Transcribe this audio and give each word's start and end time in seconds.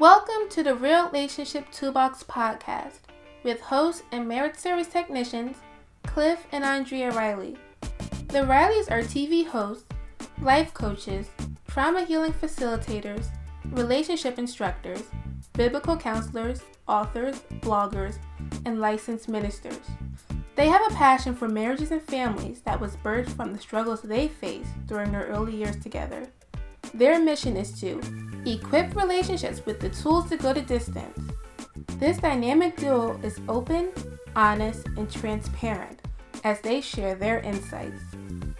Welcome 0.00 0.48
to 0.52 0.62
the 0.62 0.74
Real 0.74 1.10
Relationship 1.10 1.70
Toolbox 1.72 2.24
podcast 2.24 3.00
with 3.42 3.60
hosts 3.60 4.02
and 4.12 4.26
marriage 4.26 4.56
service 4.56 4.86
technicians 4.86 5.58
Cliff 6.06 6.46
and 6.52 6.64
Andrea 6.64 7.10
Riley. 7.10 7.58
The 8.28 8.38
Rileys 8.38 8.90
are 8.90 9.02
TV 9.02 9.46
hosts, 9.46 9.84
life 10.40 10.72
coaches, 10.72 11.28
trauma 11.68 12.06
healing 12.06 12.32
facilitators, 12.32 13.26
relationship 13.72 14.38
instructors, 14.38 15.02
biblical 15.52 15.98
counselors, 15.98 16.62
authors, 16.88 17.40
bloggers, 17.60 18.16
and 18.64 18.80
licensed 18.80 19.28
ministers. 19.28 19.80
They 20.56 20.68
have 20.68 20.90
a 20.90 20.94
passion 20.94 21.34
for 21.34 21.46
marriages 21.46 21.90
and 21.90 22.00
families 22.00 22.62
that 22.62 22.80
was 22.80 22.96
birthed 22.96 23.36
from 23.36 23.52
the 23.52 23.60
struggles 23.60 24.00
they 24.00 24.28
faced 24.28 24.86
during 24.86 25.12
their 25.12 25.26
early 25.26 25.54
years 25.56 25.76
together. 25.76 26.26
Their 26.94 27.20
mission 27.20 27.56
is 27.56 27.78
to 27.80 28.00
equip 28.46 28.96
relationships 28.96 29.64
with 29.64 29.80
the 29.80 29.90
tools 29.90 30.28
to 30.30 30.36
go 30.36 30.52
the 30.52 30.62
distance. 30.62 31.18
This 31.98 32.18
dynamic 32.18 32.76
duo 32.76 33.18
is 33.22 33.40
open, 33.48 33.90
honest, 34.34 34.86
and 34.96 35.10
transparent 35.10 36.00
as 36.44 36.60
they 36.60 36.80
share 36.80 37.14
their 37.14 37.40
insights. 37.40 38.00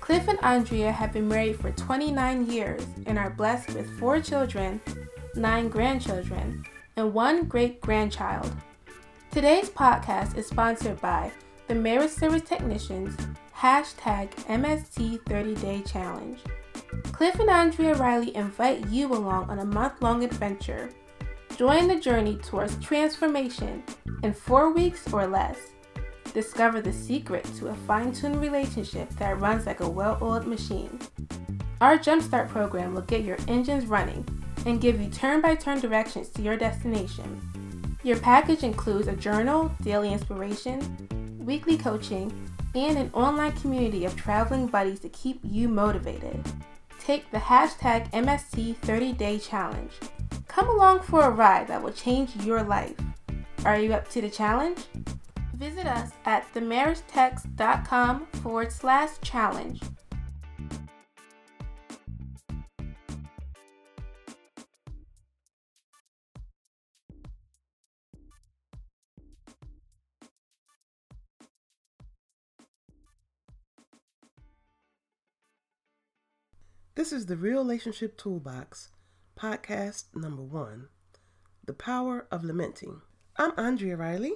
Cliff 0.01 0.29
and 0.29 0.39
Andrea 0.43 0.93
have 0.93 1.13
been 1.13 1.29
married 1.29 1.59
for 1.61 1.71
29 1.73 2.47
years 2.51 2.85
and 3.07 3.19
are 3.19 3.31
blessed 3.31 3.75
with 3.75 3.99
four 3.99 4.21
children, 4.21 4.81
nine 5.35 5.69
grandchildren, 5.69 6.65
and 6.97 7.15
one 7.15 7.45
great 7.45 7.81
grandchild. 7.81 8.51
Today's 9.31 9.71
podcast 9.71 10.37
is 10.37 10.47
sponsored 10.47 11.01
by 11.01 11.31
the 11.69 11.75
Marriage 11.75 12.11
Service 12.11 12.43
Technicians 12.43 13.17
hashtag 13.57 14.31
MST 14.47 15.25
30 15.27 15.55
Day 15.57 15.83
Challenge. 15.87 16.39
Cliff 17.13 17.39
and 17.39 17.51
Andrea 17.51 17.95
Riley 17.95 18.35
invite 18.35 18.87
you 18.89 19.13
along 19.13 19.51
on 19.51 19.59
a 19.59 19.65
month 19.65 20.01
long 20.01 20.25
adventure. 20.25 20.91
Join 21.57 21.89
the 21.89 22.01
journey 22.01 22.37
towards 22.37 22.77
transformation 22.83 23.83
in 24.23 24.33
four 24.33 24.73
weeks 24.73 25.13
or 25.13 25.27
less. 25.27 25.59
Discover 26.33 26.81
the 26.81 26.93
secret 26.93 27.45
to 27.57 27.69
a 27.69 27.75
fine 27.75 28.13
tuned 28.13 28.41
relationship 28.41 29.11
that 29.11 29.41
runs 29.41 29.67
like 29.67 29.81
a 29.81 29.89
well 29.89 30.19
oiled 30.23 30.47
machine. 30.47 30.99
Our 31.81 31.99
Jumpstart 31.99 32.49
program 32.49 32.95
will 32.95 33.03
get 33.03 33.25
your 33.25 33.39
engines 33.49 33.87
running 33.87 34.27
and 34.67 34.81
give 34.81 35.01
you 35.01 35.09
turn 35.09 35.41
by 35.41 35.55
turn 35.55 35.81
directions 35.81 36.29
to 36.31 36.43
your 36.43 36.57
destination. 36.57 37.41
Your 38.03 38.19
package 38.19 38.63
includes 38.63 39.09
a 39.09 39.17
journal, 39.17 39.71
daily 39.83 40.13
inspiration, 40.13 41.39
weekly 41.39 41.77
coaching, 41.77 42.33
and 42.75 42.97
an 42.97 43.11
online 43.13 43.53
community 43.53 44.05
of 44.05 44.17
traveling 44.17 44.67
buddies 44.67 45.01
to 45.01 45.09
keep 45.09 45.41
you 45.43 45.69
motivated. 45.69 46.43
Take 47.11 47.33
the 47.33 47.39
hashtag 47.39 48.09
MST 48.13 48.77
30 48.77 49.15
Day 49.15 49.37
Challenge. 49.37 49.91
Come 50.47 50.69
along 50.69 51.01
for 51.01 51.23
a 51.23 51.31
ride 51.31 51.67
that 51.67 51.83
will 51.83 51.91
change 51.91 52.37
your 52.37 52.63
life. 52.63 52.95
Are 53.65 53.77
you 53.81 53.95
up 53.95 54.09
to 54.11 54.21
the 54.21 54.31
challenge? 54.31 54.79
Visit 55.55 55.89
us 55.89 56.13
at 56.25 56.47
themarriagetechs.com 56.55 58.27
forward 58.45 58.71
slash 58.71 59.11
challenge. 59.23 59.83
This 77.01 77.15
is 77.15 77.25
the 77.25 77.37
Real 77.39 77.63
Relationship 77.63 78.19
Toolbox, 78.19 78.91
podcast 79.35 80.15
number 80.15 80.43
one 80.43 80.89
The 81.65 81.73
Power 81.73 82.27
of 82.31 82.45
Lamenting. 82.45 83.01
I'm 83.39 83.53
Andrea 83.57 83.97
Riley. 83.97 84.35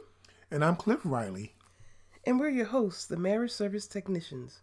And 0.50 0.64
I'm 0.64 0.76
Cliff 0.76 1.00
Riley. 1.04 1.56
And 2.26 2.40
we're 2.40 2.48
your 2.48 2.64
hosts, 2.64 3.04
the 3.04 3.18
Marriage 3.18 3.50
Service 3.50 3.86
Technicians, 3.86 4.62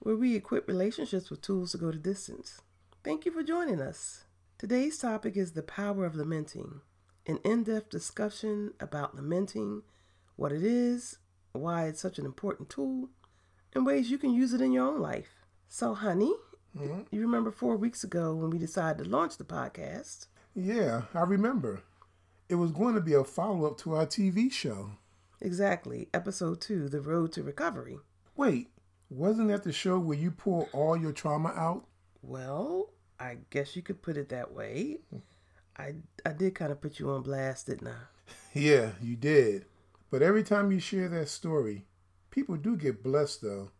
where 0.00 0.16
we 0.16 0.34
equip 0.34 0.66
relationships 0.66 1.30
with 1.30 1.40
tools 1.40 1.70
to 1.70 1.78
go 1.78 1.92
the 1.92 1.98
distance. 1.98 2.62
Thank 3.04 3.24
you 3.24 3.30
for 3.30 3.44
joining 3.44 3.80
us. 3.80 4.24
Today's 4.58 4.98
topic 4.98 5.36
is 5.36 5.52
the 5.52 5.62
power 5.62 6.04
of 6.04 6.16
lamenting, 6.16 6.80
an 7.28 7.38
in 7.44 7.62
depth 7.62 7.90
discussion 7.90 8.72
about 8.80 9.14
lamenting, 9.14 9.82
what 10.34 10.50
it 10.50 10.64
is, 10.64 11.18
why 11.52 11.84
it's 11.84 12.00
such 12.00 12.18
an 12.18 12.26
important 12.26 12.68
tool, 12.68 13.08
and 13.72 13.86
ways 13.86 14.10
you 14.10 14.18
can 14.18 14.34
use 14.34 14.52
it 14.52 14.60
in 14.60 14.72
your 14.72 14.88
own 14.88 15.00
life. 15.00 15.46
So, 15.68 15.94
honey, 15.94 16.34
mm-hmm. 16.76 17.00
you 17.10 17.20
remember 17.20 17.50
four 17.50 17.76
weeks 17.76 18.04
ago 18.04 18.34
when 18.34 18.50
we 18.50 18.58
decided 18.58 19.04
to 19.04 19.10
launch 19.10 19.36
the 19.36 19.44
podcast? 19.44 20.26
Yeah, 20.54 21.02
I 21.14 21.20
remember. 21.22 21.82
It 22.48 22.56
was 22.56 22.72
going 22.72 22.94
to 22.94 23.00
be 23.00 23.14
a 23.14 23.24
follow 23.24 23.66
up 23.66 23.78
to 23.78 23.94
our 23.94 24.06
TV 24.06 24.50
show. 24.50 24.92
Exactly. 25.40 26.08
Episode 26.12 26.60
two, 26.60 26.88
The 26.88 27.00
Road 27.00 27.32
to 27.32 27.42
Recovery. 27.42 27.98
Wait, 28.36 28.68
wasn't 29.08 29.48
that 29.48 29.62
the 29.64 29.72
show 29.72 29.98
where 29.98 30.18
you 30.18 30.30
pull 30.30 30.68
all 30.72 30.96
your 30.96 31.12
trauma 31.12 31.50
out? 31.50 31.86
Well, 32.22 32.90
I 33.18 33.38
guess 33.50 33.76
you 33.76 33.82
could 33.82 34.02
put 34.02 34.16
it 34.16 34.28
that 34.30 34.52
way. 34.52 34.98
I, 35.76 35.94
I 36.26 36.32
did 36.32 36.54
kind 36.54 36.72
of 36.72 36.80
put 36.80 36.98
you 36.98 37.10
on 37.10 37.22
blast, 37.22 37.66
didn't 37.66 37.88
I? 37.88 37.94
Yeah, 38.52 38.90
you 39.00 39.14
did. 39.14 39.64
But 40.10 40.22
every 40.22 40.42
time 40.42 40.72
you 40.72 40.80
share 40.80 41.08
that 41.08 41.28
story, 41.28 41.86
people 42.30 42.56
do 42.56 42.76
get 42.76 43.02
blessed, 43.02 43.42
though. 43.42 43.70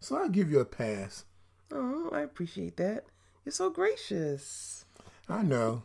So 0.00 0.16
I'll 0.16 0.28
give 0.28 0.50
you 0.50 0.60
a 0.60 0.66
pass. 0.66 1.24
Oh, 1.74 2.08
I 2.12 2.20
appreciate 2.20 2.76
that. 2.76 3.04
You're 3.44 3.52
so 3.52 3.68
gracious. 3.68 4.84
I 5.28 5.42
know. 5.42 5.82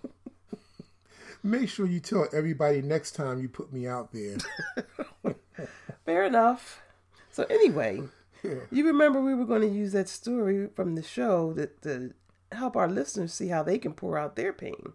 Make 1.42 1.70
sure 1.70 1.88
you 1.88 2.00
tell 2.00 2.28
everybody 2.32 2.82
next 2.82 3.14
time 3.14 3.42
you 3.42 3.50
put 3.50 3.74
me 3.74 3.88
out 3.88 4.12
there. 4.14 4.38
Fair 6.06 6.26
enough. 6.26 6.82
So 7.32 7.44
anyway, 7.50 8.04
yeah. 8.44 8.56
you 8.72 8.86
remember 8.86 9.20
we 9.20 9.34
were 9.34 9.46
going 9.46 9.62
to 9.62 9.68
use 9.68 9.94
that 9.94 10.10
story 10.10 10.68
from 10.76 10.96
the 10.96 11.04
show 11.04 11.54
that 11.54 11.82
to 11.84 12.14
help 12.52 12.76
our 12.76 12.88
listeners 12.88 13.34
see 13.34 13.48
how 13.48 13.64
they 13.64 13.78
can 13.78 13.94
pour 13.94 14.18
out 14.18 14.36
their 14.36 14.54
pain. 14.54 14.94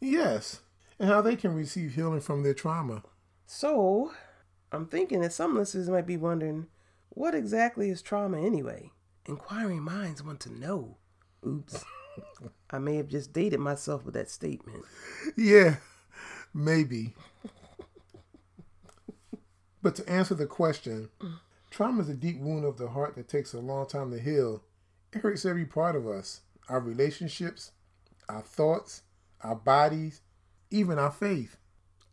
Yes, 0.00 0.60
and 0.98 1.08
how 1.08 1.20
they 1.20 1.36
can 1.36 1.54
receive 1.54 1.94
healing 1.94 2.20
from 2.20 2.42
their 2.42 2.54
trauma. 2.54 3.02
So, 3.46 4.12
I'm 4.72 4.86
thinking 4.86 5.20
that 5.20 5.32
some 5.32 5.54
listeners 5.54 5.88
might 5.88 6.06
be 6.06 6.16
wondering, 6.16 6.68
what 7.10 7.34
exactly 7.34 7.90
is 7.90 8.02
trauma 8.02 8.40
anyway? 8.40 8.90
Inquiring 9.26 9.82
minds 9.82 10.22
want 10.22 10.40
to 10.40 10.52
know. 10.52 10.96
Oops. 11.46 11.84
I 12.70 12.78
may 12.78 12.96
have 12.96 13.08
just 13.08 13.32
dated 13.32 13.60
myself 13.60 14.04
with 14.04 14.14
that 14.14 14.30
statement. 14.30 14.84
Yeah, 15.36 15.76
maybe. 16.54 17.14
but 19.82 19.94
to 19.96 20.08
answer 20.08 20.34
the 20.34 20.46
question, 20.46 21.10
trauma 21.70 22.02
is 22.02 22.08
a 22.08 22.14
deep 22.14 22.38
wound 22.38 22.64
of 22.64 22.78
the 22.78 22.88
heart 22.88 23.16
that 23.16 23.28
takes 23.28 23.52
a 23.52 23.60
long 23.60 23.86
time 23.86 24.10
to 24.12 24.18
heal. 24.18 24.62
It 25.12 25.20
hurts 25.20 25.44
every 25.44 25.66
part 25.66 25.96
of 25.96 26.06
us 26.06 26.40
our 26.68 26.80
relationships, 26.80 27.72
our 28.28 28.42
thoughts, 28.42 29.02
our 29.40 29.54
bodies, 29.54 30.22
even 30.70 30.98
our 30.98 31.12
faith. 31.12 31.56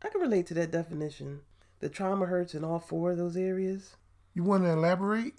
I 0.04 0.10
can 0.10 0.22
relate 0.22 0.46
to 0.48 0.54
that 0.56 0.72
definition. 0.72 1.42
The 1.80 1.90
trauma 1.90 2.26
hurts 2.28 2.54
in 2.54 2.64
all 2.64 2.80
four 2.80 3.12
of 3.12 3.18
those 3.18 3.36
areas. 3.36 3.96
You 4.34 4.44
want 4.44 4.64
to 4.64 4.70
elaborate? 4.70 5.36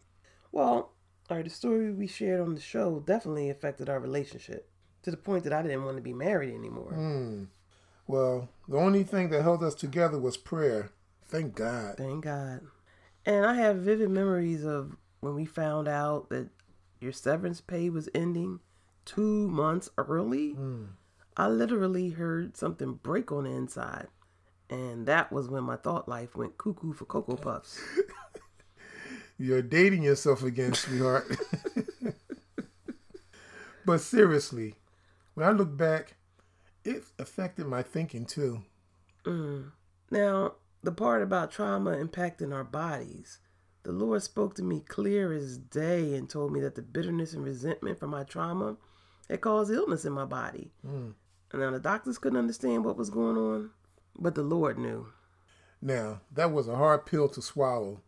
Well, 0.52 0.93
all 1.30 1.36
right, 1.36 1.44
the 1.44 1.50
story 1.50 1.90
we 1.90 2.06
shared 2.06 2.40
on 2.40 2.54
the 2.54 2.60
show 2.60 3.00
definitely 3.00 3.50
affected 3.50 3.88
our 3.88 3.98
relationship 3.98 4.68
to 5.02 5.10
the 5.10 5.16
point 5.16 5.44
that 5.44 5.52
I 5.52 5.62
didn't 5.62 5.84
want 5.84 5.96
to 5.96 6.02
be 6.02 6.12
married 6.12 6.54
anymore. 6.54 6.92
Mm. 6.92 7.46
Well, 8.06 8.48
the 8.68 8.76
only 8.76 9.04
thing 9.04 9.30
that 9.30 9.42
held 9.42 9.62
us 9.62 9.74
together 9.74 10.18
was 10.18 10.36
prayer. 10.36 10.90
Thank 11.26 11.54
God. 11.54 11.96
Thank 11.96 12.24
God. 12.24 12.60
And 13.24 13.46
I 13.46 13.54
have 13.54 13.76
vivid 13.76 14.10
memories 14.10 14.64
of 14.64 14.96
when 15.20 15.34
we 15.34 15.46
found 15.46 15.88
out 15.88 16.28
that 16.28 16.50
your 17.00 17.12
severance 17.12 17.60
pay 17.60 17.88
was 17.88 18.08
ending 18.14 18.60
two 19.04 19.48
months 19.48 19.88
early. 19.96 20.54
Mm. 20.54 20.88
I 21.36 21.48
literally 21.48 22.10
heard 22.10 22.56
something 22.56 22.94
break 22.94 23.32
on 23.32 23.44
the 23.44 23.50
inside. 23.50 24.08
And 24.70 25.06
that 25.06 25.32
was 25.32 25.48
when 25.48 25.64
my 25.64 25.76
thought 25.76 26.08
life 26.08 26.36
went 26.36 26.58
cuckoo 26.58 26.92
for 26.92 27.04
Cocoa 27.04 27.36
Puffs. 27.36 27.80
You're 29.38 29.62
dating 29.62 30.02
yourself 30.02 30.42
again, 30.42 30.74
sweetheart. 30.74 31.36
but 33.86 34.00
seriously, 34.00 34.76
when 35.34 35.46
I 35.46 35.50
look 35.50 35.76
back, 35.76 36.16
it 36.84 37.04
affected 37.18 37.66
my 37.66 37.82
thinking 37.82 38.26
too. 38.26 38.62
Mm. 39.24 39.72
Now, 40.10 40.54
the 40.82 40.92
part 40.92 41.22
about 41.22 41.50
trauma 41.50 41.92
impacting 41.92 42.54
our 42.54 42.64
bodies, 42.64 43.40
the 43.82 43.92
Lord 43.92 44.22
spoke 44.22 44.54
to 44.56 44.62
me 44.62 44.80
clear 44.80 45.32
as 45.32 45.58
day 45.58 46.14
and 46.14 46.28
told 46.28 46.52
me 46.52 46.60
that 46.60 46.74
the 46.74 46.82
bitterness 46.82 47.32
and 47.32 47.44
resentment 47.44 47.98
from 47.98 48.10
my 48.10 48.22
trauma 48.22 48.76
had 49.28 49.40
caused 49.40 49.72
illness 49.72 50.04
in 50.04 50.12
my 50.12 50.24
body. 50.24 50.72
Mm. 50.86 51.14
And 51.52 51.60
now 51.60 51.70
the 51.70 51.80
doctors 51.80 52.18
couldn't 52.18 52.38
understand 52.38 52.84
what 52.84 52.96
was 52.96 53.10
going 53.10 53.36
on, 53.36 53.70
but 54.18 54.34
the 54.34 54.42
Lord 54.42 54.78
knew. 54.78 55.08
Now, 55.80 56.20
that 56.32 56.52
was 56.52 56.68
a 56.68 56.76
hard 56.76 57.04
pill 57.06 57.28
to 57.28 57.42
swallow. 57.42 58.00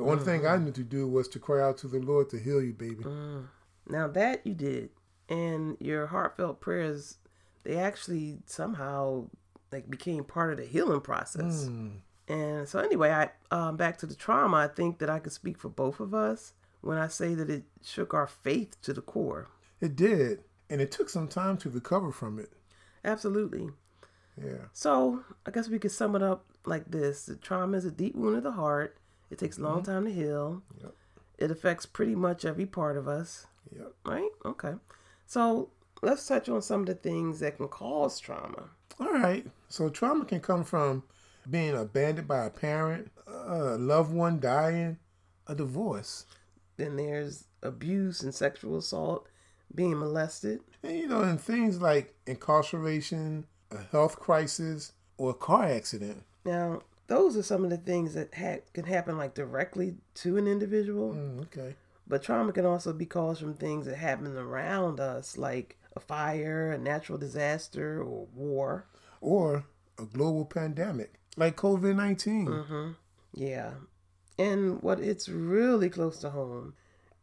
The 0.00 0.06
mm-hmm. 0.06 0.12
only 0.12 0.24
thing 0.24 0.46
I 0.46 0.54
mm-hmm. 0.54 0.64
knew 0.64 0.72
to 0.72 0.82
do 0.82 1.06
was 1.06 1.28
to 1.28 1.38
cry 1.38 1.60
out 1.62 1.76
to 1.78 1.88
the 1.88 1.98
Lord 1.98 2.30
to 2.30 2.38
heal 2.38 2.62
you, 2.62 2.72
baby. 2.72 3.04
Mm. 3.04 3.48
Now 3.86 4.08
that 4.08 4.46
you 4.46 4.54
did, 4.54 4.88
and 5.28 5.76
your 5.78 6.06
heartfelt 6.06 6.60
prayers 6.60 7.18
they 7.64 7.76
actually 7.76 8.38
somehow 8.46 9.26
like 9.70 9.90
became 9.90 10.24
part 10.24 10.52
of 10.52 10.56
the 10.56 10.64
healing 10.64 11.00
process. 11.00 11.66
Mm. 11.66 11.98
And 12.28 12.68
so 12.68 12.78
anyway, 12.78 13.10
I 13.10 13.30
um, 13.54 13.76
back 13.76 13.98
to 13.98 14.06
the 14.06 14.14
trauma. 14.14 14.56
I 14.56 14.68
think 14.68 15.00
that 15.00 15.10
I 15.10 15.18
can 15.18 15.30
speak 15.30 15.58
for 15.58 15.68
both 15.68 16.00
of 16.00 16.14
us 16.14 16.54
when 16.80 16.96
I 16.96 17.08
say 17.08 17.34
that 17.34 17.50
it 17.50 17.64
shook 17.84 18.14
our 18.14 18.26
faith 18.26 18.80
to 18.82 18.92
the 18.92 19.02
core. 19.02 19.48
It 19.80 19.96
did, 19.96 20.44
and 20.70 20.80
it 20.80 20.90
took 20.90 21.10
some 21.10 21.28
time 21.28 21.56
to 21.58 21.68
recover 21.68 22.10
from 22.10 22.38
it. 22.38 22.52
Absolutely. 23.04 23.68
Yeah. 24.42 24.64
So 24.72 25.24
I 25.44 25.50
guess 25.50 25.68
we 25.68 25.78
could 25.78 25.92
sum 25.92 26.16
it 26.16 26.22
up 26.22 26.46
like 26.64 26.90
this: 26.90 27.26
the 27.26 27.36
trauma 27.36 27.76
is 27.76 27.84
a 27.84 27.90
deep 27.90 28.14
wound 28.14 28.36
of 28.36 28.44
the 28.44 28.52
heart. 28.52 28.96
It 29.30 29.38
takes 29.38 29.58
a 29.58 29.62
long 29.62 29.82
mm-hmm. 29.82 29.92
time 29.92 30.04
to 30.06 30.12
heal. 30.12 30.62
Yep. 30.80 30.94
It 31.38 31.50
affects 31.50 31.86
pretty 31.86 32.14
much 32.14 32.44
every 32.44 32.66
part 32.66 32.96
of 32.96 33.08
us, 33.08 33.46
Yep. 33.74 33.92
right? 34.04 34.30
Okay. 34.44 34.74
So 35.26 35.70
let's 36.02 36.26
touch 36.26 36.48
on 36.48 36.62
some 36.62 36.80
of 36.80 36.86
the 36.86 36.94
things 36.94 37.40
that 37.40 37.56
can 37.56 37.68
cause 37.68 38.18
trauma. 38.18 38.70
All 38.98 39.12
right. 39.12 39.46
So 39.68 39.88
trauma 39.88 40.24
can 40.24 40.40
come 40.40 40.64
from 40.64 41.04
being 41.48 41.74
abandoned 41.74 42.28
by 42.28 42.44
a 42.44 42.50
parent, 42.50 43.10
a 43.26 43.76
loved 43.78 44.12
one 44.12 44.40
dying, 44.40 44.98
a 45.46 45.54
divorce. 45.54 46.26
Then 46.76 46.96
there's 46.96 47.44
abuse 47.62 48.22
and 48.22 48.34
sexual 48.34 48.78
assault, 48.78 49.28
being 49.74 49.98
molested. 49.98 50.60
And 50.82 50.98
you 50.98 51.08
know, 51.08 51.22
and 51.22 51.40
things 51.40 51.80
like 51.80 52.14
incarceration, 52.26 53.46
a 53.70 53.82
health 53.90 54.16
crisis, 54.18 54.92
or 55.16 55.30
a 55.30 55.34
car 55.34 55.64
accident. 55.64 56.24
Now, 56.44 56.80
those 57.10 57.36
are 57.36 57.42
some 57.42 57.64
of 57.64 57.70
the 57.70 57.76
things 57.76 58.14
that 58.14 58.32
ha- 58.32 58.62
can 58.72 58.84
happen 58.84 59.18
like 59.18 59.34
directly 59.34 59.96
to 60.14 60.36
an 60.36 60.46
individual. 60.46 61.12
Mm, 61.12 61.42
okay. 61.42 61.74
But 62.06 62.22
trauma 62.22 62.52
can 62.52 62.64
also 62.64 62.92
be 62.92 63.04
caused 63.04 63.40
from 63.40 63.54
things 63.54 63.86
that 63.86 63.96
happen 63.96 64.36
around 64.36 65.00
us, 65.00 65.36
like 65.36 65.76
a 65.96 66.00
fire, 66.00 66.70
a 66.70 66.78
natural 66.78 67.18
disaster, 67.18 68.00
or 68.00 68.28
war. 68.32 68.86
Or 69.20 69.64
a 69.98 70.04
global 70.04 70.44
pandemic 70.44 71.14
like 71.36 71.56
COVID 71.56 71.96
19. 71.96 72.46
Mm-hmm. 72.46 72.90
Yeah. 73.34 73.72
And 74.38 74.80
what 74.80 75.00
it's 75.00 75.28
really 75.28 75.90
close 75.90 76.18
to 76.20 76.30
home 76.30 76.74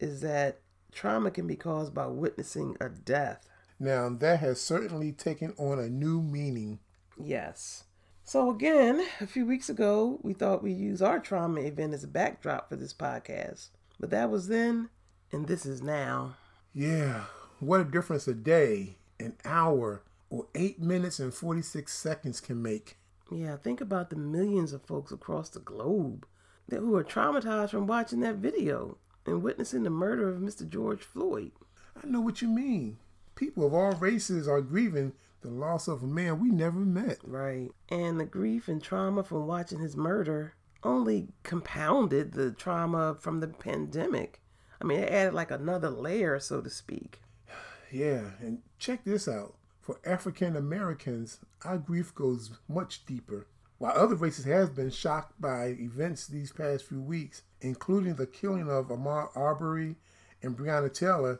is 0.01 0.19
that 0.19 0.59
trauma 0.91 1.31
can 1.31 1.47
be 1.47 1.55
caused 1.55 1.93
by 1.93 2.07
witnessing 2.07 2.75
a 2.81 2.89
death. 2.89 3.47
Now, 3.79 4.09
that 4.09 4.41
has 4.41 4.59
certainly 4.59 5.13
taken 5.13 5.53
on 5.57 5.79
a 5.79 5.87
new 5.87 6.21
meaning. 6.21 6.79
Yes. 7.17 7.85
So, 8.27 8.51
again, 8.51 9.07
a 9.21 9.25
few 9.25 9.45
weeks 9.45 9.69
ago, 9.69 10.19
we 10.21 10.33
thought 10.33 10.61
we'd 10.61 10.75
use 10.75 11.01
our 11.01 11.17
trauma 11.17 11.61
event 11.61 11.93
as 11.93 12.03
a 12.03 12.09
backdrop 12.09 12.67
for 12.67 12.75
this 12.75 12.93
podcast. 12.93 13.69
But 14.01 14.09
that 14.09 14.29
was 14.29 14.49
then, 14.49 14.89
and 15.31 15.47
this 15.47 15.65
is 15.65 15.81
now. 15.81 16.35
Yeah, 16.73 17.23
what 17.61 17.79
a 17.79 17.85
difference 17.85 18.27
a 18.27 18.33
day, 18.33 18.97
an 19.17 19.37
hour, 19.45 20.03
or 20.29 20.47
8 20.55 20.81
minutes 20.81 21.19
and 21.19 21.33
46 21.33 21.93
seconds 21.93 22.41
can 22.41 22.61
make. 22.61 22.97
Yeah, 23.31 23.55
think 23.55 23.79
about 23.79 24.09
the 24.09 24.17
millions 24.17 24.73
of 24.73 24.81
folks 24.81 25.13
across 25.13 25.47
the 25.47 25.61
globe 25.61 26.27
that 26.67 26.81
who 26.81 26.97
are 26.97 27.05
traumatized 27.05 27.69
from 27.69 27.87
watching 27.87 28.19
that 28.19 28.35
video 28.35 28.97
and 29.25 29.41
witnessing 29.41 29.83
the 29.83 29.89
murder 29.89 30.27
of 30.27 30.41
Mr. 30.41 30.67
George 30.67 31.01
Floyd. 31.01 31.53
I 31.95 32.05
know 32.05 32.19
what 32.19 32.41
you 32.41 32.49
mean. 32.49 32.97
People 33.35 33.65
of 33.65 33.73
all 33.73 33.93
races 33.93 34.49
are 34.49 34.59
grieving 34.59 35.13
the 35.47 35.53
loss 35.53 35.87
of 35.87 36.03
a 36.03 36.07
man 36.07 36.39
we 36.39 36.49
never 36.49 36.79
met. 36.79 37.19
Right. 37.23 37.69
And 37.89 38.19
the 38.19 38.25
grief 38.25 38.67
and 38.67 38.83
trauma 38.83 39.23
from 39.23 39.47
watching 39.47 39.79
his 39.79 39.95
murder 39.95 40.55
only 40.83 41.29
compounded 41.43 42.33
the 42.33 42.51
trauma 42.51 43.15
from 43.15 43.39
the 43.39 43.47
pandemic. 43.47 44.41
I 44.81 44.85
mean, 44.85 44.99
it 44.99 45.11
added 45.11 45.33
like 45.33 45.51
another 45.51 45.89
layer, 45.89 46.39
so 46.39 46.61
to 46.61 46.69
speak. 46.69 47.21
Yeah, 47.89 48.31
and 48.41 48.63
check 48.77 49.05
this 49.05 49.29
out. 49.29 49.55
For 49.79 50.01
African 50.05 50.57
Americans, 50.57 51.39
our 51.63 51.77
grief 51.77 52.13
goes 52.13 52.51
much 52.67 53.05
deeper. 53.05 53.47
While 53.77 53.93
other 53.95 54.15
races 54.15 54.43
have 54.43 54.75
been 54.75 54.89
shocked 54.89 55.39
by 55.39 55.67
events 55.67 56.27
these 56.27 56.51
past 56.51 56.83
few 56.83 57.01
weeks, 57.01 57.43
including 57.61 58.15
the 58.15 58.27
killing 58.27 58.69
of 58.69 58.89
Ahmaud 58.89 59.29
Arbery 59.37 59.95
and 60.43 60.57
Breonna 60.57 60.93
Taylor, 60.93 61.39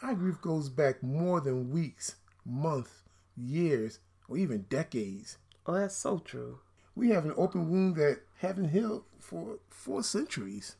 our 0.00 0.14
grief 0.14 0.40
goes 0.40 0.68
back 0.68 1.02
more 1.02 1.40
than 1.40 1.72
weeks, 1.72 2.14
months, 2.46 3.02
years, 3.38 4.00
or 4.28 4.36
even 4.36 4.66
decades. 4.68 5.38
Oh, 5.66 5.74
that's 5.74 5.96
so 5.96 6.18
true. 6.18 6.60
We 6.94 7.10
have 7.10 7.24
an 7.24 7.34
open 7.36 7.70
wound 7.70 7.96
that 7.96 8.20
haven't 8.38 8.70
healed 8.70 9.04
for 9.18 9.58
four 9.70 10.02
centuries. 10.02 10.76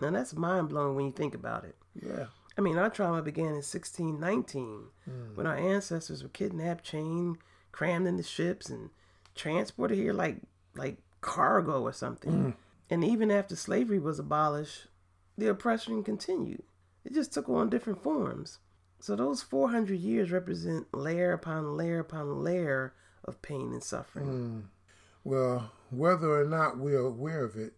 Now 0.00 0.10
that's 0.10 0.34
mind 0.34 0.68
blowing 0.68 0.94
when 0.94 1.06
you 1.06 1.12
think 1.12 1.34
about 1.34 1.64
it. 1.64 1.76
Yeah. 2.00 2.26
I 2.58 2.60
mean, 2.60 2.78
our 2.78 2.90
trauma 2.90 3.22
began 3.22 3.46
in 3.46 3.54
1619 3.54 4.84
hmm. 5.04 5.10
when 5.34 5.46
our 5.46 5.56
ancestors 5.56 6.22
were 6.22 6.28
kidnapped, 6.30 6.84
chained, 6.84 7.38
crammed 7.72 8.06
into 8.06 8.22
ships, 8.22 8.70
and 8.70 8.90
transported 9.34 9.98
here 9.98 10.12
like 10.12 10.38
like 10.74 10.98
cargo 11.20 11.82
or 11.82 11.92
something. 11.92 12.32
Hmm. 12.32 12.50
And 12.88 13.04
even 13.04 13.30
after 13.30 13.56
slavery 13.56 13.98
was 13.98 14.18
abolished, 14.18 14.86
the 15.36 15.48
oppression 15.48 16.04
continued. 16.04 16.62
It 17.04 17.14
just 17.14 17.32
took 17.32 17.48
on 17.48 17.68
different 17.68 18.02
forms. 18.02 18.58
So 19.06 19.14
those 19.14 19.40
400 19.40 20.00
years 20.00 20.32
represent 20.32 20.92
layer 20.92 21.32
upon 21.32 21.76
layer 21.76 22.00
upon 22.00 22.42
layer 22.42 22.92
of 23.24 23.40
pain 23.40 23.72
and 23.72 23.80
suffering. 23.80 24.68
Well, 25.22 25.70
whether 25.90 26.40
or 26.40 26.44
not 26.44 26.78
we're 26.78 27.06
aware 27.06 27.44
of 27.44 27.54
it, 27.54 27.74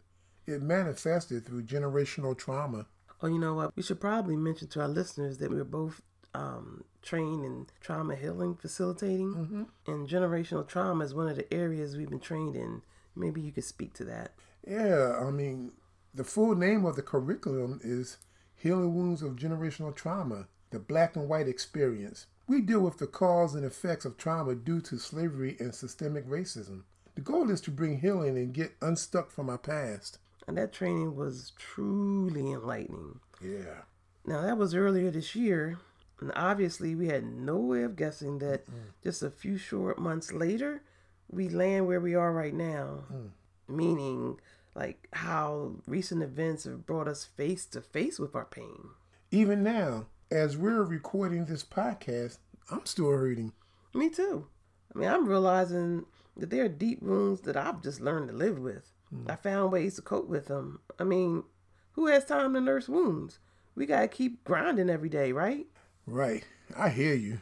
it 0.47 0.63
manifested 0.63 1.45
through 1.45 1.65
generational 1.65 2.35
trauma. 2.35 2.87
Oh, 3.21 3.27
you 3.27 3.39
know 3.39 3.53
what? 3.53 3.77
We 3.77 3.83
should 3.83 4.01
probably 4.01 4.37
mention 4.37 4.69
to 4.69 4.81
our 4.81 4.89
listeners 4.89 5.37
that 5.37 5.51
we're 5.51 5.65
both 5.65 6.01
um, 6.33 6.85
trained 7.03 7.45
in 7.45 7.67
trauma 7.83 8.17
healing 8.17 8.55
facilitating, 8.55 9.67
and 9.87 10.09
generational 10.09 10.67
trauma 10.67 11.05
is 11.05 11.13
one 11.13 11.29
of 11.29 11.37
the 11.37 11.53
areas 11.53 11.95
we've 11.95 12.09
been 12.09 12.21
trained 12.21 12.57
in. 12.57 12.81
Maybe 13.15 13.43
you 13.43 13.53
could 13.53 13.65
speak 13.65 13.93
to 13.97 14.05
that. 14.07 14.33
Yeah, 14.67 15.21
I 15.21 15.31
mean, 15.31 15.73
the 16.15 16.25
full 16.25 16.55
name 16.55 16.87
of 16.87 16.97
the 16.97 17.03
curriculum 17.03 17.81
is 17.85 18.17
Healing 18.57 18.95
Wounds 18.95 19.21
of 19.21 19.37
Generational 19.37 19.95
Trauma, 19.95 20.49
the 20.71 20.79
Black 20.79 21.17
and 21.17 21.29
White 21.29 21.49
Experience. 21.49 22.27
We 22.47 22.61
deal 22.61 22.81
with 22.81 22.99
the 22.99 23.07
cause 23.07 23.55
and 23.55 23.65
effects 23.65 24.05
of 24.05 24.17
trauma 24.17 24.55
due 24.55 24.81
to 24.83 24.99
slavery 24.99 25.57
and 25.61 25.75
systemic 25.75 26.27
racism. 26.27 26.83
The 27.15 27.21
goal 27.21 27.51
is 27.51 27.61
to 27.63 27.71
bring 27.71 28.01
healing 28.01 28.39
and 28.39 28.55
get 28.55 28.77
unstuck 28.81 29.31
from 29.31 29.51
our 29.51 29.59
past. 29.59 30.19
And 30.47 30.57
that 30.57 30.73
training 30.73 31.15
was 31.15 31.53
truly 31.59 32.53
enlightening. 32.53 33.21
Yeah. 33.43 33.83
Now, 34.25 34.43
that 34.43 34.57
was 34.57 34.75
earlier 34.75 35.11
this 35.11 35.35
year, 35.35 35.79
and 36.21 36.33
obviously, 36.35 36.95
we 36.95 37.09
had 37.09 37.25
no 37.25 37.57
way 37.57 37.83
of 37.83 37.97
guessing 37.97 38.39
that 38.39 38.65
just 39.03 39.23
a 39.23 39.31
few 39.31 39.59
short 39.59 39.99
months 39.99 40.33
later, 40.33 40.83
we 41.31 41.49
land 41.49 41.87
where 41.87 42.01
we 42.01 42.15
are 42.15 42.33
right 42.33 42.55
now. 42.55 43.05
Mm. 43.13 43.31
Meaning, 43.69 44.41
like, 44.75 45.09
how 45.13 45.73
recent 45.87 46.23
events 46.23 46.65
have 46.65 46.87
brought 46.87 47.09
us 47.09 47.25
face 47.25 47.67
to 47.67 47.81
face 47.83 48.19
with 48.19 48.35
our 48.35 48.47
pain. 48.47 48.89
Even 49.31 49.63
now, 49.63 50.07
as 50.31 50.57
we're 50.57 50.83
recording 50.83 51.45
this 51.47 51.65
podcast, 51.65 52.39
I'm 52.71 52.85
still 52.85 53.11
hurting. 53.11 53.53
Me 53.95 54.11
too. 54.11 54.47
I 54.95 54.99
mean, 54.99 55.09
I'm 55.09 55.27
realizing 55.27 56.05
that 56.37 56.51
there 56.51 56.65
are 56.65 56.69
deep 56.69 57.03
wounds 57.03 57.43
that 57.43 57.57
I've 57.57 57.83
just 57.83 58.01
learned 58.01 58.29
to 58.29 58.35
live 58.35 58.59
with. 58.59 58.93
Mm. 59.15 59.31
I 59.31 59.37
found 59.37 59.73
ways 59.73 59.97
to 59.97 60.03
cope 60.03 60.29
with 60.29 60.47
them. 60.47 60.81
I 60.99 61.05
mean, 61.05 61.45
who 61.93 62.07
has 62.07 62.25
time 62.25 62.55
to 62.55 62.61
nurse 62.61 62.89
wounds? 62.89 63.39
We 63.75 63.87
got 63.87 64.03
to 64.03 64.09
keep 64.09 64.45
grinding 64.45 64.91
every 64.91 65.09
day, 65.09 65.33
right? 65.33 65.67
Right. 66.07 66.45
I 66.77 66.91
hear 66.91 67.15
you. 67.15 67.41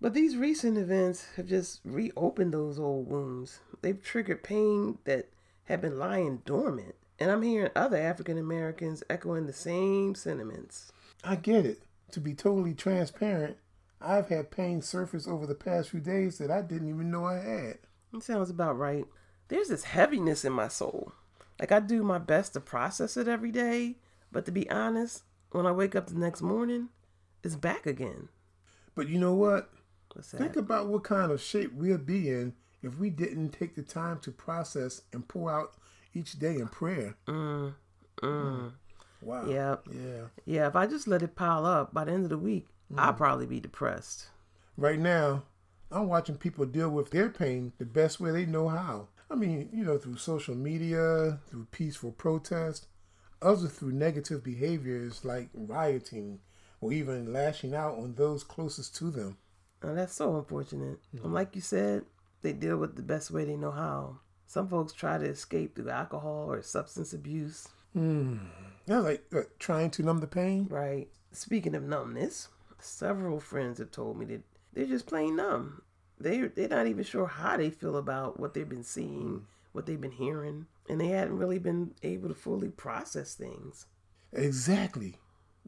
But 0.00 0.14
these 0.14 0.36
recent 0.36 0.78
events 0.78 1.26
have 1.36 1.46
just 1.46 1.80
reopened 1.84 2.54
those 2.54 2.78
old 2.78 3.08
wounds. 3.10 3.60
They've 3.82 4.02
triggered 4.02 4.42
pain 4.42 4.98
that 5.04 5.28
had 5.64 5.80
been 5.80 5.98
lying 5.98 6.42
dormant. 6.46 6.94
And 7.18 7.30
I'm 7.30 7.42
hearing 7.42 7.70
other 7.76 7.98
African 7.98 8.38
Americans 8.38 9.02
echoing 9.10 9.46
the 9.46 9.52
same 9.52 10.14
sentiments. 10.14 10.90
I 11.22 11.36
get 11.36 11.66
it. 11.66 11.82
To 12.12 12.20
be 12.20 12.34
totally 12.34 12.74
transparent, 12.74 13.56
I've 14.00 14.28
had 14.28 14.50
pain 14.50 14.82
surface 14.82 15.28
over 15.28 15.46
the 15.46 15.54
past 15.54 15.90
few 15.90 16.00
days 16.00 16.38
that 16.38 16.50
I 16.50 16.62
didn't 16.62 16.88
even 16.88 17.10
know 17.10 17.24
I 17.24 17.38
had. 17.38 17.78
It 18.12 18.22
sounds 18.22 18.50
about 18.50 18.78
right. 18.78 19.04
There's 19.48 19.68
this 19.68 19.84
heaviness 19.84 20.44
in 20.44 20.52
my 20.52 20.68
soul. 20.68 21.12
Like 21.58 21.72
I 21.72 21.80
do 21.80 22.02
my 22.02 22.18
best 22.18 22.54
to 22.54 22.60
process 22.60 23.16
it 23.16 23.28
every 23.28 23.52
day, 23.52 23.96
but 24.32 24.46
to 24.46 24.52
be 24.52 24.68
honest, 24.70 25.24
when 25.52 25.66
I 25.66 25.72
wake 25.72 25.94
up 25.94 26.06
the 26.06 26.18
next 26.18 26.40
morning, 26.40 26.88
it's 27.42 27.56
back 27.56 27.86
again. 27.86 28.28
But 28.94 29.08
you 29.08 29.18
know 29.18 29.34
what? 29.34 29.70
Think 30.22 30.56
about 30.56 30.88
what 30.88 31.04
kind 31.04 31.30
of 31.30 31.40
shape 31.40 31.74
we'd 31.74 32.06
be 32.06 32.30
in 32.30 32.54
if 32.82 32.98
we 32.98 33.10
didn't 33.10 33.50
take 33.50 33.74
the 33.74 33.82
time 33.82 34.18
to 34.20 34.30
process 34.32 35.02
and 35.12 35.26
pour 35.26 35.52
out 35.52 35.74
each 36.14 36.38
day 36.38 36.56
in 36.56 36.68
prayer. 36.68 37.16
Mm, 37.28 37.74
mm. 38.22 38.72
Wow. 39.22 39.46
Yeah, 39.46 39.76
Yeah. 39.90 40.22
yeah. 40.44 40.66
If 40.66 40.76
I 40.76 40.86
just 40.86 41.06
let 41.06 41.22
it 41.22 41.34
pile 41.34 41.64
up, 41.64 41.92
by 41.92 42.04
the 42.04 42.12
end 42.12 42.24
of 42.24 42.30
the 42.30 42.38
week, 42.38 42.66
I'll 42.96 43.08
mm-hmm. 43.08 43.16
probably 43.16 43.46
be 43.46 43.60
depressed. 43.60 44.28
Right 44.76 44.98
now, 44.98 45.44
I'm 45.90 46.08
watching 46.08 46.36
people 46.36 46.64
deal 46.66 46.90
with 46.90 47.10
their 47.10 47.28
pain 47.28 47.72
the 47.78 47.84
best 47.84 48.20
way 48.20 48.30
they 48.30 48.46
know 48.46 48.68
how. 48.68 49.08
I 49.30 49.34
mean, 49.34 49.68
you 49.72 49.84
know, 49.84 49.98
through 49.98 50.16
social 50.16 50.54
media, 50.54 51.38
through 51.48 51.66
peaceful 51.70 52.12
protest, 52.12 52.86
others 53.42 53.72
through 53.72 53.92
negative 53.92 54.42
behaviors 54.42 55.24
like 55.24 55.48
rioting 55.54 56.40
or 56.80 56.92
even 56.92 57.32
lashing 57.32 57.74
out 57.74 57.94
on 57.94 58.14
those 58.14 58.42
closest 58.42 58.96
to 58.96 59.10
them. 59.10 59.36
Now, 59.82 59.94
that's 59.94 60.14
so 60.14 60.36
unfortunate. 60.36 60.98
And 61.12 61.20
mm-hmm. 61.20 61.32
like 61.32 61.54
you 61.54 61.60
said, 61.60 62.04
they 62.42 62.52
deal 62.52 62.76
with 62.76 62.96
the 62.96 63.02
best 63.02 63.30
way 63.30 63.44
they 63.44 63.56
know 63.56 63.70
how. 63.70 64.18
Some 64.46 64.68
folks 64.68 64.92
try 64.92 65.18
to 65.18 65.24
escape 65.24 65.76
through 65.76 65.90
alcohol 65.90 66.46
or 66.50 66.62
substance 66.62 67.12
abuse. 67.12 67.68
Hmm. 67.92 68.38
That's 68.90 69.04
like 69.04 69.24
what, 69.30 69.60
trying 69.60 69.90
to 69.92 70.02
numb 70.02 70.18
the 70.18 70.26
pain. 70.26 70.66
Right. 70.68 71.06
Speaking 71.30 71.76
of 71.76 71.84
numbness, 71.84 72.48
several 72.80 73.38
friends 73.38 73.78
have 73.78 73.92
told 73.92 74.18
me 74.18 74.24
that 74.26 74.42
they're 74.72 74.84
just 74.84 75.06
plain 75.06 75.36
numb. 75.36 75.82
They 76.18 76.40
they're 76.40 76.68
not 76.68 76.88
even 76.88 77.04
sure 77.04 77.28
how 77.28 77.56
they 77.56 77.70
feel 77.70 77.96
about 77.96 78.40
what 78.40 78.52
they've 78.52 78.68
been 78.68 78.82
seeing, 78.82 79.46
what 79.70 79.86
they've 79.86 80.00
been 80.00 80.10
hearing, 80.10 80.66
and 80.88 81.00
they 81.00 81.06
hadn't 81.06 81.38
really 81.38 81.60
been 81.60 81.94
able 82.02 82.30
to 82.30 82.34
fully 82.34 82.68
process 82.68 83.34
things. 83.34 83.86
Exactly. 84.32 85.14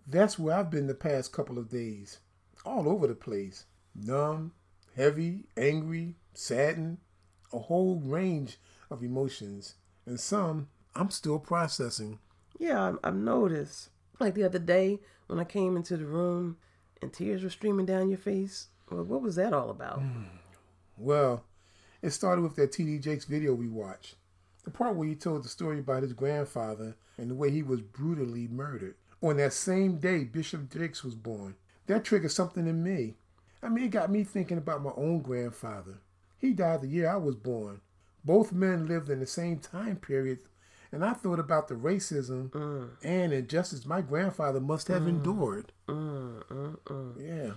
That's 0.04 0.36
where 0.36 0.56
I've 0.56 0.70
been 0.70 0.88
the 0.88 0.94
past 0.94 1.30
couple 1.32 1.58
of 1.58 1.70
days. 1.70 2.18
All 2.66 2.88
over 2.88 3.06
the 3.06 3.14
place. 3.14 3.66
Numb, 3.94 4.50
heavy, 4.96 5.44
angry, 5.56 6.16
saddened, 6.34 6.98
a 7.52 7.60
whole 7.60 8.00
range 8.04 8.58
of 8.90 9.04
emotions. 9.04 9.76
And 10.06 10.18
some 10.18 10.70
I'm 10.96 11.10
still 11.10 11.38
processing. 11.38 12.18
Yeah, 12.62 12.80
I- 13.02 13.08
I've 13.08 13.16
noticed. 13.16 13.90
Like 14.20 14.34
the 14.34 14.44
other 14.44 14.58
day 14.60 15.00
when 15.26 15.40
I 15.40 15.44
came 15.44 15.76
into 15.76 15.96
the 15.96 16.06
room 16.06 16.58
and 17.00 17.12
tears 17.12 17.42
were 17.42 17.50
streaming 17.50 17.86
down 17.86 18.08
your 18.08 18.18
face. 18.18 18.68
Well, 18.90 19.02
what 19.04 19.20
was 19.22 19.34
that 19.36 19.52
all 19.52 19.68
about? 19.70 20.00
Hmm. 20.00 20.24
Well, 20.96 21.44
it 22.02 22.10
started 22.10 22.42
with 22.42 22.54
that 22.56 22.70
TD 22.72 23.00
Jakes 23.02 23.24
video 23.24 23.54
we 23.54 23.68
watched. 23.68 24.14
The 24.64 24.70
part 24.70 24.94
where 24.94 25.08
he 25.08 25.16
told 25.16 25.42
the 25.42 25.48
story 25.48 25.80
about 25.80 26.02
his 26.04 26.12
grandfather 26.12 26.94
and 27.18 27.28
the 27.30 27.34
way 27.34 27.50
he 27.50 27.62
was 27.64 27.80
brutally 27.80 28.46
murdered. 28.46 28.94
On 29.22 29.36
that 29.38 29.52
same 29.52 29.96
day, 29.98 30.22
Bishop 30.24 30.70
Jakes 30.70 31.02
was 31.02 31.14
born. 31.16 31.56
That 31.86 32.04
triggered 32.04 32.30
something 32.30 32.66
in 32.68 32.82
me. 32.84 33.16
I 33.62 33.68
mean, 33.70 33.84
it 33.84 33.90
got 33.90 34.10
me 34.10 34.22
thinking 34.24 34.58
about 34.58 34.82
my 34.82 34.92
own 34.96 35.20
grandfather. 35.20 35.98
He 36.38 36.52
died 36.52 36.82
the 36.82 36.88
year 36.88 37.08
I 37.08 37.16
was 37.16 37.34
born. 37.36 37.80
Both 38.24 38.52
men 38.52 38.86
lived 38.86 39.10
in 39.10 39.18
the 39.20 39.26
same 39.26 39.58
time 39.58 39.96
period, 39.96 40.40
and 40.92 41.04
I 41.04 41.14
thought 41.14 41.38
about 41.38 41.68
the 41.68 41.74
racism 41.74 42.50
mm. 42.50 42.90
and 43.02 43.32
injustice 43.32 43.86
my 43.86 44.02
grandfather 44.02 44.60
must 44.60 44.88
have 44.88 45.02
mm. 45.02 45.08
endured. 45.08 45.72
Mm, 45.88 47.16
yeah. 47.18 47.52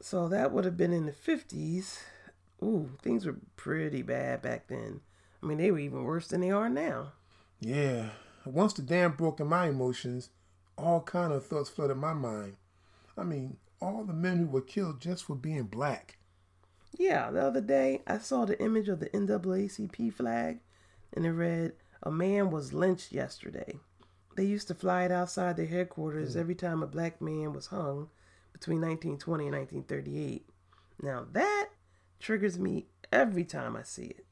So 0.00 0.28
that 0.28 0.52
would 0.52 0.64
have 0.64 0.76
been 0.76 0.92
in 0.92 1.06
the 1.06 1.12
50s. 1.12 1.98
Ooh, 2.62 2.90
things 3.02 3.26
were 3.26 3.36
pretty 3.56 4.02
bad 4.02 4.42
back 4.42 4.68
then. 4.68 5.00
I 5.42 5.46
mean, 5.46 5.58
they 5.58 5.70
were 5.70 5.78
even 5.80 6.04
worse 6.04 6.28
than 6.28 6.40
they 6.40 6.50
are 6.50 6.68
now. 6.68 7.12
Yeah. 7.60 8.10
Once 8.44 8.72
the 8.72 8.82
dam 8.82 9.12
broke 9.12 9.40
in 9.40 9.48
my 9.48 9.68
emotions, 9.68 10.30
all 10.76 11.00
kind 11.00 11.32
of 11.32 11.44
thoughts 11.44 11.68
flooded 11.68 11.96
my 11.96 12.14
mind. 12.14 12.56
I 13.16 13.24
mean, 13.24 13.56
all 13.80 14.04
the 14.04 14.12
men 14.12 14.38
who 14.38 14.46
were 14.46 14.60
killed 14.60 15.00
just 15.00 15.24
for 15.24 15.34
being 15.34 15.64
black. 15.64 16.18
Yeah, 16.96 17.30
the 17.30 17.44
other 17.44 17.60
day 17.60 18.02
I 18.06 18.18
saw 18.18 18.44
the 18.44 18.60
image 18.62 18.88
of 18.88 19.00
the 19.00 19.10
NAACP 19.10 20.12
flag 20.14 20.60
and 21.12 21.26
it 21.26 21.32
read, 21.32 21.72
A 22.02 22.10
man 22.10 22.50
was 22.50 22.72
lynched 22.72 23.12
yesterday. 23.12 23.78
They 24.36 24.44
used 24.44 24.68
to 24.68 24.74
fly 24.74 25.04
it 25.04 25.10
outside 25.10 25.56
their 25.56 25.66
headquarters 25.66 26.36
mm. 26.36 26.40
every 26.40 26.54
time 26.54 26.82
a 26.82 26.86
black 26.86 27.20
man 27.20 27.52
was 27.52 27.66
hung 27.66 28.08
between 28.52 28.80
1920 28.80 29.46
and 29.46 29.56
1938. 29.56 30.48
Now 31.02 31.26
that 31.32 31.68
triggers 32.20 32.58
me 32.58 32.86
every 33.12 33.44
time 33.44 33.76
I 33.76 33.82
see 33.82 34.06
it. 34.06 34.24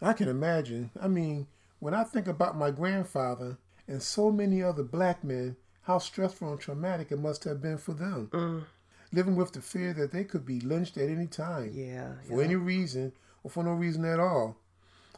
I 0.00 0.12
can 0.14 0.28
imagine. 0.28 0.90
I 1.00 1.08
mean, 1.08 1.46
when 1.78 1.94
I 1.94 2.04
think 2.04 2.26
about 2.26 2.56
my 2.56 2.70
grandfather 2.70 3.58
and 3.86 4.02
so 4.02 4.30
many 4.30 4.62
other 4.62 4.82
black 4.82 5.22
men, 5.22 5.56
how 5.82 5.98
stressful 5.98 6.50
and 6.50 6.60
traumatic 6.60 7.12
it 7.12 7.18
must 7.18 7.44
have 7.44 7.60
been 7.60 7.78
for 7.78 7.92
them. 7.92 8.28
Mm. 8.32 8.64
Living 9.12 9.36
with 9.36 9.52
the 9.52 9.60
fear 9.60 9.92
that 9.92 10.10
they 10.10 10.24
could 10.24 10.46
be 10.46 10.60
lynched 10.60 10.96
at 10.96 11.08
any 11.08 11.26
time. 11.26 11.70
Yeah, 11.74 12.14
for 12.26 12.42
any 12.42 12.56
reason 12.56 13.12
or 13.44 13.50
for 13.50 13.62
no 13.62 13.72
reason 13.72 14.04
at 14.04 14.18
all. 14.18 14.56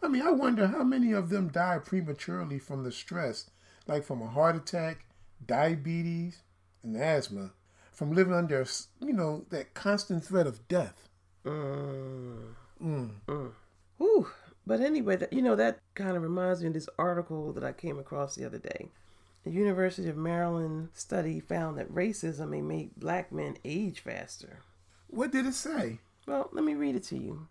I 0.04 0.08
mean, 0.08 0.20
I 0.20 0.30
wonder 0.30 0.66
how 0.66 0.84
many 0.84 1.12
of 1.12 1.30
them 1.30 1.48
die 1.48 1.78
prematurely 1.78 2.58
from 2.58 2.84
the 2.84 2.92
stress, 2.92 3.48
like 3.86 4.04
from 4.04 4.20
a 4.20 4.28
heart 4.28 4.54
attack, 4.54 5.06
diabetes, 5.46 6.42
and 6.82 6.94
asthma, 6.94 7.52
from 7.90 8.12
living 8.12 8.34
under, 8.34 8.66
you 9.00 9.14
know, 9.14 9.46
that 9.48 9.72
constant 9.72 10.22
threat 10.22 10.46
of 10.46 10.68
death. 10.68 11.08
Mm. 11.46 12.54
Mm. 12.82 13.10
Mm. 13.26 13.52
Whew. 13.96 14.28
But 14.66 14.80
anyway, 14.80 15.16
that, 15.16 15.32
you 15.32 15.40
know, 15.40 15.56
that 15.56 15.78
kind 15.94 16.16
of 16.16 16.22
reminds 16.22 16.60
me 16.60 16.68
of 16.68 16.74
this 16.74 16.88
article 16.98 17.54
that 17.54 17.64
I 17.64 17.72
came 17.72 17.98
across 17.98 18.34
the 18.34 18.44
other 18.44 18.58
day. 18.58 18.88
The 19.44 19.52
University 19.52 20.10
of 20.10 20.16
Maryland 20.18 20.90
study 20.92 21.40
found 21.40 21.78
that 21.78 21.94
racism 21.94 22.50
may 22.50 22.60
make 22.60 22.96
black 22.96 23.32
men 23.32 23.56
age 23.64 24.00
faster. 24.00 24.60
What 25.08 25.32
did 25.32 25.46
it 25.46 25.54
say? 25.54 26.00
Well, 26.26 26.50
let 26.52 26.64
me 26.64 26.74
read 26.74 26.94
it 26.94 27.04
to 27.04 27.16
you. 27.16 27.48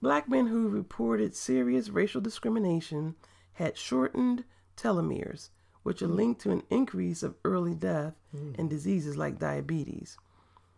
Black 0.00 0.28
men 0.28 0.46
who 0.46 0.68
reported 0.68 1.34
serious 1.34 1.88
racial 1.88 2.20
discrimination 2.20 3.16
had 3.54 3.76
shortened 3.76 4.44
telomeres, 4.76 5.50
which 5.82 6.02
are 6.02 6.08
linked 6.08 6.40
to 6.42 6.52
an 6.52 6.62
increase 6.70 7.22
of 7.22 7.34
early 7.44 7.74
death 7.74 8.14
and 8.32 8.70
diseases 8.70 9.16
like 9.16 9.38
diabetes. 9.38 10.16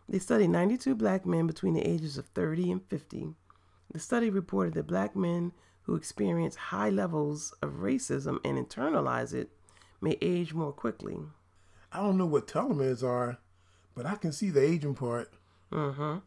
They 0.09 0.19
studied 0.19 0.49
92 0.49 0.95
black 0.95 1.25
men 1.25 1.47
between 1.47 1.75
the 1.75 1.87
ages 1.87 2.17
of 2.17 2.25
30 2.27 2.71
and 2.71 2.83
50. 2.83 3.35
The 3.91 3.99
study 3.99 4.29
reported 4.29 4.73
that 4.73 4.87
black 4.87 5.15
men 5.15 5.51
who 5.83 5.95
experience 5.95 6.55
high 6.55 6.89
levels 6.89 7.53
of 7.61 7.81
racism 7.81 8.39
and 8.43 8.57
internalize 8.57 9.33
it 9.33 9.49
may 10.01 10.17
age 10.21 10.53
more 10.53 10.71
quickly. 10.71 11.19
I 11.91 11.97
don't 11.97 12.17
know 12.17 12.25
what 12.25 12.47
telomeres 12.47 13.03
are, 13.03 13.37
but 13.93 14.05
I 14.05 14.15
can 14.15 14.31
see 14.31 14.49
the 14.49 14.63
aging 14.63 14.95
part. 14.95 15.31
Mm-hmm. 15.71 16.17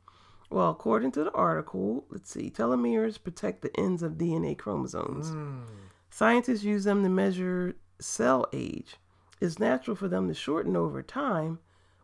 Well, 0.51 0.71
according 0.71 1.13
to 1.13 1.25
the 1.25 1.33
article, 1.33 2.05
let's 2.11 2.31
see, 2.31 2.51
telomeres 2.51 3.23
protect 3.23 3.63
the 3.63 3.75
ends 3.79 4.03
of 4.03 4.13
DNA 4.13 4.57
chromosomes. 4.57 5.31
Hmm. 5.31 5.63
Scientists 6.11 6.63
use 6.63 6.85
them 6.85 7.03
to 7.03 7.09
measure 7.09 7.75
cell 7.99 8.47
age. 8.53 8.97
It's 9.41 9.59
natural 9.59 9.97
for 9.97 10.09
them 10.09 10.29
to 10.29 10.35
shorten 10.35 10.77
over 10.77 11.03
time, 11.03 11.59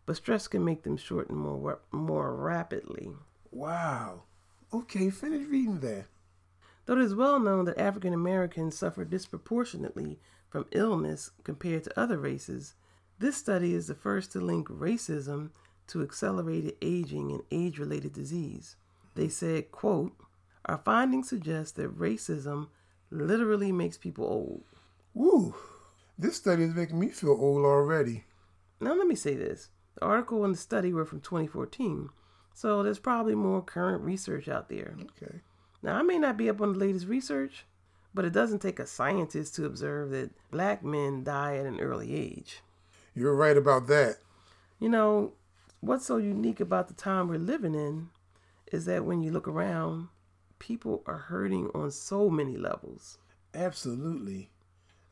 but 0.05 0.17
stress 0.17 0.49
can 0.49 0.65
make 0.65 0.83
them 0.83 0.97
shorten 0.97 1.37
more 1.37 1.81
more 1.93 2.35
rapidly. 2.35 3.13
Wow. 3.51 4.25
Okay, 4.73 5.11
finish 5.11 5.47
reading 5.47 5.81
that. 5.81 6.07
Though 6.87 6.95
it 6.95 7.03
is 7.03 7.15
well 7.15 7.39
known 7.39 7.67
that 7.67 7.79
African 7.79 8.13
Americans 8.13 8.77
suffer 8.77 9.05
disproportionately 9.05 10.19
from 10.49 10.67
illness 10.73 11.31
compared 11.45 11.85
to 11.85 12.01
other 12.01 12.19
races, 12.19 12.75
this 13.19 13.37
study 13.37 13.75
is 13.75 13.87
the 13.87 13.95
first 13.95 14.33
to 14.33 14.41
link 14.41 14.69
racism 14.69 15.51
to 15.91 16.03
accelerated 16.03 16.75
aging 16.83 17.31
and 17.31 17.43
age-related 17.51 18.13
disease. 18.13 18.77
They 19.15 19.29
said, 19.29 19.71
quote, 19.71 20.13
Our 20.67 20.79
findings 20.79 21.29
suggest 21.29 21.77
that 21.77 21.99
racism 21.99 22.69
literally 23.11 23.73
makes 23.73 23.97
people 23.97 24.25
old. 24.25 24.63
Woo. 25.15 25.55
This 26.19 26.37
study 26.37 26.65
is 26.65 26.75
making 26.75 26.99
me 26.99 27.09
feel 27.09 27.31
old 27.31 27.65
already. 27.65 28.25
Now, 28.81 28.95
let 28.95 29.07
me 29.07 29.15
say 29.15 29.35
this 29.35 29.71
the 29.97 30.05
article 30.05 30.45
and 30.45 30.55
the 30.55 30.59
study 30.59 30.93
were 30.93 31.05
from 31.05 31.21
2014, 31.21 32.11
so 32.55 32.83
there's 32.83 32.99
probably 32.99 33.35
more 33.35 33.63
current 33.63 34.03
research 34.03 34.49
out 34.49 34.69
there. 34.69 34.97
Okay. 35.23 35.41
Now, 35.83 35.97
I 35.97 36.03
may 36.03 36.19
not 36.19 36.37
be 36.37 36.49
up 36.49 36.61
on 36.61 36.75
the 36.75 36.79
latest 36.79 37.07
research, 37.07 37.65
but 38.15 38.25
it 38.25 38.33
doesn't 38.33 38.61
take 38.61 38.79
a 38.79 38.87
scientist 38.87 39.55
to 39.55 39.65
observe 39.65 40.11
that 40.11 40.31
black 40.51 40.85
men 40.85 41.25
die 41.25 41.57
at 41.57 41.67
an 41.67 41.81
early 41.81 42.15
age. 42.15 42.61
You're 43.15 43.35
right 43.35 43.57
about 43.57 43.87
that. 43.89 44.17
You 44.79 44.89
know, 44.89 45.33
what's 45.81 46.07
so 46.07 46.17
unique 46.17 46.61
about 46.61 46.89
the 46.89 46.95
time 46.95 47.29
we're 47.29 47.39
living 47.39 47.75
in 47.75 48.09
is 48.73 48.85
that 48.85 49.05
when 49.05 49.23
you 49.23 49.31
look 49.31 49.49
around, 49.49 50.09
people 50.59 51.03
are 51.07 51.19
hurting 51.19 51.71
on 51.75 51.91
so 51.91 52.31
many 52.31 52.57
levels. 52.57 53.19
Absolutely. 53.55 54.51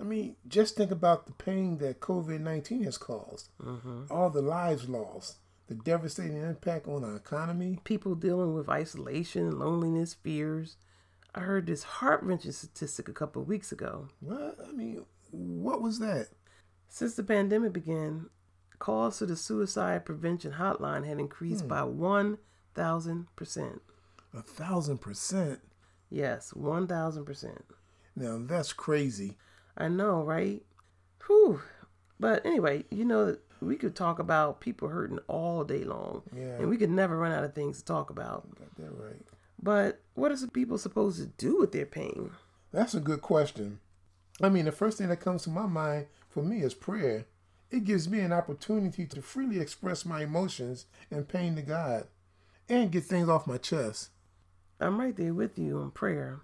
I 0.00 0.04
mean, 0.04 0.36
just 0.46 0.76
think 0.76 0.92
about 0.92 1.26
the 1.26 1.32
pain 1.32 1.78
that 1.78 2.00
COVID 2.00 2.40
19 2.40 2.84
has 2.84 2.96
caused, 2.96 3.48
mm-hmm. 3.60 4.04
all 4.10 4.30
the 4.30 4.42
lives 4.42 4.88
lost, 4.88 5.38
the 5.66 5.74
devastating 5.74 6.36
impact 6.36 6.86
on 6.86 7.02
our 7.02 7.16
economy. 7.16 7.80
People 7.82 8.14
dealing 8.14 8.54
with 8.54 8.68
isolation, 8.68 9.58
loneliness, 9.58 10.14
fears. 10.14 10.76
I 11.34 11.40
heard 11.40 11.66
this 11.66 11.82
heart 11.82 12.22
wrenching 12.22 12.52
statistic 12.52 13.08
a 13.08 13.12
couple 13.12 13.42
of 13.42 13.48
weeks 13.48 13.72
ago. 13.72 14.08
What? 14.20 14.56
I 14.66 14.72
mean, 14.72 15.04
what 15.30 15.82
was 15.82 15.98
that? 15.98 16.28
Since 16.88 17.14
the 17.14 17.24
pandemic 17.24 17.72
began, 17.72 18.30
calls 18.78 19.18
to 19.18 19.26
the 19.26 19.36
suicide 19.36 20.04
prevention 20.04 20.52
hotline 20.52 21.06
had 21.06 21.18
increased 21.18 21.62
hmm. 21.62 21.68
by 21.68 21.80
1,000%. 21.80 23.80
A 24.34 24.42
thousand 24.42 25.00
percent. 25.00 25.60
Yes, 26.10 26.52
1,000%. 26.56 27.60
Now, 28.16 28.38
that's 28.40 28.72
crazy. 28.72 29.36
I 29.76 29.88
know, 29.88 30.22
right? 30.22 30.62
Whew. 31.26 31.62
But 32.20 32.44
anyway, 32.44 32.84
you 32.90 33.04
know, 33.04 33.36
we 33.60 33.76
could 33.76 33.94
talk 33.94 34.18
about 34.18 34.60
people 34.60 34.88
hurting 34.88 35.20
all 35.28 35.64
day 35.64 35.84
long. 35.84 36.22
Yeah. 36.34 36.56
And 36.56 36.68
we 36.68 36.76
could 36.76 36.90
never 36.90 37.16
run 37.16 37.32
out 37.32 37.44
of 37.44 37.54
things 37.54 37.78
to 37.78 37.84
talk 37.84 38.10
about. 38.10 38.48
Got 38.58 38.76
that 38.76 38.92
right. 38.92 39.24
But 39.62 40.00
what 40.14 40.32
are 40.32 40.36
some 40.36 40.50
people 40.50 40.78
supposed 40.78 41.18
to 41.18 41.26
do 41.26 41.58
with 41.58 41.72
their 41.72 41.86
pain? 41.86 42.30
That's 42.72 42.94
a 42.94 43.00
good 43.00 43.22
question. 43.22 43.80
I 44.40 44.48
mean, 44.48 44.66
the 44.66 44.72
first 44.72 44.98
thing 44.98 45.08
that 45.08 45.20
comes 45.20 45.42
to 45.44 45.50
my 45.50 45.66
mind 45.66 46.06
for 46.28 46.42
me 46.42 46.62
is 46.62 46.74
prayer. 46.74 47.26
It 47.70 47.84
gives 47.84 48.08
me 48.08 48.20
an 48.20 48.32
opportunity 48.32 49.06
to 49.06 49.20
freely 49.20 49.60
express 49.60 50.06
my 50.06 50.22
emotions 50.22 50.86
and 51.10 51.28
pain 51.28 51.56
to 51.56 51.62
God. 51.62 52.06
and 52.70 52.92
get 52.92 53.04
things 53.04 53.30
off 53.30 53.46
my 53.46 53.56
chest. 53.56 54.10
I'm 54.78 55.00
right 55.00 55.16
there 55.16 55.32
with 55.32 55.58
you 55.58 55.80
in 55.80 55.90
prayer. 55.90 56.40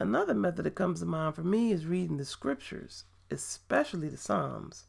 Another 0.00 0.34
method 0.34 0.64
that 0.64 0.74
comes 0.74 0.98
to 1.00 1.06
mind 1.06 1.36
for 1.36 1.44
me 1.44 1.70
is 1.70 1.86
reading 1.86 2.16
the 2.16 2.24
scriptures, 2.24 3.04
especially 3.30 4.08
the 4.08 4.16
Psalms. 4.16 4.86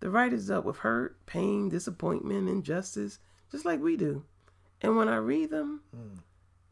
The 0.00 0.10
writers 0.10 0.46
dealt 0.46 0.64
with 0.64 0.78
hurt, 0.78 1.26
pain, 1.26 1.68
disappointment, 1.68 2.48
injustice, 2.48 3.18
just 3.50 3.64
like 3.64 3.80
we 3.80 3.96
do. 3.96 4.24
And 4.80 4.96
when 4.96 5.08
I 5.08 5.16
read 5.16 5.50
them, 5.50 5.82
mm. 5.94 6.20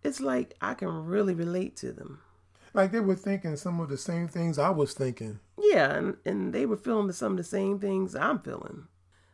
it's 0.03 0.21
like 0.21 0.57
I 0.61 0.75
can 0.75 1.07
really 1.07 1.35
relate 1.35 1.77
to 1.79 1.93
them. 1.93 2.21
Like 2.73 2.93
they 2.93 3.01
were 3.01 3.17
thinking 3.17 3.57
some 3.57 3.81
of 3.81 3.89
the 3.89 3.99
same 3.99 4.29
things 4.29 4.59
I 4.59 4.71
was 4.71 4.95
thinking. 4.95 5.41
Yeah, 5.73 5.95
and, 5.95 6.17
and 6.25 6.53
they 6.53 6.67
were 6.67 6.77
feeling 6.77 7.11
some 7.13 7.33
of 7.33 7.39
the 7.39 7.45
same 7.45 7.79
things 7.79 8.15
I'm 8.15 8.39
feeling. 8.41 8.87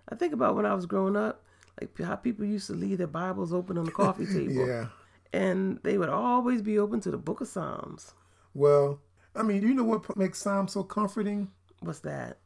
I 0.08 0.14
think 0.14 0.32
about 0.32 0.56
when 0.56 0.66
I 0.66 0.74
was 0.74 0.86
growing 0.86 1.16
up, 1.16 1.44
like 1.80 1.96
how 1.98 2.16
people 2.16 2.44
used 2.44 2.66
to 2.68 2.74
leave 2.74 2.98
their 2.98 3.06
Bibles 3.06 3.52
open 3.52 3.78
on 3.78 3.84
the 3.84 3.90
coffee 3.90 4.26
table. 4.32 4.66
yeah. 4.66 4.86
And 5.32 5.78
they 5.82 5.96
would 5.96 6.10
always 6.10 6.60
be 6.60 6.78
open 6.78 7.00
to 7.00 7.10
the 7.10 7.16
book 7.16 7.40
of 7.40 7.48
Psalms. 7.48 8.12
Well, 8.54 9.00
I 9.34 9.42
mean, 9.42 9.62
you 9.62 9.72
know 9.72 9.84
what 9.84 10.16
makes 10.16 10.38
Psalms 10.38 10.72
so 10.72 10.82
comforting? 10.82 11.50
What's 11.80 12.00
that? 12.00 12.38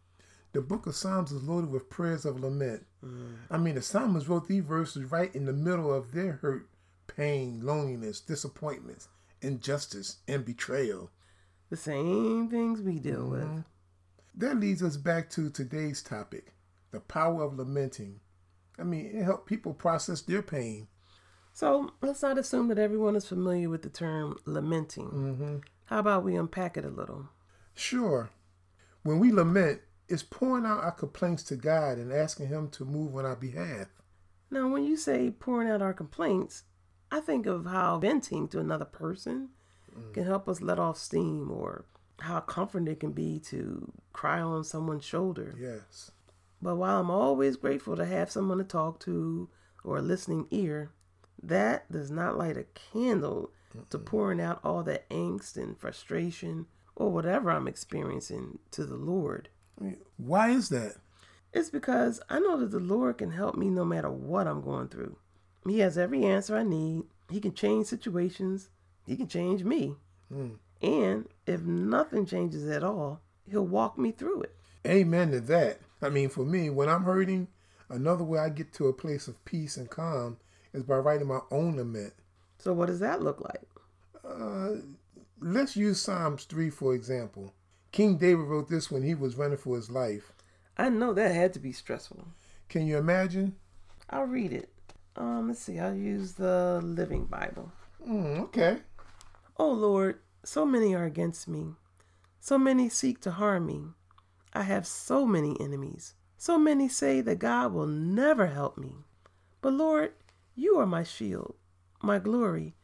The 0.52 0.60
book 0.60 0.86
of 0.86 0.94
Psalms 0.94 1.32
is 1.32 1.42
loaded 1.42 1.70
with 1.70 1.90
prayers 1.90 2.24
of 2.24 2.40
lament. 2.40 2.86
Mm. 3.04 3.34
I 3.50 3.58
mean, 3.58 3.74
the 3.74 3.82
psalmist 3.82 4.28
wrote 4.28 4.48
these 4.48 4.64
verses 4.64 5.10
right 5.10 5.34
in 5.34 5.44
the 5.44 5.52
middle 5.52 5.92
of 5.92 6.12
their 6.12 6.32
hurt, 6.32 6.68
pain, 7.08 7.60
loneliness, 7.62 8.20
disappointments, 8.20 9.08
injustice, 9.42 10.18
and 10.28 10.44
betrayal. 10.44 11.10
The 11.68 11.76
same 11.76 12.48
things 12.48 12.80
we 12.80 12.98
deal 12.98 13.24
mm-hmm. 13.24 13.54
with. 13.56 13.64
That 14.36 14.60
leads 14.60 14.82
us 14.82 14.96
back 14.96 15.30
to 15.30 15.48
today's 15.48 16.02
topic 16.02 16.52
the 16.92 17.00
power 17.00 17.42
of 17.42 17.58
lamenting. 17.58 18.20
I 18.78 18.82
mean, 18.84 19.06
it 19.06 19.24
helps 19.24 19.48
people 19.48 19.74
process 19.74 20.20
their 20.20 20.42
pain. 20.42 20.88
So 21.52 21.92
let's 22.02 22.22
not 22.22 22.38
assume 22.38 22.68
that 22.68 22.78
everyone 22.78 23.16
is 23.16 23.26
familiar 23.26 23.68
with 23.68 23.82
the 23.82 23.88
term 23.88 24.38
lamenting. 24.44 25.08
Mm-hmm. 25.08 25.56
How 25.86 25.98
about 25.98 26.24
we 26.24 26.36
unpack 26.36 26.76
it 26.76 26.84
a 26.84 26.90
little? 26.90 27.28
Sure. 27.74 28.30
When 29.02 29.18
we 29.18 29.32
lament, 29.32 29.80
it's 30.08 30.22
pouring 30.22 30.66
out 30.66 30.84
our 30.84 30.92
complaints 30.92 31.42
to 31.44 31.56
God 31.56 31.98
and 31.98 32.12
asking 32.12 32.48
Him 32.48 32.68
to 32.70 32.84
move 32.84 33.16
on 33.16 33.24
our 33.24 33.36
behalf. 33.36 33.88
Now, 34.50 34.68
when 34.68 34.84
you 34.84 34.96
say 34.96 35.30
pouring 35.30 35.70
out 35.70 35.82
our 35.82 35.94
complaints, 35.94 36.64
I 37.10 37.20
think 37.20 37.46
of 37.46 37.66
how 37.66 37.98
venting 37.98 38.48
to 38.48 38.60
another 38.60 38.84
person 38.84 39.50
mm. 39.96 40.12
can 40.12 40.24
help 40.24 40.48
us 40.48 40.60
let 40.60 40.78
off 40.78 40.98
steam 40.98 41.50
or 41.50 41.84
how 42.20 42.40
comforting 42.40 42.88
it 42.88 43.00
can 43.00 43.12
be 43.12 43.38
to 43.40 43.92
cry 44.12 44.40
on 44.40 44.64
someone's 44.64 45.04
shoulder. 45.04 45.54
Yes. 45.58 46.10
But 46.62 46.76
while 46.76 47.00
I'm 47.00 47.10
always 47.10 47.56
grateful 47.56 47.96
to 47.96 48.06
have 48.06 48.30
someone 48.30 48.58
to 48.58 48.64
talk 48.64 49.00
to 49.00 49.48
or 49.84 49.98
a 49.98 50.02
listening 50.02 50.46
ear, 50.50 50.90
that 51.42 51.90
does 51.92 52.10
not 52.10 52.38
light 52.38 52.56
a 52.56 52.64
candle 52.92 53.50
Mm-mm. 53.76 53.88
to 53.90 53.98
pouring 53.98 54.40
out 54.40 54.60
all 54.64 54.82
that 54.84 55.08
angst 55.10 55.56
and 55.56 55.78
frustration 55.78 56.66
or 56.94 57.10
whatever 57.10 57.50
I'm 57.50 57.68
experiencing 57.68 58.58
to 58.72 58.86
the 58.86 58.96
Lord. 58.96 59.50
Why 60.16 60.50
is 60.50 60.70
that? 60.70 60.94
It's 61.52 61.70
because 61.70 62.20
I 62.28 62.38
know 62.38 62.58
that 62.58 62.70
the 62.70 62.80
Lord 62.80 63.18
can 63.18 63.30
help 63.30 63.54
me 63.56 63.68
no 63.68 63.84
matter 63.84 64.10
what 64.10 64.46
I'm 64.46 64.62
going 64.62 64.88
through. 64.88 65.16
He 65.66 65.80
has 65.80 65.98
every 65.98 66.24
answer 66.24 66.56
I 66.56 66.62
need. 66.62 67.04
He 67.30 67.40
can 67.40 67.52
change 67.52 67.86
situations. 67.86 68.70
He 69.06 69.16
can 69.16 69.28
change 69.28 69.64
me. 69.64 69.96
Mm. 70.32 70.56
And 70.82 71.28
if 71.46 71.62
nothing 71.62 72.26
changes 72.26 72.68
at 72.68 72.84
all, 72.84 73.20
He'll 73.48 73.66
walk 73.66 73.96
me 73.98 74.10
through 74.10 74.42
it. 74.42 74.56
Amen 74.86 75.30
to 75.30 75.40
that. 75.40 75.80
I 76.02 76.08
mean, 76.08 76.28
for 76.28 76.44
me, 76.44 76.70
when 76.70 76.88
I'm 76.88 77.04
hurting, 77.04 77.48
another 77.88 78.24
way 78.24 78.38
I 78.38 78.48
get 78.48 78.72
to 78.74 78.88
a 78.88 78.92
place 78.92 79.28
of 79.28 79.44
peace 79.44 79.76
and 79.76 79.88
calm 79.88 80.36
is 80.72 80.82
by 80.82 80.96
writing 80.96 81.28
my 81.28 81.40
own 81.50 81.76
lament. 81.76 82.12
So, 82.58 82.72
what 82.72 82.86
does 82.86 83.00
that 83.00 83.22
look 83.22 83.40
like? 83.40 83.62
Uh, 84.24 84.80
let's 85.40 85.76
use 85.76 86.00
Psalms 86.00 86.44
3 86.44 86.70
for 86.70 86.94
example. 86.94 87.54
King 87.92 88.16
David 88.16 88.46
wrote 88.46 88.68
this 88.68 88.90
when 88.90 89.02
he 89.02 89.14
was 89.14 89.36
running 89.36 89.58
for 89.58 89.76
his 89.76 89.90
life. 89.90 90.32
I 90.76 90.88
know 90.88 91.14
that 91.14 91.34
had 91.34 91.52
to 91.54 91.58
be 91.58 91.72
stressful. 91.72 92.26
Can 92.68 92.86
you 92.86 92.98
imagine? 92.98 93.56
I'll 94.10 94.24
read 94.24 94.52
it. 94.52 94.70
Um, 95.16 95.48
let's 95.48 95.60
see. 95.60 95.78
I'll 95.78 95.94
use 95.94 96.32
the 96.32 96.80
Living 96.82 97.24
Bible. 97.24 97.72
Mm, 98.06 98.40
okay. 98.40 98.78
Oh 99.56 99.72
Lord, 99.72 100.18
so 100.46 100.64
many 100.64 100.94
are 100.94 101.04
against 101.04 101.48
me. 101.48 101.74
So 102.38 102.56
many 102.56 102.88
seek 102.88 103.20
to 103.22 103.32
harm 103.32 103.66
me. 103.66 103.86
I 104.52 104.62
have 104.62 104.86
so 104.86 105.26
many 105.26 105.60
enemies. 105.60 106.14
So 106.38 106.56
many 106.56 106.88
say 106.88 107.20
that 107.22 107.40
God 107.40 107.72
will 107.72 107.86
never 107.86 108.46
help 108.46 108.78
me. 108.78 108.94
But 109.60 109.72
Lord, 109.72 110.12
you 110.54 110.78
are 110.78 110.86
my 110.86 111.02
shield, 111.02 111.56
my 112.00 112.20
glory, 112.20 112.76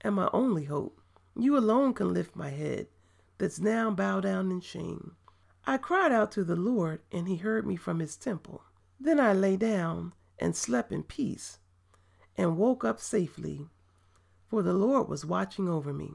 and 0.00 0.14
my 0.14 0.30
only 0.32 0.64
hope. 0.64 1.00
You 1.34 1.58
alone 1.58 1.92
can 1.92 2.14
lift 2.14 2.36
my 2.36 2.50
head 2.50 2.86
that's 3.38 3.58
now 3.58 3.90
bowed 3.90 4.22
down 4.22 4.52
in 4.52 4.60
shame. 4.60 5.16
I 5.66 5.76
cried 5.76 6.12
out 6.12 6.30
to 6.32 6.44
the 6.44 6.56
Lord, 6.56 7.00
and 7.10 7.26
he 7.26 7.36
heard 7.36 7.66
me 7.66 7.74
from 7.74 7.98
his 7.98 8.16
temple. 8.16 8.62
Then 9.00 9.18
I 9.18 9.32
lay 9.32 9.56
down 9.56 10.12
and 10.38 10.54
slept 10.54 10.92
in 10.92 11.02
peace, 11.02 11.58
and 12.36 12.56
woke 12.56 12.84
up 12.84 13.00
safely, 13.00 13.68
for 14.46 14.62
the 14.62 14.72
Lord 14.72 15.08
was 15.08 15.26
watching 15.26 15.68
over 15.68 15.92
me. 15.92 16.12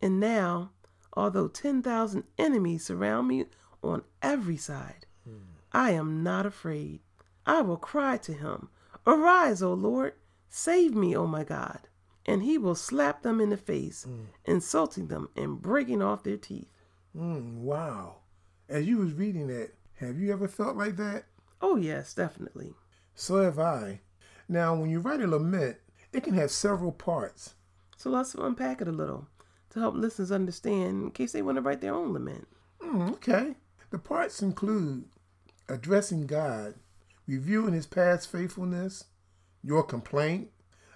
And 0.00 0.20
now, 0.20 0.72
although 1.14 1.48
10,000 1.48 2.24
enemies 2.38 2.84
surround 2.84 3.28
me 3.28 3.46
on 3.82 4.02
every 4.22 4.56
side, 4.56 5.06
hmm. 5.24 5.38
I 5.72 5.92
am 5.92 6.22
not 6.22 6.46
afraid. 6.46 7.00
I 7.44 7.62
will 7.62 7.76
cry 7.76 8.16
to 8.18 8.32
him, 8.32 8.68
Arise, 9.06 9.62
O 9.62 9.72
Lord, 9.72 10.14
save 10.48 10.94
me, 10.94 11.16
O 11.16 11.26
my 11.26 11.44
God 11.44 11.88
and 12.26 12.42
he 12.42 12.58
will 12.58 12.74
slap 12.74 13.22
them 13.22 13.40
in 13.40 13.50
the 13.50 13.56
face, 13.56 14.04
mm. 14.08 14.26
insulting 14.44 15.06
them 15.06 15.28
and 15.36 15.62
breaking 15.62 16.02
off 16.02 16.24
their 16.24 16.36
teeth. 16.36 16.68
Mm, 17.16 17.60
wow. 17.60 18.16
As 18.68 18.86
you 18.86 18.98
was 18.98 19.12
reading 19.12 19.46
that, 19.46 19.70
have 20.00 20.18
you 20.18 20.32
ever 20.32 20.48
felt 20.48 20.76
like 20.76 20.96
that? 20.96 21.24
Oh 21.62 21.76
yes, 21.76 22.12
definitely. 22.12 22.74
So 23.14 23.36
have 23.36 23.58
I. 23.58 24.00
Now, 24.48 24.74
when 24.74 24.90
you 24.90 25.00
write 25.00 25.20
a 25.20 25.26
lament, 25.26 25.78
it 26.12 26.24
can 26.24 26.34
have 26.34 26.50
several 26.50 26.92
parts. 26.92 27.54
So 27.96 28.10
let's 28.10 28.34
unpack 28.34 28.80
it 28.80 28.88
a 28.88 28.92
little 28.92 29.28
to 29.76 29.80
help 29.80 29.94
listeners 29.94 30.32
understand 30.32 31.04
in 31.04 31.10
case 31.10 31.32
they 31.32 31.42
want 31.42 31.56
to 31.56 31.62
write 31.62 31.82
their 31.82 31.94
own 31.94 32.14
lament. 32.14 32.48
Mm, 32.82 33.12
okay. 33.12 33.54
The 33.90 33.98
parts 33.98 34.40
include 34.40 35.04
addressing 35.68 36.26
God, 36.26 36.74
reviewing 37.26 37.74
his 37.74 37.86
past 37.86 38.32
faithfulness, 38.32 39.04
your 39.62 39.82
complaint, 39.82 40.48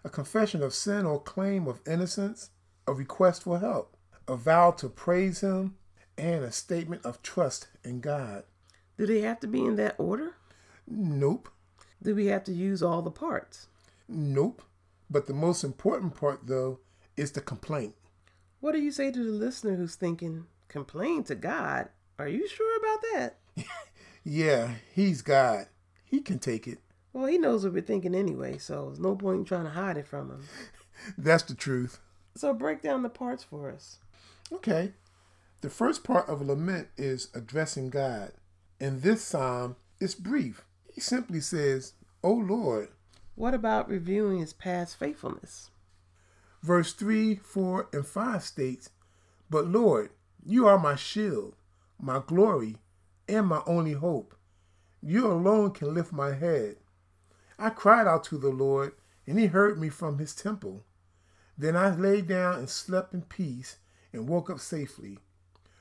a 0.02 0.08
confession 0.08 0.62
of 0.62 0.72
sin 0.72 1.04
or 1.04 1.20
claim 1.20 1.68
of 1.68 1.82
innocence, 1.86 2.50
a 2.86 2.94
request 2.94 3.42
for 3.42 3.58
help, 3.58 3.98
a 4.26 4.34
vow 4.34 4.70
to 4.70 4.88
praise 4.88 5.40
Him, 5.40 5.76
and 6.16 6.42
a 6.42 6.50
statement 6.50 7.04
of 7.04 7.22
trust 7.22 7.68
in 7.84 8.00
God. 8.00 8.44
Do 8.96 9.04
they 9.04 9.20
have 9.20 9.40
to 9.40 9.46
be 9.46 9.60
in 9.60 9.76
that 9.76 9.96
order? 9.98 10.36
Nope. 10.86 11.50
Do 12.02 12.14
we 12.14 12.26
have 12.26 12.44
to 12.44 12.52
use 12.52 12.82
all 12.82 13.02
the 13.02 13.10
parts? 13.10 13.66
Nope. 14.08 14.62
But 15.10 15.26
the 15.26 15.34
most 15.34 15.64
important 15.64 16.14
part, 16.14 16.46
though, 16.46 16.78
is 17.16 17.32
the 17.32 17.42
complaint. 17.42 17.94
What 18.60 18.72
do 18.72 18.78
you 18.78 18.92
say 18.92 19.10
to 19.10 19.18
the 19.24 19.30
listener 19.30 19.76
who's 19.76 19.94
thinking, 19.94 20.46
complain 20.68 21.24
to 21.24 21.34
God? 21.34 21.88
Are 22.18 22.28
you 22.28 22.46
sure 22.46 22.76
about 22.78 23.02
that? 23.12 23.38
yeah, 24.24 24.74
He's 24.94 25.22
God. 25.22 25.66
He 26.04 26.20
can 26.20 26.38
take 26.38 26.68
it. 26.68 26.78
Well, 27.12 27.26
he 27.26 27.38
knows 27.38 27.64
what 27.64 27.72
we're 27.72 27.82
thinking 27.82 28.14
anyway, 28.14 28.58
so 28.58 28.86
there's 28.86 29.00
no 29.00 29.16
point 29.16 29.38
in 29.38 29.44
trying 29.44 29.64
to 29.64 29.70
hide 29.70 29.96
it 29.96 30.06
from 30.06 30.30
him. 30.30 30.44
That's 31.18 31.42
the 31.42 31.54
truth. 31.54 31.98
So 32.36 32.52
break 32.52 32.82
down 32.82 33.02
the 33.02 33.08
parts 33.08 33.42
for 33.42 33.70
us. 33.70 33.98
Okay. 34.52 34.92
The 35.60 35.70
first 35.70 36.04
part 36.04 36.28
of 36.28 36.40
a 36.40 36.44
lament 36.44 36.88
is 36.96 37.28
addressing 37.34 37.90
God. 37.90 38.32
In 38.78 39.00
this 39.00 39.22
psalm, 39.22 39.76
it's 40.00 40.14
brief. 40.14 40.64
He 40.92 41.00
simply 41.00 41.40
says, 41.40 41.94
O 42.22 42.32
Lord. 42.32 42.88
What 43.34 43.54
about 43.54 43.88
reviewing 43.88 44.38
his 44.38 44.52
past 44.52 44.98
faithfulness? 44.98 45.69
Verse 46.62 46.92
3, 46.92 47.36
4, 47.36 47.88
and 47.92 48.06
5 48.06 48.42
states, 48.42 48.90
But 49.48 49.66
Lord, 49.66 50.10
you 50.44 50.66
are 50.66 50.78
my 50.78 50.94
shield, 50.94 51.56
my 51.98 52.22
glory, 52.26 52.76
and 53.28 53.46
my 53.46 53.62
only 53.66 53.92
hope. 53.92 54.34
You 55.02 55.26
alone 55.26 55.70
can 55.70 55.94
lift 55.94 56.12
my 56.12 56.34
head. 56.34 56.76
I 57.58 57.70
cried 57.70 58.06
out 58.06 58.24
to 58.24 58.38
the 58.38 58.50
Lord, 58.50 58.92
and 59.26 59.38
he 59.38 59.46
heard 59.46 59.78
me 59.78 59.88
from 59.88 60.18
his 60.18 60.34
temple. 60.34 60.84
Then 61.56 61.76
I 61.76 61.94
lay 61.94 62.20
down 62.20 62.56
and 62.56 62.68
slept 62.68 63.14
in 63.14 63.22
peace 63.22 63.76
and 64.12 64.28
woke 64.28 64.50
up 64.50 64.60
safely, 64.60 65.18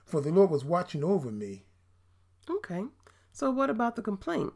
for 0.06 0.22
the 0.22 0.32
Lord 0.32 0.50
was 0.50 0.65
watching 0.65 1.04
over 1.04 1.32
me. 1.32 1.63
Okay, 2.50 2.86
so 3.32 3.52
what 3.52 3.70
about 3.70 3.96
the 3.96 4.02
complaint? 4.02 4.54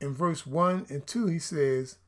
In 0.00 0.14
verse 0.14 0.46
1 0.46 0.86
and 0.90 1.06
2, 1.06 1.26
he 1.26 1.38
says, 1.38 1.98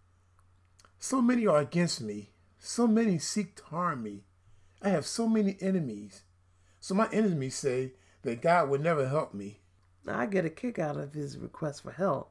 So 0.99 1.23
many 1.23 1.47
are 1.47 1.59
against 1.59 2.01
me, 2.01 2.31
so 2.59 2.87
many 2.87 3.19
seek 3.19 3.57
to 3.57 3.65
harm 3.65 4.03
me. 4.03 4.25
I 4.83 4.91
have 4.91 5.07
so 5.07 5.29
many 5.29 5.57
enemies. 5.61 6.23
So 6.81 6.95
my 6.95 7.09
enemies 7.13 7.57
say 7.57 7.93
that 8.23 8.43
God 8.43 8.69
would 8.69 8.81
never 8.81 9.09
help 9.09 9.35
me. 9.35 9.61
I 10.07 10.27
get 10.27 10.45
a 10.45 10.51
kick 10.51 10.79
out 10.79 10.97
of 10.97 11.13
his 11.13 11.37
request 11.37 11.83
for 11.83 11.93
help. 11.93 12.31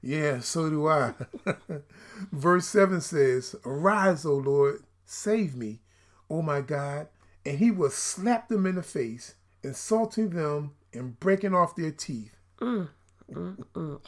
Yeah, 0.00 0.40
so 0.40 0.68
do 0.68 0.88
I. 0.88 1.14
Verse 2.32 2.66
7 2.66 3.00
says, 3.00 3.54
Arise, 3.64 4.26
O 4.26 4.34
Lord, 4.34 4.82
save 5.04 5.54
me, 5.54 5.80
O 6.28 6.42
my 6.42 6.60
God. 6.60 7.08
And 7.46 7.58
he 7.58 7.70
will 7.70 7.90
slap 7.90 8.48
them 8.48 8.66
in 8.66 8.74
the 8.74 8.82
face, 8.82 9.34
insulting 9.62 10.30
them 10.30 10.72
and 10.92 11.18
breaking 11.20 11.54
off 11.54 11.76
their 11.76 11.92
teeth. 11.92 12.34
Mm, 12.60 12.88
mm, 13.32 13.64
mm. 13.74 14.00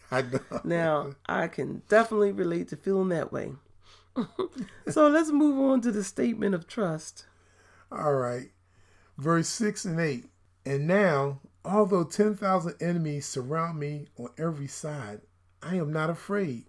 I 0.10 0.22
know. 0.22 0.60
Now, 0.64 1.14
I 1.26 1.48
can 1.48 1.82
definitely 1.88 2.32
relate 2.32 2.68
to 2.68 2.76
feeling 2.76 3.08
that 3.10 3.32
way. 3.32 3.52
so 4.88 5.08
let's 5.08 5.30
move 5.30 5.58
on 5.58 5.80
to 5.82 5.92
the 5.92 6.04
statement 6.04 6.54
of 6.54 6.66
trust. 6.66 7.26
All 7.90 8.14
right. 8.14 8.50
Verse 9.16 9.48
6 9.48 9.84
and 9.84 10.00
8. 10.00 10.24
And 10.64 10.86
now, 10.86 11.40
although 11.64 12.04
10,000 12.04 12.74
enemies 12.80 13.26
surround 13.26 13.78
me 13.78 14.08
on 14.18 14.28
every 14.38 14.66
side, 14.66 15.20
I 15.62 15.76
am 15.76 15.92
not 15.92 16.10
afraid, 16.10 16.64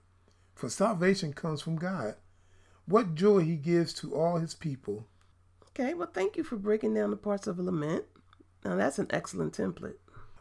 for 0.56 0.70
salvation 0.70 1.34
comes 1.34 1.62
from 1.62 1.78
God. 1.78 2.16
What 2.86 3.16
joy 3.16 3.40
he 3.40 3.56
gives 3.56 3.94
to 3.96 4.16
all 4.16 4.38
his 4.38 4.54
people. 4.54 5.06
Okay, 5.70 5.94
well, 5.94 6.10
thank 6.12 6.38
you 6.38 6.44
for 6.44 6.56
breaking 6.56 6.94
down 6.94 7.12
the 7.12 7.18
parts 7.18 7.48
of 7.48 7.60
a 7.60 7.64
lament. 7.64 8.06
Now, 8.64 8.76
that's 8.76 9.00
an 9.00 9.08
excellent 9.10 9.58
template. 9.58 9.98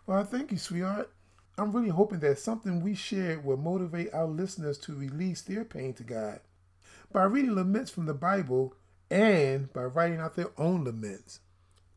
Well, 0.06 0.24
thank 0.24 0.52
you, 0.52 0.58
sweetheart. 0.58 1.10
I'm 1.58 1.72
really 1.72 1.88
hoping 1.88 2.20
that 2.20 2.38
something 2.38 2.82
we 2.82 2.94
shared 2.94 3.44
will 3.44 3.56
motivate 3.56 4.12
our 4.12 4.26
listeners 4.26 4.78
to 4.78 4.94
release 4.94 5.42
their 5.42 5.64
pain 5.64 5.94
to 5.94 6.02
God 6.02 6.40
by 7.16 7.24
reading 7.24 7.55
laments 7.55 7.90
from 7.90 8.05
the 8.05 8.12
Bible 8.12 8.74
and 9.11 9.72
by 9.72 9.85
writing 9.85 10.20
out 10.20 10.35
their 10.35 10.50
own 10.59 10.85
laments. 10.85 11.40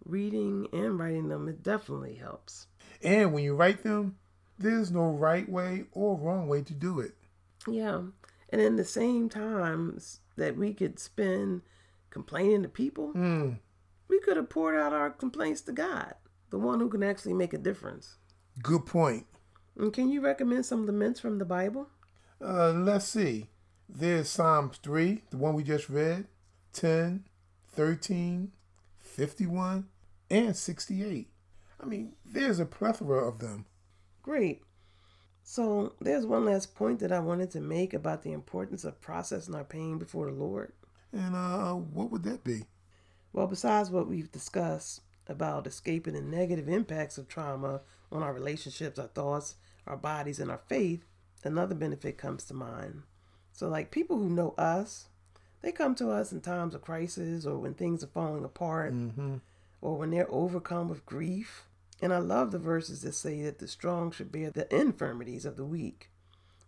Reading 0.05 0.65
and 0.71 0.97
writing 0.97 1.27
them, 1.27 1.49
it 1.49 1.61
definitely 1.61 2.15
helps. 2.15 2.67
And 3.03 3.33
when 3.33 3.43
you 3.43 3.53
write 3.53 3.83
them, 3.83 4.15
there's 4.57 4.91
no 4.91 5.09
right 5.09 5.49
way 5.49 5.83
or 5.91 6.15
wrong 6.15 6.47
way 6.47 6.61
to 6.61 6.73
do 6.73 7.01
it. 7.01 7.15
Yeah. 7.67 8.03
And 8.47 8.61
in 8.61 8.77
the 8.77 8.85
same 8.85 9.27
times 9.27 10.21
that 10.37 10.55
we 10.55 10.73
could 10.73 10.99
spend 10.99 11.63
complaining 12.11 12.63
to 12.63 12.69
people, 12.69 13.11
mm. 13.13 13.59
we 14.07 14.21
could 14.21 14.37
have 14.37 14.49
poured 14.49 14.77
out 14.77 14.93
our 14.93 15.09
complaints 15.09 15.59
to 15.63 15.73
God, 15.73 16.13
the 16.49 16.59
one 16.59 16.79
who 16.79 16.87
can 16.87 17.03
actually 17.03 17.33
make 17.33 17.51
a 17.51 17.57
difference. 17.57 18.15
Good 18.63 18.85
point. 18.85 19.25
And 19.77 19.91
can 19.91 20.07
you 20.07 20.21
recommend 20.21 20.65
some 20.65 20.85
laments 20.85 21.19
from 21.19 21.39
the 21.39 21.45
Bible? 21.45 21.89
Uh, 22.41 22.71
let's 22.71 23.09
see. 23.09 23.49
There's 23.91 24.29
Psalms 24.29 24.77
3, 24.83 25.23
the 25.31 25.37
one 25.37 25.55
we 25.55 25.63
just 25.63 25.89
read, 25.89 26.27
10, 26.73 27.25
13, 27.71 28.51
51, 28.99 29.87
and 30.29 30.55
68. 30.55 31.27
I 31.81 31.85
mean, 31.85 32.13
there's 32.23 32.59
a 32.59 32.65
plethora 32.65 33.27
of 33.27 33.39
them. 33.39 33.65
Great. 34.21 34.61
So, 35.43 35.93
there's 35.99 36.27
one 36.27 36.45
last 36.45 36.75
point 36.75 36.99
that 36.99 37.11
I 37.11 37.19
wanted 37.19 37.49
to 37.51 37.61
make 37.61 37.95
about 37.95 38.21
the 38.21 38.31
importance 38.31 38.83
of 38.83 39.01
processing 39.01 39.55
our 39.55 39.63
pain 39.63 39.97
before 39.97 40.27
the 40.27 40.33
Lord. 40.33 40.71
And 41.11 41.35
uh, 41.35 41.73
what 41.73 42.11
would 42.11 42.23
that 42.23 42.43
be? 42.43 42.65
Well, 43.33 43.47
besides 43.47 43.89
what 43.89 44.07
we've 44.07 44.31
discussed 44.31 45.01
about 45.27 45.65
escaping 45.65 46.13
the 46.13 46.21
negative 46.21 46.69
impacts 46.69 47.17
of 47.17 47.27
trauma 47.27 47.81
on 48.11 48.21
our 48.21 48.33
relationships, 48.33 48.99
our 48.99 49.07
thoughts, 49.07 49.55
our 49.87 49.97
bodies, 49.97 50.39
and 50.39 50.51
our 50.51 50.61
faith, 50.67 51.05
another 51.43 51.73
benefit 51.73 52.19
comes 52.19 52.45
to 52.45 52.53
mind. 52.53 53.01
So, 53.59 53.67
like 53.67 53.91
people 53.91 54.17
who 54.17 54.29
know 54.29 54.53
us, 54.57 55.09
they 55.61 55.73
come 55.73 55.93
to 55.95 56.11
us 56.11 56.31
in 56.31 56.39
times 56.39 56.73
of 56.73 56.81
crisis 56.81 57.45
or 57.45 57.57
when 57.57 57.73
things 57.73 58.01
are 58.01 58.07
falling 58.07 58.45
apart 58.45 58.93
mm-hmm. 58.93 59.35
or 59.81 59.97
when 59.97 60.11
they're 60.11 60.31
overcome 60.31 60.87
with 60.87 61.05
grief. 61.05 61.65
And 62.01 62.13
I 62.13 62.19
love 62.19 62.51
the 62.51 62.57
verses 62.57 63.01
that 63.01 63.15
say 63.15 63.41
that 63.41 63.59
the 63.59 63.67
strong 63.67 64.11
should 64.11 64.31
bear 64.31 64.49
the 64.49 64.73
infirmities 64.73 65.43
of 65.43 65.57
the 65.57 65.65
weak. 65.65 66.09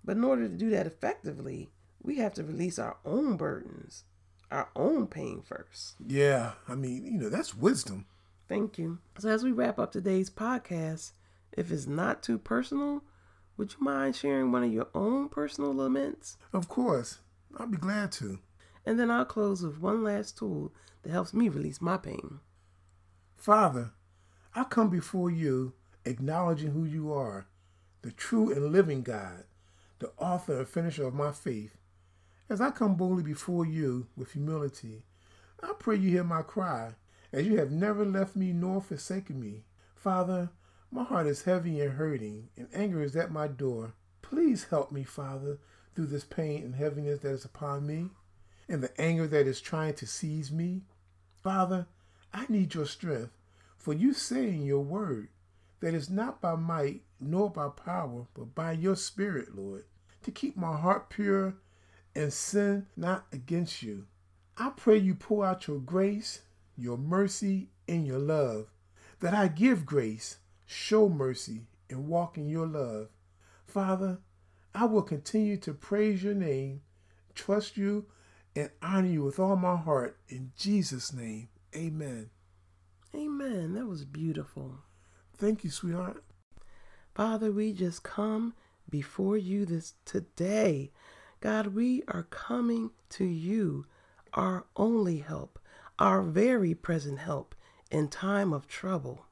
But 0.04 0.18
in 0.18 0.26
order 0.26 0.50
to 0.50 0.54
do 0.54 0.70
that 0.72 0.86
effectively, 0.86 1.70
we 2.04 2.18
have 2.18 2.34
to 2.34 2.44
release 2.44 2.78
our 2.78 2.98
own 3.06 3.38
burdens, 3.38 4.04
our 4.52 4.68
own 4.76 5.08
pain 5.08 5.42
first. 5.42 5.96
Yeah, 6.06 6.56
I 6.68 6.76
mean, 6.76 7.06
you 7.06 7.18
know, 7.18 7.30
that's 7.30 7.56
wisdom. 7.56 8.06
Thank 8.50 8.78
you. 8.78 9.00
So, 9.18 9.30
as 9.30 9.46
we 9.46 9.54
wrap 9.54 9.80
up 9.80 9.94
today's 9.94 10.30
podcast, 10.30 11.14
if 11.54 11.72
it's 11.72 11.88
not 11.88 12.22
too 12.22 12.38
personal, 12.38 13.06
would 13.58 13.74
you 13.74 13.84
mind 13.84 14.16
sharing 14.16 14.52
one 14.52 14.64
of 14.64 14.74
your 14.74 14.88
own 14.96 15.30
personal 15.30 15.74
laments? 15.74 16.38
Of 16.54 16.68
course. 16.68 17.20
I'll 17.58 17.68
be 17.68 17.78
glad 17.78 18.12
to. 18.14 18.40
And 18.86 19.00
then 19.00 19.12
I'll 19.12 19.26
close 19.26 19.62
with 19.62 19.80
one 19.80 20.04
last 20.04 20.38
tool 20.38 20.72
that 21.04 21.12
helps 21.12 21.34
me 21.34 21.50
release 21.50 21.82
my 21.82 21.98
pain. 21.98 22.40
Father, 23.36 23.92
I 24.56 24.64
come 24.64 24.90
before 24.90 25.30
you 25.30 25.74
acknowledging 26.06 26.72
who 26.72 26.86
you 26.86 27.14
are, 27.14 27.48
the 28.02 28.12
true 28.12 28.52
and 28.52 28.72
living 28.72 29.04
God, 29.04 29.44
the 30.00 30.12
author 30.18 30.60
and 30.60 30.68
finisher 30.68 31.06
of 31.06 31.14
my 31.14 31.32
faith. 31.32 31.78
As 32.50 32.60
I 32.60 32.72
come 32.72 32.96
boldly 32.96 33.24
before 33.24 33.66
you 33.66 34.08
with 34.18 34.34
humility, 34.34 35.04
I 35.62 35.74
pray 35.78 35.96
you 35.98 36.10
hear 36.10 36.24
my 36.24 36.42
cry, 36.42 36.96
as 37.32 37.46
you 37.46 37.58
have 37.58 37.72
never 37.72 38.04
left 38.04 38.36
me 38.36 38.52
nor 38.52 38.82
forsaken 38.82 39.40
me. 39.40 39.64
Father, 39.96 40.50
my 40.92 41.04
heart 41.04 41.26
is 41.26 41.44
heavy 41.44 41.80
and 41.80 41.94
hurting, 41.94 42.50
and 42.58 42.68
anger 42.74 43.02
is 43.02 43.16
at 43.16 43.32
my 43.32 43.48
door. 43.48 43.94
Please 44.22 44.66
help 44.66 44.92
me, 44.92 45.04
Father, 45.04 45.58
through 45.96 46.08
this 46.08 46.26
pain 46.26 46.64
and 46.64 46.76
heaviness 46.76 47.22
that 47.22 47.32
is 47.32 47.46
upon 47.46 47.88
me, 47.88 48.10
and 48.68 48.84
the 48.84 49.02
anger 49.02 49.26
that 49.28 49.48
is 49.48 49.62
trying 49.62 49.94
to 49.94 50.06
seize 50.06 50.52
me. 50.52 50.82
Father, 51.42 51.88
I 52.34 52.46
need 52.50 52.74
your 52.74 52.86
strength, 52.86 53.32
for 53.78 53.94
you 53.94 54.14
say 54.14 54.50
in 54.50 54.66
your 54.66 54.82
word 54.82 55.30
that 55.80 55.94
it's 55.94 56.10
not 56.10 56.42
by 56.42 56.56
might 56.56 57.02
nor 57.20 57.50
by 57.50 57.70
power, 57.70 58.28
but 58.34 58.54
by 58.54 58.74
your 58.74 58.96
Spirit, 58.96 59.56
Lord, 59.56 59.86
to 60.24 60.32
keep 60.32 60.58
my 60.58 60.78
heart 60.78 61.10
pure 61.10 61.56
and 62.14 62.34
sin 62.34 62.88
not 62.98 63.26
against 63.32 63.82
you. 63.82 64.08
I 64.58 64.72
pray 64.76 64.98
you 64.98 65.16
pour 65.16 65.46
out 65.46 65.68
your 65.68 65.80
grace, 65.80 66.42
your 66.78 66.98
mercy, 66.98 67.70
and 67.88 68.06
your 68.06 68.20
love, 68.20 68.68
that 69.22 69.34
I 69.34 69.48
give 69.48 69.86
grace 69.86 70.38
show 70.72 71.10
mercy, 71.10 71.68
and 71.90 72.08
walk 72.08 72.38
in 72.38 72.48
your 72.48 72.66
love. 72.66 73.10
Father, 73.68 74.20
I 74.74 74.86
will 74.86 75.02
continue 75.02 75.58
to 75.58 75.74
praise 75.74 76.24
your 76.24 76.34
name, 76.34 76.82
trust 77.36 77.76
you, 77.76 78.06
and 78.56 78.70
honor 78.82 79.08
you 79.08 79.24
with 79.24 79.40
all 79.40 79.58
my 79.58 79.76
heart. 79.76 80.18
In 80.30 80.52
Jesus' 80.58 81.12
name, 81.12 81.50
amen. 81.76 82.30
Amen. 83.14 83.74
That 83.74 83.88
was 83.88 84.06
beautiful. 84.06 84.80
Thank 85.36 85.66
you, 85.66 85.70
sweetheart. 85.70 86.24
Father, 87.14 87.52
we 87.52 87.74
just 87.74 88.04
come 88.04 88.54
before 88.90 89.38
you 89.38 89.66
this 89.66 89.96
today. 90.06 90.92
God, 91.42 91.68
we 91.68 92.04
are 92.08 92.24
coming 92.24 92.92
to 93.10 93.26
you, 93.26 93.86
our 94.34 94.66
only 94.78 95.18
help, 95.18 95.60
our 96.00 96.22
very 96.22 96.74
present 96.74 97.20
help 97.20 97.56
in 97.90 98.08
time 98.08 98.54
of 98.54 98.68
trouble. 98.68 99.26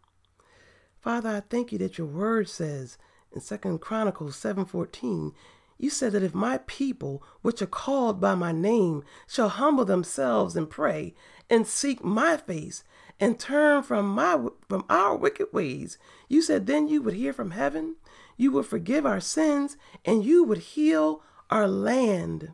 Father, 1.02 1.30
I 1.30 1.40
thank 1.40 1.72
you 1.72 1.78
that 1.80 1.98
your 1.98 2.08
word 2.08 2.50
says 2.50 2.98
in 3.32 3.40
Second 3.40 3.80
Chronicles 3.80 4.36
7:14, 4.36 5.34
you 5.78 5.90
said 5.90 6.12
that 6.12 6.24
if 6.24 6.36
my 6.36 6.58
people, 6.68 7.24
which 7.42 7.62
are 7.62 7.68
called 7.68 8.20
by 8.20 8.36
my 8.36 8.52
name, 8.52 9.04
shall 9.26 9.48
humble 9.48 9.86
themselves 9.86 10.58
and 10.58 10.70
pray 10.70 11.16
and 11.50 11.66
seek 11.66 12.04
my 12.04 12.36
face 12.36 12.84
and 13.18 13.40
turn 13.40 13.82
from 13.82 14.10
my 14.10 14.50
from 14.68 14.84
our 14.90 15.16
wicked 15.16 15.54
ways, 15.54 15.98
you 16.28 16.42
said 16.42 16.66
then 16.66 16.90
you 16.90 17.02
would 17.02 17.14
hear 17.14 17.32
from 17.32 17.52
heaven, 17.52 17.96
you 18.36 18.52
would 18.52 18.66
forgive 18.66 19.06
our 19.06 19.22
sins, 19.22 19.78
and 20.04 20.26
you 20.26 20.44
would 20.44 20.58
heal 20.58 21.24
our 21.50 21.68
land. 21.68 22.52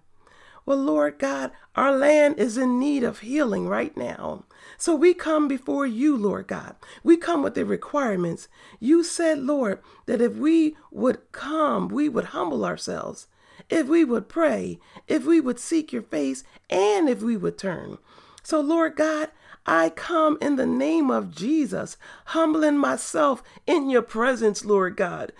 Well, 0.65 0.79
Lord 0.79 1.19
God, 1.19 1.51
our 1.75 1.95
land 1.95 2.39
is 2.39 2.57
in 2.57 2.79
need 2.79 3.03
of 3.03 3.19
healing 3.19 3.67
right 3.67 3.95
now. 3.95 4.45
So 4.77 4.95
we 4.95 5.13
come 5.13 5.47
before 5.47 5.85
you, 5.85 6.17
Lord 6.17 6.47
God. 6.47 6.75
We 7.03 7.17
come 7.17 7.43
with 7.43 7.53
the 7.53 7.65
requirements. 7.65 8.47
You 8.79 9.03
said, 9.03 9.39
Lord, 9.39 9.79
that 10.07 10.21
if 10.21 10.35
we 10.35 10.75
would 10.89 11.31
come, 11.31 11.87
we 11.87 12.09
would 12.09 12.25
humble 12.25 12.65
ourselves. 12.65 13.27
If 13.69 13.87
we 13.87 14.03
would 14.03 14.27
pray, 14.27 14.79
if 15.07 15.25
we 15.25 15.39
would 15.39 15.59
seek 15.59 15.93
your 15.93 16.01
face, 16.01 16.43
and 16.69 17.07
if 17.07 17.21
we 17.21 17.37
would 17.37 17.59
turn. 17.59 17.99
So, 18.41 18.59
Lord 18.59 18.95
God, 18.95 19.29
I 19.67 19.89
come 19.89 20.37
in 20.41 20.55
the 20.55 20.65
name 20.65 21.11
of 21.11 21.33
Jesus, 21.33 21.95
humbling 22.27 22.77
myself 22.77 23.43
in 23.67 23.89
your 23.89 24.01
presence, 24.01 24.65
Lord 24.65 24.97
God, 24.97 25.31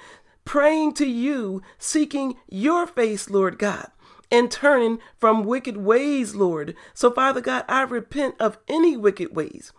praying 0.44 0.94
to 0.94 1.08
you, 1.08 1.64
seeking 1.80 2.36
your 2.48 2.86
face, 2.86 3.30
Lord 3.30 3.58
God 3.58 3.90
and 4.36 4.52
turning 4.52 5.00
from 5.18 5.46
wicked 5.46 5.78
ways, 5.78 6.36
Lord. 6.36 6.76
So, 6.94 7.10
Father 7.10 7.40
God, 7.40 7.64
I 7.70 7.84
repent 7.84 8.36
of 8.38 8.58
any 8.68 8.98
wicked 8.98 9.34
ways. 9.34 9.72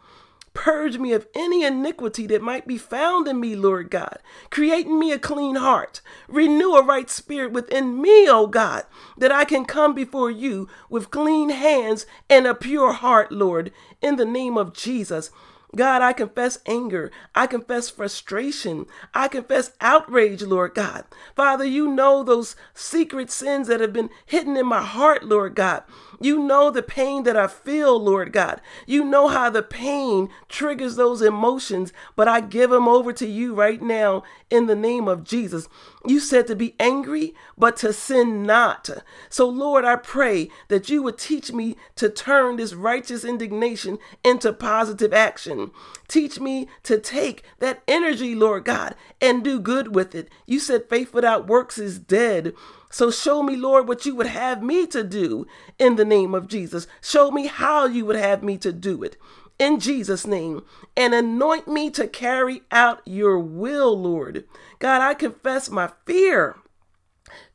Purge 0.54 0.96
me 0.96 1.12
of 1.12 1.28
any 1.34 1.62
iniquity 1.62 2.26
that 2.28 2.40
might 2.40 2.66
be 2.66 2.78
found 2.78 3.28
in 3.28 3.38
me, 3.38 3.54
Lord 3.54 3.90
God. 3.90 4.18
Create 4.48 4.86
in 4.86 4.98
me 4.98 5.12
a 5.12 5.18
clean 5.18 5.56
heart. 5.56 6.00
Renew 6.28 6.72
a 6.72 6.82
right 6.82 7.10
spirit 7.10 7.52
within 7.52 8.00
me, 8.00 8.26
O 8.30 8.46
God, 8.46 8.84
that 9.18 9.30
I 9.30 9.44
can 9.44 9.66
come 9.66 9.94
before 9.94 10.30
you 10.30 10.66
with 10.88 11.10
clean 11.10 11.50
hands 11.50 12.06
and 12.30 12.46
a 12.46 12.54
pure 12.54 12.92
heart, 12.92 13.30
Lord, 13.30 13.70
in 14.00 14.16
the 14.16 14.24
name 14.24 14.56
of 14.56 14.72
Jesus. 14.72 15.30
God, 15.74 16.00
I 16.00 16.12
confess 16.12 16.58
anger. 16.66 17.10
I 17.34 17.46
confess 17.46 17.90
frustration. 17.90 18.86
I 19.12 19.28
confess 19.28 19.72
outrage, 19.80 20.42
Lord 20.42 20.74
God. 20.74 21.04
Father, 21.34 21.64
you 21.64 21.88
know 21.88 22.22
those 22.22 22.56
secret 22.72 23.30
sins 23.30 23.68
that 23.68 23.80
have 23.80 23.92
been 23.92 24.10
hidden 24.24 24.56
in 24.56 24.66
my 24.66 24.82
heart, 24.82 25.24
Lord 25.24 25.54
God. 25.54 25.82
You 26.20 26.38
know 26.38 26.70
the 26.70 26.82
pain 26.82 27.24
that 27.24 27.36
I 27.36 27.46
feel, 27.46 27.98
Lord 27.98 28.32
God. 28.32 28.60
You 28.86 29.04
know 29.04 29.28
how 29.28 29.50
the 29.50 29.62
pain 29.62 30.28
triggers 30.48 30.96
those 30.96 31.22
emotions, 31.22 31.92
but 32.14 32.28
I 32.28 32.40
give 32.40 32.70
them 32.70 32.88
over 32.88 33.12
to 33.14 33.26
you 33.26 33.54
right 33.54 33.80
now 33.80 34.22
in 34.50 34.66
the 34.66 34.76
name 34.76 35.08
of 35.08 35.24
Jesus. 35.24 35.68
You 36.06 36.20
said 36.20 36.46
to 36.46 36.56
be 36.56 36.76
angry, 36.78 37.34
but 37.58 37.76
to 37.78 37.92
sin 37.92 38.44
not. 38.44 38.88
So, 39.28 39.48
Lord, 39.48 39.84
I 39.84 39.96
pray 39.96 40.50
that 40.68 40.88
you 40.88 41.02
would 41.02 41.18
teach 41.18 41.52
me 41.52 41.76
to 41.96 42.08
turn 42.08 42.56
this 42.56 42.72
righteous 42.74 43.24
indignation 43.24 43.98
into 44.24 44.52
positive 44.52 45.12
action. 45.12 45.72
Teach 46.08 46.38
me 46.38 46.68
to 46.84 46.98
take 46.98 47.42
that 47.58 47.82
energy, 47.88 48.34
Lord 48.34 48.64
God, 48.64 48.94
and 49.20 49.42
do 49.42 49.58
good 49.58 49.94
with 49.94 50.14
it. 50.14 50.28
You 50.46 50.60
said 50.60 50.88
faith 50.88 51.12
without 51.12 51.48
works 51.48 51.78
is 51.78 51.98
dead. 51.98 52.54
So 52.96 53.10
show 53.10 53.42
me, 53.42 53.56
Lord, 53.56 53.86
what 53.86 54.06
you 54.06 54.14
would 54.14 54.26
have 54.26 54.62
me 54.62 54.86
to 54.86 55.04
do 55.04 55.46
in 55.78 55.96
the 55.96 56.04
name 56.06 56.34
of 56.34 56.48
Jesus. 56.48 56.86
Show 57.02 57.30
me 57.30 57.46
how 57.46 57.84
you 57.84 58.06
would 58.06 58.16
have 58.16 58.42
me 58.42 58.56
to 58.56 58.72
do 58.72 59.02
it 59.02 59.18
in 59.58 59.80
Jesus' 59.80 60.26
name 60.26 60.64
and 60.96 61.12
anoint 61.12 61.68
me 61.68 61.90
to 61.90 62.08
carry 62.08 62.62
out 62.70 63.02
your 63.04 63.38
will, 63.38 64.00
Lord. 64.00 64.44
God, 64.78 65.02
I 65.02 65.12
confess 65.12 65.68
my 65.68 65.90
fear 66.06 66.56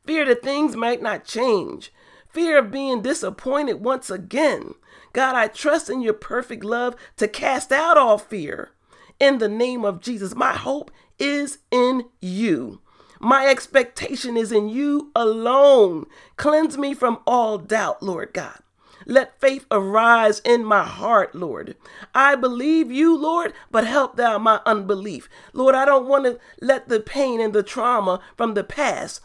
fear 0.06 0.24
that 0.26 0.44
things 0.44 0.76
might 0.76 1.02
not 1.02 1.24
change, 1.24 1.92
fear 2.30 2.58
of 2.58 2.70
being 2.70 3.02
disappointed 3.02 3.82
once 3.82 4.10
again. 4.10 4.74
God, 5.12 5.34
I 5.34 5.48
trust 5.48 5.90
in 5.90 6.02
your 6.02 6.14
perfect 6.14 6.62
love 6.62 6.94
to 7.16 7.26
cast 7.26 7.72
out 7.72 7.98
all 7.98 8.16
fear. 8.16 8.70
In 9.18 9.38
the 9.38 9.48
name 9.48 9.84
of 9.84 10.00
Jesus, 10.00 10.36
my 10.36 10.52
hope 10.52 10.92
is 11.18 11.58
in 11.72 12.04
you. 12.20 12.80
My 13.24 13.46
expectation 13.46 14.36
is 14.36 14.50
in 14.50 14.68
you 14.68 15.12
alone. 15.14 16.06
Cleanse 16.36 16.76
me 16.76 16.92
from 16.92 17.20
all 17.24 17.56
doubt, 17.56 18.02
Lord 18.02 18.32
God. 18.34 18.58
Let 19.06 19.40
faith 19.40 19.64
arise 19.70 20.40
in 20.40 20.64
my 20.64 20.82
heart, 20.82 21.32
Lord. 21.32 21.76
I 22.16 22.34
believe 22.34 22.90
you, 22.90 23.16
Lord, 23.16 23.52
but 23.70 23.86
help 23.86 24.16
thou 24.16 24.38
my 24.38 24.60
unbelief. 24.66 25.28
Lord, 25.52 25.76
I 25.76 25.84
don't 25.84 26.08
want 26.08 26.24
to 26.24 26.40
let 26.60 26.88
the 26.88 26.98
pain 26.98 27.40
and 27.40 27.52
the 27.52 27.62
trauma 27.62 28.20
from 28.36 28.54
the 28.54 28.64
past, 28.64 29.20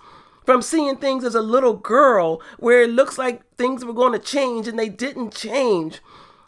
from 0.45 0.62
seeing 0.62 0.97
things 0.97 1.23
as 1.23 1.33
a 1.33 1.41
little 1.41 1.73
girl 1.73 2.39
where 2.60 2.83
it 2.83 2.91
looks 2.91 3.17
like 3.17 3.41
things 3.55 3.83
were 3.83 3.93
going 3.93 4.13
to 4.13 4.19
change 4.19 4.67
and 4.67 4.77
they 4.77 4.89
didn't 4.89 5.33
change. 5.33 6.01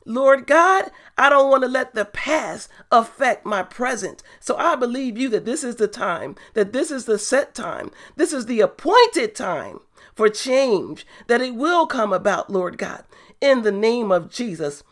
Lord 0.10 0.48
God, 0.48 0.90
I 1.20 1.30
don't 1.30 1.52
want 1.52 1.62
to 1.62 1.70
let 1.70 1.94
the 1.94 2.04
past 2.04 2.68
affect 2.92 3.46
my 3.46 3.62
present. 3.62 4.24
So 4.40 4.58
I 4.58 4.76
believe 4.76 5.20
you 5.20 5.30
that 5.30 5.46
this 5.46 5.64
is 5.64 5.76
the 5.76 5.88
time, 5.88 6.36
that 6.56 6.74
this 6.74 6.90
is 6.90 7.06
the 7.06 7.20
set 7.20 7.54
time, 7.54 7.92
this 8.16 8.34
is 8.34 8.48
the 8.48 8.60
appointed 8.60 9.36
time 9.36 9.82
for 10.16 10.28
change, 10.28 11.06
that 11.28 11.42
it 11.42 11.54
will 11.54 11.86
come 11.86 12.12
about, 12.12 12.50
Lord 12.50 12.80
God, 12.80 13.04
in 13.40 13.62
the 13.62 13.72
name 13.72 14.12
of 14.12 14.32
Jesus. 14.32 14.84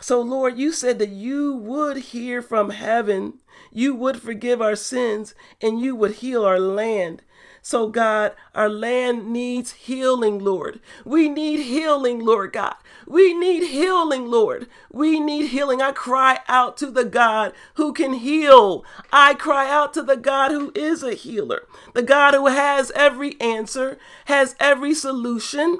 So, 0.00 0.20
Lord, 0.20 0.58
you 0.58 0.72
said 0.72 0.98
that 0.98 1.10
you 1.10 1.54
would 1.54 1.96
hear 1.96 2.42
from 2.42 2.70
heaven, 2.70 3.34
you 3.70 3.94
would 3.94 4.20
forgive 4.20 4.60
our 4.60 4.74
sins, 4.74 5.36
and 5.62 5.80
you 5.80 5.94
would 5.94 6.16
heal 6.16 6.44
our 6.44 6.58
land. 6.58 7.22
So, 7.66 7.88
God, 7.88 8.34
our 8.54 8.68
land 8.68 9.32
needs 9.32 9.72
healing, 9.72 10.38
Lord. 10.38 10.80
We 11.02 11.30
need 11.30 11.60
healing, 11.60 12.20
Lord 12.20 12.52
God. 12.52 12.74
We 13.06 13.32
need 13.32 13.68
healing, 13.68 14.26
Lord. 14.26 14.68
We 14.92 15.18
need 15.18 15.46
healing. 15.46 15.80
I 15.80 15.92
cry 15.92 16.40
out 16.46 16.76
to 16.76 16.90
the 16.90 17.06
God 17.06 17.54
who 17.76 17.94
can 17.94 18.12
heal. 18.12 18.84
I 19.10 19.32
cry 19.32 19.70
out 19.70 19.94
to 19.94 20.02
the 20.02 20.18
God 20.18 20.50
who 20.50 20.72
is 20.74 21.02
a 21.02 21.14
healer, 21.14 21.66
the 21.94 22.02
God 22.02 22.34
who 22.34 22.48
has 22.48 22.90
every 22.90 23.40
answer, 23.40 23.96
has 24.26 24.54
every 24.60 24.92
solution. 24.92 25.78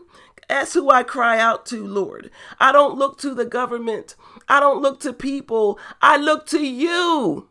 That's 0.48 0.72
who 0.72 0.88
I 0.88 1.02
cry 1.02 1.38
out 1.38 1.66
to, 1.66 1.86
Lord. 1.86 2.30
I 2.58 2.72
don't 2.72 2.96
look 2.96 3.18
to 3.18 3.34
the 3.34 3.44
government. 3.44 4.16
I 4.48 4.58
don't 4.58 4.80
look 4.80 5.00
to 5.00 5.12
people. 5.12 5.78
I 6.00 6.16
look 6.16 6.46
to 6.46 6.66
you 6.66 7.50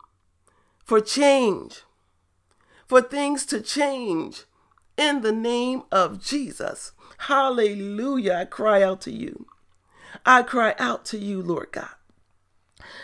for 0.83 0.99
change 0.99 1.82
for 2.87 3.01
things 3.01 3.45
to 3.47 3.61
change 3.61 4.43
in 4.97 5.21
the 5.21 5.31
name 5.31 5.83
of 5.91 6.23
Jesus. 6.23 6.91
Hallelujah. 7.19 8.33
I 8.33 8.45
cry 8.45 8.81
out 8.83 9.01
to 9.01 9.11
you. 9.11 9.45
I 10.25 10.43
cry 10.43 10.75
out 10.77 11.05
to 11.05 11.17
you, 11.17 11.41
Lord 11.41 11.71
God. 11.71 11.89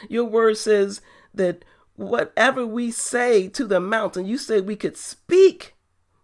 Your 0.07 0.25
word 0.25 0.57
says 0.57 1.01
that 1.33 1.63
whatever 1.95 2.65
we 2.65 2.91
say 2.91 3.47
to 3.49 3.65
the 3.65 3.79
mountain, 3.79 4.25
you 4.25 4.37
said 4.37 4.65
we 4.65 4.75
could 4.75 4.97
speak 4.97 5.75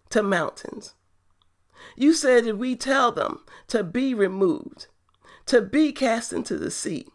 to 0.09 0.21
mountains. 0.23 0.93
You 1.95 2.13
said 2.13 2.45
that 2.45 2.57
we 2.57 2.75
tell 2.75 3.11
them 3.11 3.43
to 3.67 3.83
be 3.83 4.13
removed, 4.13 4.87
to 5.45 5.61
be 5.61 5.91
cast 5.91 6.33
into 6.33 6.57
the 6.57 6.71
sea. 6.71 7.07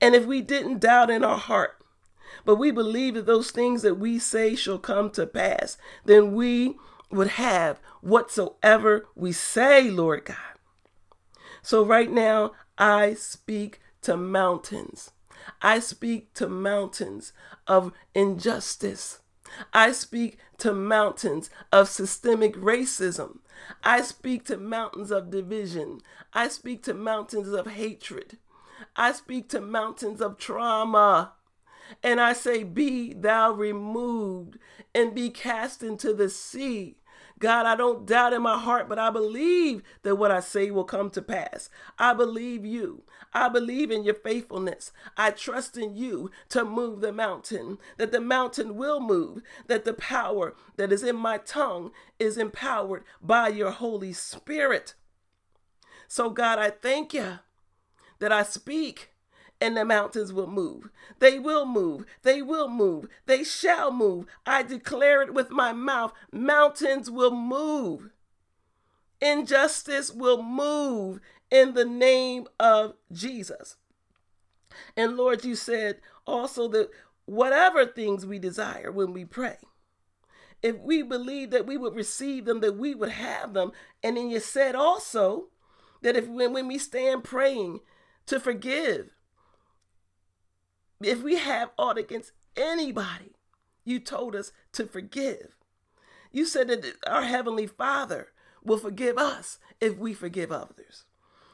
And 0.00 0.14
if 0.14 0.26
we 0.26 0.42
didn't 0.42 0.80
doubt 0.80 1.10
in 1.10 1.24
our 1.24 1.38
heart, 1.38 1.77
but 2.44 2.56
we 2.56 2.70
believe 2.70 3.14
that 3.14 3.26
those 3.26 3.50
things 3.50 3.82
that 3.82 3.98
we 3.98 4.18
say 4.18 4.54
shall 4.54 4.78
come 4.78 5.10
to 5.10 5.26
pass, 5.26 5.76
then 6.04 6.34
we 6.34 6.76
would 7.10 7.28
have 7.28 7.80
whatsoever 8.00 9.06
we 9.14 9.32
say, 9.32 9.90
Lord 9.90 10.24
God. 10.24 10.36
So 11.62 11.84
right 11.84 12.10
now, 12.10 12.52
I 12.76 13.14
speak 13.14 13.80
to 14.02 14.16
mountains. 14.16 15.10
I 15.62 15.80
speak 15.80 16.34
to 16.34 16.48
mountains 16.48 17.32
of 17.66 17.92
injustice. 18.14 19.20
I 19.72 19.92
speak 19.92 20.38
to 20.58 20.72
mountains 20.72 21.50
of 21.72 21.88
systemic 21.88 22.54
racism. 22.56 23.38
I 23.82 24.02
speak 24.02 24.44
to 24.46 24.56
mountains 24.56 25.10
of 25.10 25.30
division. 25.30 26.00
I 26.32 26.48
speak 26.48 26.82
to 26.84 26.94
mountains 26.94 27.48
of 27.48 27.66
hatred. 27.66 28.38
I 28.94 29.12
speak 29.12 29.48
to 29.50 29.60
mountains 29.60 30.20
of 30.20 30.38
trauma. 30.38 31.32
And 32.02 32.20
I 32.20 32.32
say, 32.32 32.64
Be 32.64 33.12
thou 33.12 33.52
removed 33.52 34.58
and 34.94 35.14
be 35.14 35.30
cast 35.30 35.82
into 35.82 36.12
the 36.12 36.28
sea. 36.28 36.96
God, 37.38 37.66
I 37.66 37.76
don't 37.76 38.06
doubt 38.06 38.32
in 38.32 38.42
my 38.42 38.58
heart, 38.58 38.88
but 38.88 38.98
I 38.98 39.10
believe 39.10 39.82
that 40.02 40.16
what 40.16 40.30
I 40.30 40.40
say 40.40 40.70
will 40.70 40.84
come 40.84 41.08
to 41.10 41.22
pass. 41.22 41.70
I 41.98 42.12
believe 42.12 42.64
you. 42.64 43.04
I 43.32 43.48
believe 43.48 43.90
in 43.90 44.02
your 44.02 44.14
faithfulness. 44.14 44.90
I 45.16 45.30
trust 45.30 45.76
in 45.76 45.94
you 45.94 46.30
to 46.48 46.64
move 46.64 47.00
the 47.00 47.12
mountain, 47.12 47.78
that 47.96 48.10
the 48.10 48.20
mountain 48.20 48.76
will 48.76 48.98
move, 49.00 49.42
that 49.68 49.84
the 49.84 49.92
power 49.92 50.54
that 50.76 50.92
is 50.92 51.02
in 51.04 51.16
my 51.16 51.38
tongue 51.38 51.92
is 52.18 52.36
empowered 52.36 53.04
by 53.22 53.48
your 53.48 53.70
Holy 53.70 54.12
Spirit. 54.12 54.94
So, 56.08 56.30
God, 56.30 56.58
I 56.58 56.70
thank 56.70 57.14
you 57.14 57.38
that 58.18 58.32
I 58.32 58.42
speak 58.42 59.10
and 59.60 59.76
the 59.76 59.84
mountains 59.84 60.32
will 60.32 60.46
move. 60.46 60.90
They 61.18 61.38
will 61.38 61.66
move. 61.66 62.04
They 62.22 62.42
will 62.42 62.68
move. 62.68 63.06
They 63.26 63.42
shall 63.44 63.90
move. 63.90 64.26
I 64.46 64.62
declare 64.62 65.22
it 65.22 65.34
with 65.34 65.50
my 65.50 65.72
mouth. 65.72 66.12
Mountains 66.32 67.10
will 67.10 67.34
move. 67.34 68.10
Injustice 69.20 70.12
will 70.12 70.42
move 70.42 71.20
in 71.50 71.74
the 71.74 71.84
name 71.84 72.46
of 72.60 72.94
Jesus. 73.12 73.76
And 74.96 75.16
Lord, 75.16 75.44
you 75.44 75.56
said 75.56 76.00
also 76.26 76.68
that 76.68 76.90
whatever 77.24 77.84
things 77.84 78.24
we 78.24 78.38
desire 78.38 78.92
when 78.92 79.12
we 79.12 79.24
pray, 79.24 79.56
if 80.62 80.78
we 80.78 81.02
believe 81.02 81.50
that 81.50 81.66
we 81.66 81.76
would 81.76 81.94
receive 81.94 82.44
them, 82.44 82.60
that 82.60 82.76
we 82.76 82.94
would 82.94 83.10
have 83.10 83.54
them. 83.54 83.72
And 84.02 84.16
then 84.16 84.30
you 84.30 84.40
said 84.40 84.74
also 84.74 85.48
that 86.02 86.16
if 86.16 86.28
when, 86.28 86.52
when 86.52 86.68
we 86.68 86.78
stand 86.78 87.24
praying 87.24 87.80
to 88.26 88.38
forgive, 88.38 89.14
if 91.02 91.22
we 91.22 91.36
have 91.36 91.70
aught 91.78 91.98
against 91.98 92.32
anybody, 92.56 93.36
you 93.84 94.00
told 94.00 94.34
us 94.34 94.52
to 94.72 94.86
forgive. 94.86 95.56
You 96.32 96.44
said 96.44 96.68
that 96.68 96.84
our 97.06 97.22
Heavenly 97.22 97.66
Father 97.66 98.28
will 98.62 98.78
forgive 98.78 99.16
us 99.16 99.58
if 99.80 99.96
we 99.96 100.12
forgive 100.12 100.52
others. 100.52 101.04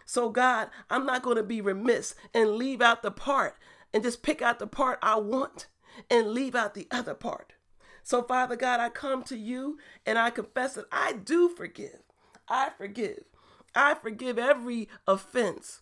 So, 0.04 0.30
God, 0.30 0.68
I'm 0.90 1.07
not 1.07 1.22
going 1.22 1.37
to 1.37 1.42
be 1.42 1.61
remiss 1.61 2.14
and 2.35 2.57
leave 2.57 2.83
out 2.83 3.02
the 3.02 3.11
part 3.11 3.57
and 3.92 4.02
just 4.02 4.22
pick 4.22 4.42
out 4.42 4.59
the 4.59 4.66
part 4.66 4.98
I 5.02 5.16
want 5.16 5.68
and 6.11 6.33
leave 6.33 6.54
out 6.54 6.74
the 6.74 6.88
other 6.90 7.14
part. 7.14 7.54
So, 8.02 8.22
Father 8.22 8.57
God, 8.57 8.80
I 8.80 8.90
come 8.90 9.22
to 9.24 9.37
you 9.37 9.78
and 10.04 10.18
I 10.18 10.30
confess 10.30 10.74
that 10.74 10.87
I 10.92 11.12
do 11.12 11.48
forgive. 11.48 12.02
I 12.48 12.70
forgive. 12.76 13.24
I 13.74 13.94
forgive 13.94 14.38
every 14.38 14.88
offense. 15.07 15.80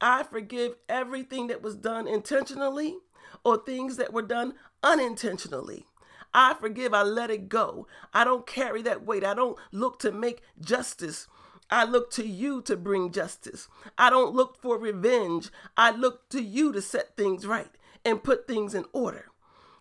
I 0.00 0.22
forgive 0.22 0.76
everything 0.88 1.48
that 1.48 1.62
was 1.62 1.74
done 1.74 2.06
intentionally 2.06 2.98
or 3.44 3.56
things 3.58 3.96
that 3.96 4.12
were 4.12 4.22
done 4.22 4.54
unintentionally. 4.82 5.86
I 6.32 6.54
forgive, 6.54 6.92
I 6.92 7.02
let 7.02 7.30
it 7.30 7.48
go. 7.48 7.86
I 8.12 8.24
don't 8.24 8.46
carry 8.46 8.82
that 8.82 9.06
weight. 9.06 9.24
I 9.24 9.34
don't 9.34 9.56
look 9.70 9.98
to 10.00 10.10
make 10.12 10.42
justice. 10.60 11.28
I 11.70 11.84
look 11.84 12.10
to 12.12 12.26
you 12.26 12.60
to 12.62 12.76
bring 12.76 13.12
justice. 13.12 13.68
I 13.96 14.10
don't 14.10 14.34
look 14.34 14.60
for 14.60 14.76
revenge. 14.76 15.50
I 15.76 15.92
look 15.92 16.28
to 16.30 16.42
you 16.42 16.72
to 16.72 16.82
set 16.82 17.16
things 17.16 17.46
right 17.46 17.70
and 18.04 18.22
put 18.22 18.46
things 18.46 18.74
in 18.74 18.84
order. 18.92 19.30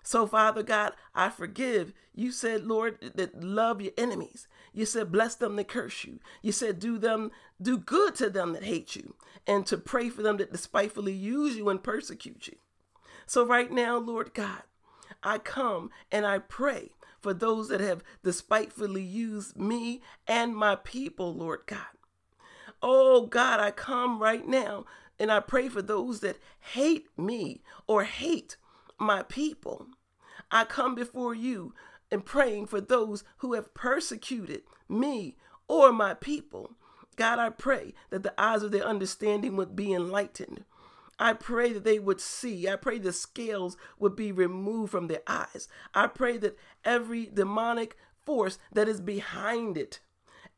So, 0.03 0.27
Father 0.27 0.63
God, 0.63 0.93
I 1.15 1.29
forgive. 1.29 1.93
You 2.13 2.31
said, 2.31 2.65
Lord, 2.65 3.13
that 3.15 3.43
love 3.43 3.81
your 3.81 3.93
enemies. 3.97 4.47
You 4.73 4.85
said, 4.85 5.11
bless 5.11 5.35
them 5.35 5.55
that 5.55 5.67
curse 5.67 6.03
you. 6.03 6.19
You 6.41 6.51
said, 6.51 6.79
do 6.79 6.97
them, 6.97 7.31
do 7.61 7.77
good 7.77 8.15
to 8.15 8.29
them 8.29 8.53
that 8.53 8.63
hate 8.63 8.95
you, 8.95 9.15
and 9.47 9.65
to 9.65 9.77
pray 9.77 10.09
for 10.09 10.21
them 10.21 10.37
that 10.37 10.51
despitefully 10.51 11.13
use 11.13 11.55
you 11.55 11.69
and 11.69 11.81
persecute 11.81 12.47
you. 12.47 12.57
So, 13.25 13.45
right 13.45 13.71
now, 13.71 13.97
Lord 13.97 14.33
God, 14.33 14.63
I 15.21 15.37
come 15.37 15.89
and 16.11 16.25
I 16.25 16.39
pray 16.39 16.91
for 17.21 17.33
those 17.33 17.69
that 17.69 17.79
have 17.79 18.03
despitefully 18.23 19.01
used 19.01 19.57
me 19.57 20.01
and 20.27 20.55
my 20.55 20.75
people, 20.75 21.33
Lord 21.33 21.61
God. 21.65 21.79
Oh 22.81 23.27
God, 23.27 23.61
I 23.61 23.71
come 23.71 24.21
right 24.21 24.45
now 24.45 24.85
and 25.17 25.31
I 25.31 25.39
pray 25.39 25.69
for 25.69 25.81
those 25.81 26.19
that 26.19 26.37
hate 26.59 27.07
me 27.17 27.61
or 27.87 28.03
hate 28.03 28.57
my 28.99 29.23
people. 29.23 29.87
I 30.51 30.65
come 30.65 30.95
before 30.95 31.33
you 31.33 31.73
and 32.11 32.25
praying 32.25 32.67
for 32.67 32.81
those 32.81 33.23
who 33.37 33.53
have 33.53 33.73
persecuted 33.73 34.63
me 34.89 35.37
or 35.69 35.93
my 35.93 36.13
people. 36.13 36.75
God, 37.15 37.39
I 37.39 37.49
pray 37.49 37.93
that 38.09 38.23
the 38.23 38.33
eyes 38.37 38.63
of 38.63 38.71
their 38.71 38.83
understanding 38.83 39.55
would 39.55 39.75
be 39.75 39.93
enlightened. 39.93 40.65
I 41.23 41.31
pray 41.31 41.71
that 41.71 41.85
they 41.85 41.99
would 41.99 42.19
see. 42.19 42.67
I 42.67 42.75
pray 42.75 42.99
the 42.99 43.13
scales 43.13 43.77
would 43.97 44.13
be 44.13 44.33
removed 44.33 44.91
from 44.91 45.07
their 45.07 45.21
eyes. 45.25 45.69
I 45.93 46.07
pray 46.07 46.35
that 46.39 46.59
every 46.83 47.27
demonic 47.27 47.95
force 48.25 48.59
that 48.73 48.89
is 48.89 48.99
behind 48.99 49.77
it, 49.77 50.01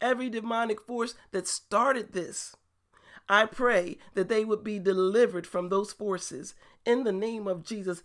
every 0.01 0.27
demonic 0.27 0.81
force 0.81 1.13
that 1.29 1.47
started 1.47 2.13
this, 2.13 2.55
I 3.29 3.45
pray 3.45 3.99
that 4.15 4.27
they 4.27 4.43
would 4.43 4.63
be 4.63 4.79
delivered 4.79 5.45
from 5.45 5.69
those 5.69 5.93
forces 5.93 6.55
in 6.83 7.03
the 7.03 7.11
name 7.11 7.47
of 7.47 7.63
Jesus. 7.63 8.01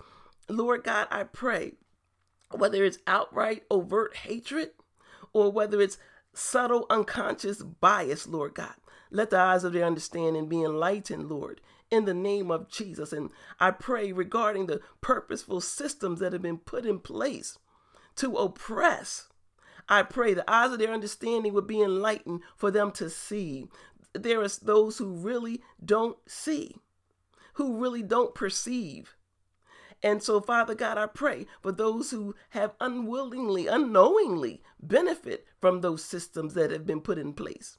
Lord 0.46 0.84
God, 0.84 1.08
I 1.10 1.22
pray, 1.22 1.76
whether 2.50 2.84
it's 2.84 2.98
outright 3.06 3.62
overt 3.70 4.14
hatred 4.18 4.72
or 5.32 5.50
whether 5.50 5.80
it's 5.80 5.96
subtle 6.34 6.84
unconscious 6.90 7.62
bias, 7.62 8.26
Lord 8.28 8.52
God, 8.52 8.74
let 9.10 9.30
the 9.30 9.38
eyes 9.38 9.64
of 9.64 9.72
their 9.72 9.86
understanding 9.86 10.46
be 10.46 10.60
enlightened, 10.62 11.30
Lord, 11.30 11.62
in 11.90 12.04
the 12.04 12.14
name 12.14 12.50
of 12.50 12.68
Jesus. 12.68 13.12
And 13.12 13.30
I 13.58 13.70
pray 13.70 14.12
regarding 14.12 14.66
the 14.66 14.80
purposeful 15.00 15.60
systems 15.60 16.20
that 16.20 16.32
have 16.32 16.42
been 16.42 16.58
put 16.58 16.86
in 16.86 17.00
place 17.00 17.58
to 18.16 18.36
oppress. 18.36 19.28
I 19.88 20.02
pray 20.02 20.34
the 20.34 20.48
eyes 20.50 20.72
of 20.72 20.78
their 20.78 20.92
understanding 20.92 21.52
would 21.52 21.66
be 21.66 21.82
enlightened 21.82 22.42
for 22.56 22.70
them 22.70 22.92
to 22.92 23.10
see 23.10 23.68
there 24.12 24.42
is 24.42 24.58
those 24.58 24.98
who 24.98 25.06
really 25.06 25.62
don't 25.84 26.18
see, 26.26 26.76
who 27.54 27.78
really 27.78 28.02
don't 28.02 28.34
perceive. 28.34 29.16
And 30.02 30.22
so, 30.22 30.40
Father 30.40 30.74
God, 30.74 30.96
I 30.96 31.06
pray 31.06 31.46
for 31.62 31.72
those 31.72 32.10
who 32.10 32.34
have 32.50 32.74
unwillingly, 32.80 33.66
unknowingly 33.66 34.62
benefit 34.80 35.46
from 35.60 35.80
those 35.80 36.04
systems 36.04 36.54
that 36.54 36.70
have 36.70 36.86
been 36.86 37.00
put 37.00 37.18
in 37.18 37.34
place. 37.34 37.76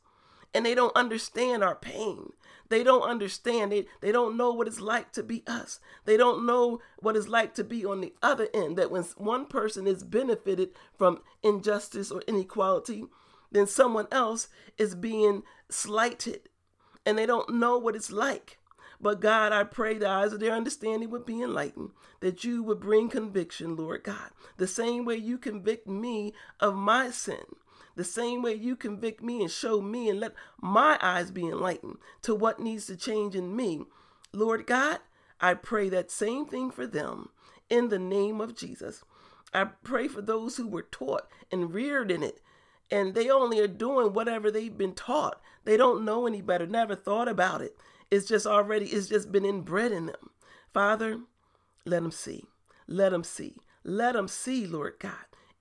And 0.54 0.66
they 0.66 0.76
don't 0.76 0.96
understand 0.96 1.64
our 1.64 1.76
pain. 1.76 2.34
They 2.70 2.84
don't 2.84 3.04
understand 3.04 3.74
it. 3.74 3.88
They 4.02 4.12
don't 4.12 4.38
know 4.38 4.52
what 4.52 4.68
it's 4.68 4.80
like 4.80 5.12
to 5.14 5.24
be 5.24 5.44
us. 5.48 5.80
They 6.06 6.18
don't 6.18 6.46
know 6.46 6.80
what 7.00 7.16
it's 7.16 7.28
like 7.28 7.54
to 7.56 7.64
be 7.64 7.86
on 7.86 8.02
the 8.02 8.14
other 8.22 8.48
end. 8.54 8.78
That 8.78 8.92
when 8.92 9.04
one 9.18 9.46
person 9.46 9.88
is 9.88 10.04
benefited 10.04 10.70
from 10.98 11.22
injustice 11.44 12.12
or 12.12 12.22
inequality, 12.28 13.06
then 13.52 13.68
someone 13.68 14.08
else 14.12 14.48
is 14.78 14.96
being 14.96 15.44
slighted 15.70 16.50
and 17.06 17.18
they 17.18 17.26
don't 17.26 17.54
know 17.56 17.78
what 17.78 17.96
it's 17.96 18.12
like. 18.12 18.58
But 19.00 19.20
God, 19.20 19.52
I 19.52 19.64
pray 19.64 19.98
the 19.98 20.08
eyes 20.08 20.32
of 20.32 20.40
their 20.40 20.54
understanding 20.54 21.10
would 21.10 21.26
be 21.26 21.42
enlightened, 21.42 21.90
that 22.20 22.44
you 22.44 22.62
would 22.62 22.80
bring 22.80 23.10
conviction, 23.10 23.76
Lord 23.76 24.04
God, 24.04 24.30
the 24.58 24.68
same 24.68 25.06
way 25.06 25.16
you 25.16 25.40
convict 25.40 25.88
me 25.88 26.34
of 26.60 26.76
my 26.76 27.10
sin, 27.10 27.44
the 27.96 28.04
same 28.04 28.42
way 28.42 28.54
you 28.54 28.76
convict 28.76 29.22
me 29.22 29.42
and 29.42 29.52
show 29.52 29.82
me 29.82 30.10
and 30.10 30.20
let 30.20 30.34
my 30.62 30.98
eyes 31.02 31.32
be 31.32 31.48
enlightened 31.48 31.98
to 32.24 32.34
what 32.36 32.60
needs 32.60 32.86
to 32.88 32.96
change 32.96 33.36
in 33.36 33.56
me. 33.56 33.84
Lord 34.34 34.66
God, 34.66 35.00
I 35.40 35.54
pray 35.56 35.90
that 35.90 36.12
same 36.12 36.46
thing 36.46 36.72
for 36.72 36.88
them 36.88 37.30
in 37.70 37.90
the 37.90 38.00
name 38.00 38.40
of 38.40 38.56
Jesus. 38.56 39.04
I 39.54 39.66
pray 39.66 40.08
for 40.08 40.22
those 40.22 40.58
who 40.58 40.68
were 40.68 40.88
taught 40.90 41.28
and 41.52 41.74
reared 41.74 42.12
in 42.12 42.24
it 42.24 42.42
and 42.92 43.16
they 43.16 43.30
only 43.30 43.60
are 43.60 43.68
doing 43.68 44.14
whatever 44.14 44.52
they've 44.52 44.78
been 44.78 44.94
taught. 44.94 45.42
They 45.64 45.78
don't 45.78 46.04
know 46.04 46.28
any 46.28 46.42
better, 46.42 46.68
never 46.68 46.96
thought 46.96 47.30
about 47.30 47.62
it. 47.62 47.78
It's 48.12 48.28
just 48.28 48.46
already, 48.46 48.88
it's 48.88 49.08
just 49.08 49.32
been 49.32 49.46
inbred 49.46 49.94
in 49.94 50.08
them. 50.08 50.32
Father, 50.74 51.22
let 51.86 52.04
them 52.04 52.12
see. 52.12 52.46
Let 52.88 53.12
them 53.12 53.24
see. 53.24 53.56
Let 53.84 54.14
them 54.14 54.28
see, 54.28 54.68
Lord 54.68 54.96
God, 55.00 55.14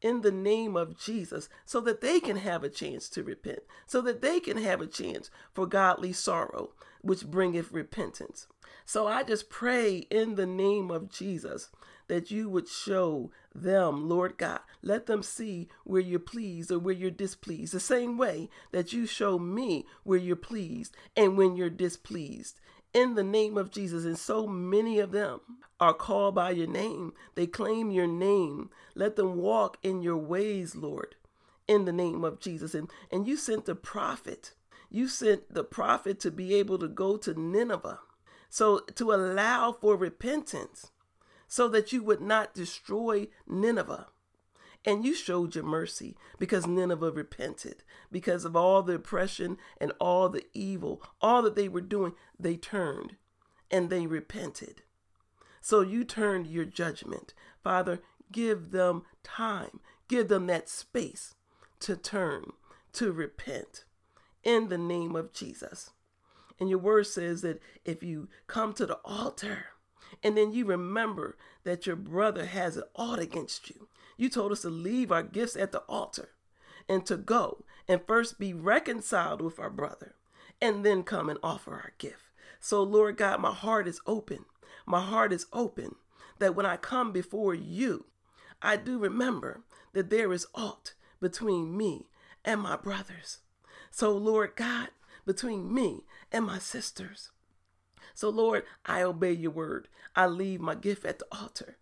in 0.02 0.22
the 0.22 0.32
name 0.32 0.76
of 0.76 0.98
Jesus, 0.98 1.48
so 1.64 1.80
that 1.80 2.00
they 2.00 2.20
can 2.20 2.36
have 2.36 2.64
a 2.64 2.68
chance 2.68 3.08
to 3.10 3.22
repent, 3.22 3.60
so 3.86 4.00
that 4.02 4.22
they 4.22 4.40
can 4.40 4.56
have 4.56 4.80
a 4.80 4.86
chance 4.86 5.30
for 5.52 5.66
godly 5.66 6.12
sorrow, 6.12 6.70
which 7.02 7.26
bringeth 7.26 7.72
repentance. 7.72 8.46
So 8.84 9.06
I 9.06 9.22
just 9.22 9.50
pray 9.50 9.98
in 10.10 10.34
the 10.34 10.46
name 10.46 10.90
of 10.90 11.10
Jesus 11.10 11.70
that 12.08 12.30
you 12.30 12.48
would 12.48 12.68
show 12.68 13.30
them, 13.54 14.08
Lord 14.08 14.36
God. 14.36 14.60
Let 14.82 15.06
them 15.06 15.22
see 15.22 15.68
where 15.84 16.00
you're 16.00 16.18
pleased 16.18 16.72
or 16.72 16.78
where 16.80 16.94
you're 16.94 17.10
displeased, 17.10 17.72
the 17.72 17.78
same 17.80 18.18
way 18.18 18.50
that 18.72 18.92
you 18.92 19.06
show 19.06 19.38
me 19.38 19.86
where 20.02 20.18
you're 20.18 20.34
pleased 20.34 20.96
and 21.16 21.36
when 21.36 21.54
you're 21.54 21.70
displeased. 21.70 22.58
In 22.92 23.14
the 23.14 23.22
name 23.22 23.56
of 23.56 23.70
Jesus, 23.70 24.04
and 24.04 24.18
so 24.18 24.46
many 24.46 24.98
of 24.98 25.12
them 25.12 25.40
are 25.78 25.94
called 25.94 26.34
by 26.34 26.50
your 26.50 26.66
name. 26.66 27.12
They 27.34 27.46
claim 27.46 27.90
your 27.90 28.06
name. 28.06 28.70
Let 28.94 29.16
them 29.16 29.36
walk 29.36 29.78
in 29.82 30.02
your 30.02 30.16
ways, 30.16 30.74
Lord, 30.74 31.14
in 31.68 31.84
the 31.84 31.92
name 31.92 32.24
of 32.24 32.40
Jesus. 32.40 32.74
And, 32.74 32.90
and 33.10 33.26
you 33.26 33.36
sent 33.36 33.64
the 33.66 33.76
prophet. 33.76 34.54
You 34.90 35.06
sent 35.06 35.54
the 35.54 35.62
prophet 35.62 36.18
to 36.20 36.30
be 36.30 36.54
able 36.54 36.78
to 36.78 36.88
go 36.88 37.16
to 37.18 37.38
Nineveh. 37.38 38.00
So 38.48 38.80
to 38.96 39.12
allow 39.12 39.72
for 39.72 39.96
repentance 39.96 40.90
so 41.46 41.68
that 41.68 41.92
you 41.92 42.02
would 42.02 42.20
not 42.20 42.54
destroy 42.54 43.28
Nineveh. 43.46 44.08
And 44.84 45.04
you 45.04 45.14
showed 45.14 45.54
your 45.54 45.64
mercy 45.64 46.16
because 46.38 46.66
Nineveh 46.66 47.12
repented. 47.12 47.82
Because 48.10 48.44
of 48.44 48.56
all 48.56 48.82
the 48.82 48.94
oppression 48.94 49.58
and 49.78 49.92
all 50.00 50.28
the 50.28 50.46
evil, 50.54 51.02
all 51.20 51.42
that 51.42 51.54
they 51.54 51.68
were 51.68 51.82
doing, 51.82 52.14
they 52.38 52.56
turned 52.56 53.16
and 53.70 53.90
they 53.90 54.06
repented. 54.06 54.82
So 55.60 55.82
you 55.82 56.04
turned 56.04 56.46
your 56.46 56.64
judgment. 56.64 57.34
Father, 57.62 58.00
give 58.32 58.70
them 58.70 59.02
time, 59.22 59.80
give 60.08 60.28
them 60.28 60.46
that 60.46 60.68
space 60.68 61.34
to 61.80 61.96
turn, 61.96 62.52
to 62.94 63.12
repent 63.12 63.84
in 64.42 64.68
the 64.68 64.78
name 64.78 65.14
of 65.14 65.32
Jesus. 65.32 65.90
And 66.58 66.68
your 66.68 66.78
word 66.78 67.06
says 67.06 67.42
that 67.42 67.60
if 67.84 68.02
you 68.02 68.28
come 68.46 68.72
to 68.74 68.86
the 68.86 68.98
altar, 69.04 69.66
and 70.22 70.36
then 70.36 70.52
you 70.52 70.64
remember 70.64 71.36
that 71.64 71.86
your 71.86 71.96
brother 71.96 72.46
has 72.46 72.76
an 72.76 72.84
ought 72.96 73.18
against 73.18 73.70
you. 73.70 73.88
You 74.20 74.28
told 74.28 74.52
us 74.52 74.60
to 74.60 74.68
leave 74.68 75.10
our 75.10 75.22
gifts 75.22 75.56
at 75.56 75.72
the 75.72 75.78
altar 75.88 76.28
and 76.90 77.06
to 77.06 77.16
go 77.16 77.64
and 77.88 78.06
first 78.06 78.38
be 78.38 78.52
reconciled 78.52 79.40
with 79.40 79.58
our 79.58 79.70
brother 79.70 80.14
and 80.60 80.84
then 80.84 81.04
come 81.04 81.30
and 81.30 81.38
offer 81.42 81.72
our 81.72 81.92
gift. 81.96 82.24
So, 82.60 82.82
Lord 82.82 83.16
God, 83.16 83.40
my 83.40 83.54
heart 83.54 83.88
is 83.88 83.98
open. 84.06 84.44
My 84.84 85.00
heart 85.00 85.32
is 85.32 85.46
open 85.54 85.94
that 86.38 86.54
when 86.54 86.66
I 86.66 86.76
come 86.76 87.12
before 87.12 87.54
you, 87.54 88.08
I 88.60 88.76
do 88.76 88.98
remember 88.98 89.62
that 89.94 90.10
there 90.10 90.34
is 90.34 90.46
aught 90.54 90.92
between 91.18 91.74
me 91.74 92.10
and 92.44 92.60
my 92.60 92.76
brothers. 92.76 93.38
So, 93.90 94.12
Lord 94.12 94.54
God, 94.54 94.88
between 95.24 95.72
me 95.72 96.04
and 96.30 96.44
my 96.44 96.58
sisters, 96.58 97.30
so, 98.14 98.28
Lord, 98.28 98.64
I 98.84 99.00
obey 99.00 99.32
your 99.32 99.52
word. 99.52 99.88
I 100.14 100.26
leave 100.26 100.60
my 100.60 100.74
gift 100.74 101.06
at 101.06 101.20
the 101.20 101.26
altar. 101.32 101.78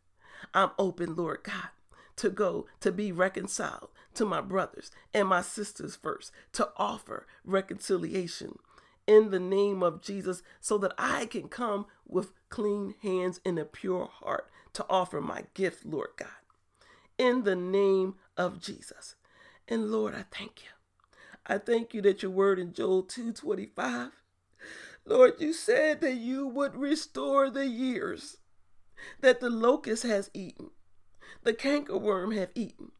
I'm 0.54 0.70
open, 0.78 1.16
Lord 1.16 1.40
God, 1.42 1.70
to 2.18 2.30
go 2.30 2.66
to 2.80 2.92
be 2.92 3.10
reconciled 3.10 3.88
to 4.14 4.24
my 4.24 4.40
brothers 4.40 4.90
and 5.14 5.28
my 5.28 5.40
sisters 5.40 5.96
first, 5.96 6.30
to 6.52 6.70
offer 6.76 7.26
reconciliation 7.44 8.58
in 9.06 9.30
the 9.30 9.40
name 9.40 9.82
of 9.82 10.02
Jesus 10.02 10.42
so 10.60 10.76
that 10.78 10.92
I 10.98 11.26
can 11.26 11.48
come 11.48 11.86
with 12.06 12.32
clean 12.50 12.94
hands 13.02 13.40
and 13.44 13.58
a 13.58 13.64
pure 13.64 14.08
heart 14.20 14.50
to 14.74 14.84
offer 14.88 15.20
my 15.20 15.44
gift, 15.54 15.86
Lord 15.86 16.10
God. 16.16 16.28
In 17.16 17.44
the 17.44 17.56
name 17.56 18.16
of 18.36 18.60
Jesus. 18.60 19.16
And 19.66 19.90
Lord, 19.90 20.14
I 20.14 20.24
thank 20.30 20.62
you. 20.62 20.70
I 21.46 21.58
thank 21.58 21.94
you 21.94 22.02
that 22.02 22.22
your 22.22 22.30
word 22.30 22.58
in 22.58 22.72
Joel 22.72 23.04
2:25 23.04 24.12
Lord, 25.08 25.40
you 25.40 25.54
said 25.54 26.02
that 26.02 26.16
you 26.16 26.46
would 26.46 26.76
restore 26.76 27.48
the 27.48 27.66
years 27.66 28.36
that 29.20 29.40
the 29.40 29.48
locust 29.48 30.02
has 30.02 30.30
eaten, 30.34 30.70
the 31.42 31.54
cankerworm 31.54 32.36
have 32.36 32.50
eaten, 32.54 32.92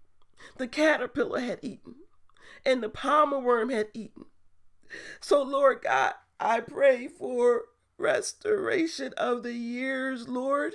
the 0.56 0.68
caterpillar 0.68 1.40
had 1.40 1.58
eaten, 1.62 1.96
and 2.64 2.82
the 2.82 2.88
palmer 2.88 3.38
worm 3.38 3.70
had 3.70 3.88
eaten. 3.94 4.26
So, 5.20 5.42
Lord 5.42 5.82
God, 5.82 6.14
I 6.40 6.60
pray 6.60 7.08
for 7.08 7.64
restoration 7.98 9.12
of 9.16 9.42
the 9.42 9.54
years, 9.54 10.28
Lord, 10.28 10.74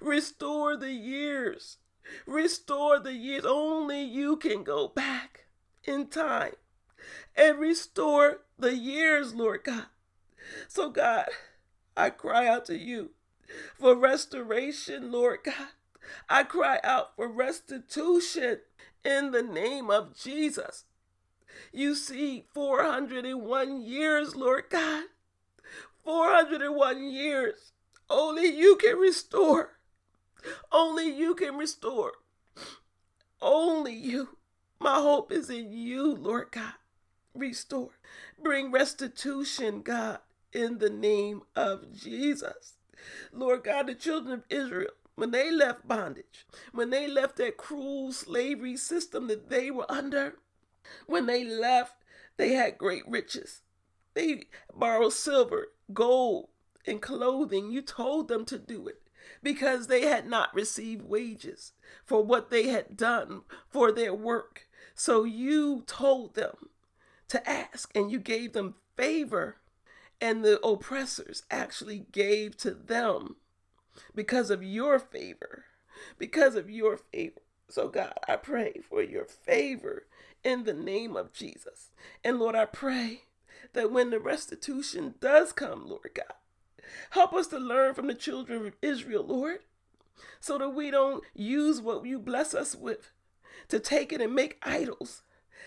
Restore 0.00 0.76
the 0.76 0.92
years. 0.92 1.78
Restore 2.26 2.98
the 2.98 3.12
years. 3.12 3.44
Only 3.44 4.02
you 4.02 4.36
can 4.36 4.62
go 4.62 4.88
back 4.88 5.44
in 5.84 6.08
time 6.08 6.54
and 7.36 7.58
restore 7.58 8.40
the 8.58 8.76
years, 8.76 9.34
Lord 9.34 9.64
God. 9.64 9.86
So, 10.66 10.90
God, 10.90 11.26
I 11.96 12.10
cry 12.10 12.46
out 12.46 12.64
to 12.66 12.78
you 12.78 13.10
for 13.78 13.94
restoration, 13.94 15.12
Lord 15.12 15.40
God. 15.44 15.72
I 16.28 16.44
cry 16.44 16.80
out 16.84 17.16
for 17.16 17.28
restitution 17.28 18.58
in 19.04 19.30
the 19.30 19.42
name 19.42 19.90
of 19.90 20.16
Jesus. 20.16 20.84
You 21.72 21.94
see, 21.94 22.46
401 22.52 23.82
years, 23.82 24.36
Lord 24.36 24.64
God. 24.70 25.04
401 26.04 27.10
years. 27.10 27.72
Only 28.08 28.46
you 28.46 28.76
can 28.76 28.96
restore. 28.96 29.78
Only 30.72 31.10
you 31.10 31.34
can 31.34 31.56
restore. 31.56 32.12
Only 33.40 33.94
you. 33.94 34.38
My 34.80 34.96
hope 34.96 35.32
is 35.32 35.50
in 35.50 35.72
you, 35.72 36.14
Lord 36.14 36.48
God. 36.52 36.74
Restore. 37.34 37.90
Bring 38.42 38.70
restitution, 38.70 39.82
God, 39.82 40.20
in 40.52 40.78
the 40.78 40.90
name 40.90 41.42
of 41.54 41.92
Jesus. 41.92 42.74
Lord 43.32 43.64
God, 43.64 43.86
the 43.88 43.94
children 43.94 44.34
of 44.34 44.44
Israel, 44.48 44.90
when 45.18 45.32
they 45.32 45.50
left 45.50 45.88
bondage, 45.88 46.46
when 46.70 46.90
they 46.90 47.08
left 47.08 47.36
that 47.38 47.56
cruel 47.56 48.12
slavery 48.12 48.76
system 48.76 49.26
that 49.26 49.50
they 49.50 49.68
were 49.68 49.90
under, 49.90 50.34
when 51.06 51.26
they 51.26 51.42
left, 51.44 52.04
they 52.36 52.52
had 52.52 52.78
great 52.78 53.02
riches. 53.08 53.62
They 54.14 54.44
borrowed 54.72 55.12
silver, 55.12 55.72
gold, 55.92 56.50
and 56.86 57.02
clothing. 57.02 57.72
You 57.72 57.82
told 57.82 58.28
them 58.28 58.44
to 58.44 58.60
do 58.60 58.86
it 58.86 59.02
because 59.42 59.88
they 59.88 60.02
had 60.02 60.28
not 60.28 60.54
received 60.54 61.02
wages 61.02 61.72
for 62.04 62.22
what 62.22 62.50
they 62.50 62.68
had 62.68 62.96
done 62.96 63.42
for 63.68 63.90
their 63.90 64.14
work. 64.14 64.68
So 64.94 65.24
you 65.24 65.82
told 65.88 66.36
them 66.36 66.70
to 67.26 67.48
ask, 67.48 67.90
and 67.92 68.12
you 68.12 68.20
gave 68.20 68.52
them 68.52 68.76
favor, 68.96 69.56
and 70.20 70.44
the 70.44 70.60
oppressors 70.60 71.42
actually 71.50 72.06
gave 72.12 72.56
to 72.58 72.70
them 72.70 73.34
because 74.14 74.50
of 74.50 74.62
your 74.62 74.98
favor. 74.98 75.64
Because 76.18 76.54
of 76.54 76.70
your 76.70 76.96
favor. 76.96 77.40
So, 77.68 77.88
God, 77.88 78.14
I 78.26 78.36
pray 78.36 78.80
for 78.88 79.02
your 79.02 79.24
favor 79.24 80.06
in 80.42 80.64
the 80.64 80.72
name 80.72 81.16
of 81.16 81.32
Jesus. 81.32 81.90
And 82.24 82.38
Lord, 82.38 82.54
I 82.54 82.64
pray 82.64 83.22
that 83.74 83.92
when 83.92 84.10
the 84.10 84.20
restitution 84.20 85.14
does 85.20 85.52
come, 85.52 85.88
Lord 85.88 86.10
God, 86.14 86.34
help 87.10 87.34
us 87.34 87.48
to 87.48 87.58
learn 87.58 87.94
from 87.94 88.06
the 88.06 88.14
children 88.14 88.66
of 88.66 88.76
Israel, 88.80 89.24
Lord, 89.26 89.60
so 90.40 90.56
that 90.58 90.70
we 90.70 90.90
don't 90.90 91.22
use 91.34 91.80
what 91.80 92.06
you 92.06 92.18
bless 92.18 92.54
us 92.54 92.74
with 92.74 93.10
to 93.68 93.78
take 93.78 94.12
it 94.12 94.20
and 94.20 94.34
make 94.34 94.58
idols, 94.62 95.22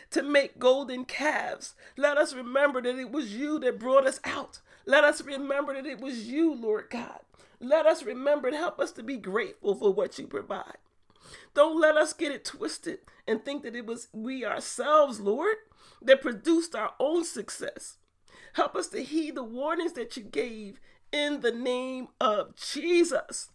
to 0.10 0.24
make 0.24 0.60
golden 0.60 1.06
calves. 1.06 1.76
Let 1.98 2.18
us 2.18 2.34
remember 2.34 2.82
that 2.82 2.98
it 2.98 3.12
was 3.12 3.36
you 3.36 3.60
that 3.60 3.80
brought 3.80 4.08
us 4.08 4.20
out. 4.24 4.60
Let 4.86 5.04
us 5.04 5.22
remember 5.22 5.74
that 5.74 5.86
it 5.86 6.00
was 6.00 6.28
you, 6.28 6.54
Lord 6.54 6.90
God. 6.90 7.20
Let 7.62 7.86
us 7.86 8.02
remember 8.02 8.48
and 8.48 8.58
help 8.58 8.80
us 8.80 8.92
to 8.94 9.04
be 9.04 9.18
grateful 9.18 9.76
for 9.76 9.94
what 9.94 10.18
you 10.18 10.26
provide. 10.26 10.78
Don't 11.54 11.80
let 11.80 11.96
us 11.96 12.12
get 12.12 12.32
it 12.32 12.44
twisted 12.44 13.00
and 13.28 13.46
think 13.46 13.62
that 13.62 13.76
it 13.76 13.86
was 13.86 14.08
we 14.12 14.44
ourselves, 14.44 15.20
Lord, 15.20 15.56
that 16.02 16.22
produced 16.22 16.74
our 16.74 16.94
own 17.00 17.24
success. 17.24 17.98
Help 18.54 18.76
us 18.76 18.88
to 18.88 19.04
heed 19.04 19.36
the 19.36 19.44
warnings 19.44 19.94
that 19.94 20.18
you 20.18 20.24
gave 20.24 20.80
in 21.12 21.42
the 21.42 21.52
name 21.52 22.08
of 22.20 22.56
Jesus. 22.56 23.50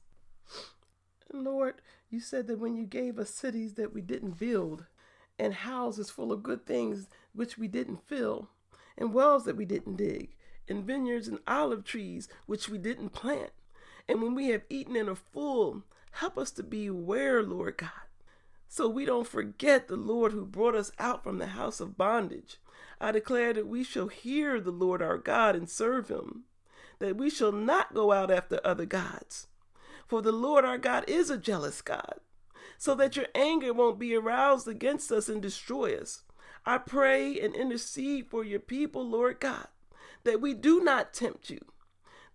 Lord, 1.32 1.82
you 2.08 2.20
said 2.20 2.46
that 2.46 2.60
when 2.60 2.76
you 2.76 2.86
gave 2.86 3.18
us 3.18 3.30
cities 3.30 3.74
that 3.74 3.92
we 3.92 4.02
didn't 4.02 4.38
build, 4.38 4.86
and 5.36 5.52
houses 5.52 6.10
full 6.10 6.32
of 6.32 6.44
good 6.44 6.64
things 6.64 7.08
which 7.34 7.58
we 7.58 7.66
didn't 7.66 8.06
fill, 8.06 8.50
and 8.96 9.12
wells 9.12 9.44
that 9.44 9.56
we 9.56 9.64
didn't 9.64 9.96
dig, 9.96 10.36
and 10.68 10.84
vineyards 10.84 11.26
and 11.26 11.40
olive 11.46 11.84
trees 11.84 12.28
which 12.46 12.68
we 12.68 12.78
didn't 12.78 13.10
plant. 13.10 13.50
And 14.08 14.22
when 14.22 14.34
we 14.34 14.48
have 14.48 14.62
eaten 14.70 14.96
and 14.96 15.08
are 15.08 15.16
full, 15.16 15.82
help 16.12 16.38
us 16.38 16.50
to 16.52 16.62
be 16.62 16.86
aware, 16.86 17.42
Lord 17.42 17.78
God, 17.78 17.90
so 18.68 18.88
we 18.88 19.04
don't 19.04 19.26
forget 19.26 19.88
the 19.88 19.96
Lord 19.96 20.32
who 20.32 20.46
brought 20.46 20.74
us 20.74 20.92
out 20.98 21.22
from 21.22 21.38
the 21.38 21.48
house 21.48 21.80
of 21.80 21.96
bondage. 21.96 22.58
I 23.00 23.12
declare 23.12 23.52
that 23.52 23.66
we 23.66 23.84
shall 23.84 24.08
hear 24.08 24.60
the 24.60 24.70
Lord 24.70 25.02
our 25.02 25.18
God 25.18 25.56
and 25.56 25.68
serve 25.68 26.08
him, 26.08 26.44
that 26.98 27.16
we 27.16 27.28
shall 27.28 27.52
not 27.52 27.94
go 27.94 28.12
out 28.12 28.30
after 28.30 28.60
other 28.64 28.86
gods. 28.86 29.48
For 30.06 30.22
the 30.22 30.32
Lord 30.32 30.64
our 30.64 30.78
God 30.78 31.04
is 31.08 31.30
a 31.30 31.36
jealous 31.36 31.82
God, 31.82 32.20
so 32.78 32.94
that 32.94 33.16
your 33.16 33.26
anger 33.34 33.72
won't 33.72 33.98
be 33.98 34.14
aroused 34.14 34.68
against 34.68 35.10
us 35.10 35.28
and 35.28 35.42
destroy 35.42 35.96
us. 35.96 36.22
I 36.64 36.78
pray 36.78 37.38
and 37.40 37.54
intercede 37.54 38.28
for 38.28 38.44
your 38.44 38.60
people, 38.60 39.06
Lord 39.06 39.40
God, 39.40 39.68
that 40.24 40.40
we 40.40 40.54
do 40.54 40.80
not 40.82 41.12
tempt 41.12 41.50
you, 41.50 41.60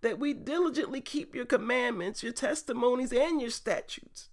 that 0.02 0.18
we 0.18 0.34
diligently 0.34 1.00
keep 1.00 1.34
your 1.34 1.46
commandments, 1.46 2.22
your 2.22 2.32
testimonies, 2.32 3.12
and 3.12 3.40
your 3.40 3.50
statutes, 3.50 4.28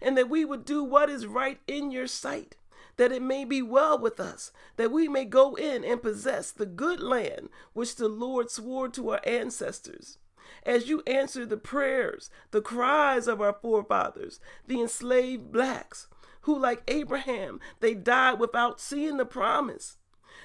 and 0.00 0.16
that 0.16 0.30
we 0.30 0.44
would 0.44 0.64
do 0.64 0.82
what 0.82 1.10
is 1.10 1.26
right 1.26 1.60
in 1.66 1.90
your 1.90 2.06
sight, 2.06 2.56
that 2.96 3.12
it 3.12 3.22
may 3.22 3.44
be 3.44 3.60
well 3.60 3.98
with 3.98 4.18
us, 4.18 4.52
that 4.76 4.90
we 4.90 5.08
may 5.08 5.24
go 5.24 5.54
in 5.54 5.84
and 5.84 6.02
possess 6.02 6.50
the 6.50 6.66
good 6.66 7.00
land 7.00 7.48
which 7.72 7.96
the 7.96 8.08
Lord 8.08 8.50
swore 8.50 8.88
to 8.90 9.10
our 9.10 9.20
ancestors. 9.26 10.18
As 10.64 10.88
you 10.88 11.02
answer 11.06 11.44
the 11.44 11.56
prayers, 11.56 12.30
the 12.50 12.60
cries 12.60 13.26
of 13.26 13.40
our 13.40 13.56
forefathers, 13.60 14.38
the 14.66 14.80
enslaved 14.80 15.50
blacks, 15.50 16.06
who, 16.42 16.58
like 16.58 16.82
Abraham, 16.88 17.60
they 17.80 17.94
died 17.94 18.38
without 18.38 18.80
seeing 18.80 19.16
the 19.16 19.24
promise. 19.24 19.96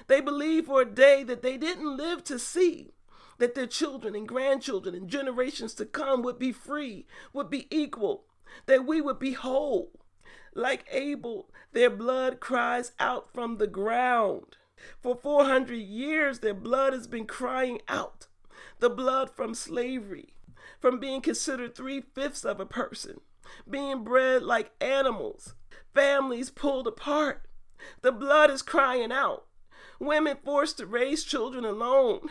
They 0.06 0.20
believed 0.20 0.66
for 0.66 0.82
a 0.82 0.86
day 0.86 1.22
that 1.24 1.42
they 1.42 1.56
didn't 1.56 1.96
live 1.96 2.24
to 2.24 2.38
see, 2.38 2.94
that 3.38 3.54
their 3.54 3.66
children 3.66 4.14
and 4.14 4.28
grandchildren 4.28 4.94
and 4.94 5.08
generations 5.08 5.74
to 5.74 5.86
come 5.86 6.22
would 6.22 6.38
be 6.38 6.52
free, 6.52 7.06
would 7.32 7.48
be 7.50 7.66
equal, 7.70 8.24
that 8.66 8.86
we 8.86 9.00
would 9.00 9.18
be 9.18 9.32
whole. 9.32 9.92
Like 10.54 10.86
Abel, 10.90 11.50
their 11.72 11.90
blood 11.90 12.40
cries 12.40 12.92
out 12.98 13.32
from 13.32 13.58
the 13.58 13.66
ground. 13.66 14.56
For 15.00 15.16
400 15.16 15.74
years, 15.74 16.40
their 16.40 16.54
blood 16.54 16.92
has 16.92 17.06
been 17.06 17.26
crying 17.26 17.80
out. 17.88 18.26
The 18.80 18.90
blood 18.90 19.30
from 19.30 19.54
slavery, 19.54 20.34
from 20.80 21.00
being 21.00 21.20
considered 21.20 21.74
three 21.74 22.00
fifths 22.00 22.44
of 22.44 22.60
a 22.60 22.66
person, 22.66 23.20
being 23.68 24.04
bred 24.04 24.42
like 24.42 24.72
animals, 24.80 25.54
families 25.94 26.50
pulled 26.50 26.86
apart. 26.86 27.46
The 28.02 28.12
blood 28.12 28.50
is 28.50 28.62
crying 28.62 29.12
out. 29.12 29.46
Women 30.00 30.36
forced 30.44 30.78
to 30.78 30.86
raise 30.86 31.24
children 31.24 31.64
alone. 31.64 32.30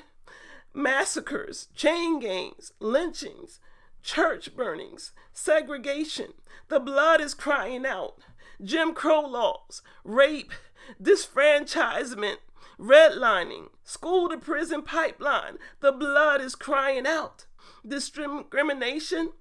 Massacres, 0.78 1.70
chain 1.74 2.20
gangs, 2.20 2.72
lynchings, 2.80 3.60
church 4.04 4.56
burnings, 4.56 5.12
segregation. 5.34 6.34
The 6.68 6.80
blood 6.80 7.20
is 7.20 7.34
crying 7.34 7.84
out. 7.84 8.20
Jim 8.64 8.94
Crow 8.94 9.22
laws, 9.22 9.82
rape, 10.04 10.54
disfranchisement, 11.02 12.38
redlining, 12.80 13.70
school 13.84 14.30
to 14.30 14.38
prison 14.38 14.84
pipeline. 14.84 15.58
The 15.80 15.92
blood 15.92 16.42
is 16.42 16.54
crying 16.54 17.08
out. 17.08 17.48
Discrimination, 17.86 19.32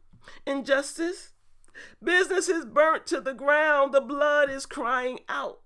injustice, 0.46 1.34
businesses 2.02 2.64
burnt 2.64 3.06
to 3.08 3.20
the 3.20 3.34
ground. 3.34 3.92
The 3.92 4.00
blood 4.00 4.48
is 4.48 4.64
crying 4.64 5.18
out. 5.28 5.60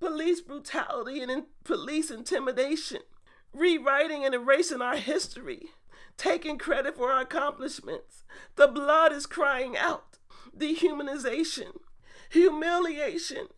Police 0.00 0.40
brutality 0.40 1.20
and 1.20 1.30
in- 1.30 1.46
police 1.62 2.10
intimidation, 2.10 3.02
rewriting 3.52 4.24
and 4.24 4.34
erasing 4.34 4.82
our 4.82 4.96
history, 4.96 5.66
taking 6.16 6.58
credit 6.58 6.96
for 6.96 7.10
our 7.10 7.22
accomplishments. 7.22 8.24
The 8.56 8.68
blood 8.68 9.12
is 9.12 9.26
crying 9.26 9.76
out. 9.76 10.18
Dehumanization, 10.56 11.78
humiliation, 12.30 13.48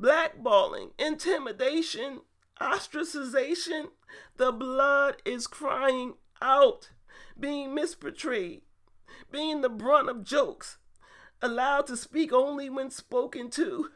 blackballing, 0.00 0.90
intimidation, 0.98 2.20
ostracization. 2.60 3.88
The 4.36 4.52
blood 4.52 5.16
is 5.24 5.46
crying 5.46 6.14
out, 6.40 6.90
being 7.38 7.70
misportrayed, 7.70 8.62
being 9.30 9.60
the 9.60 9.68
brunt 9.68 10.08
of 10.08 10.24
jokes, 10.24 10.78
allowed 11.42 11.86
to 11.88 11.96
speak 11.96 12.32
only 12.32 12.70
when 12.70 12.90
spoken 12.90 13.50
to. 13.50 13.90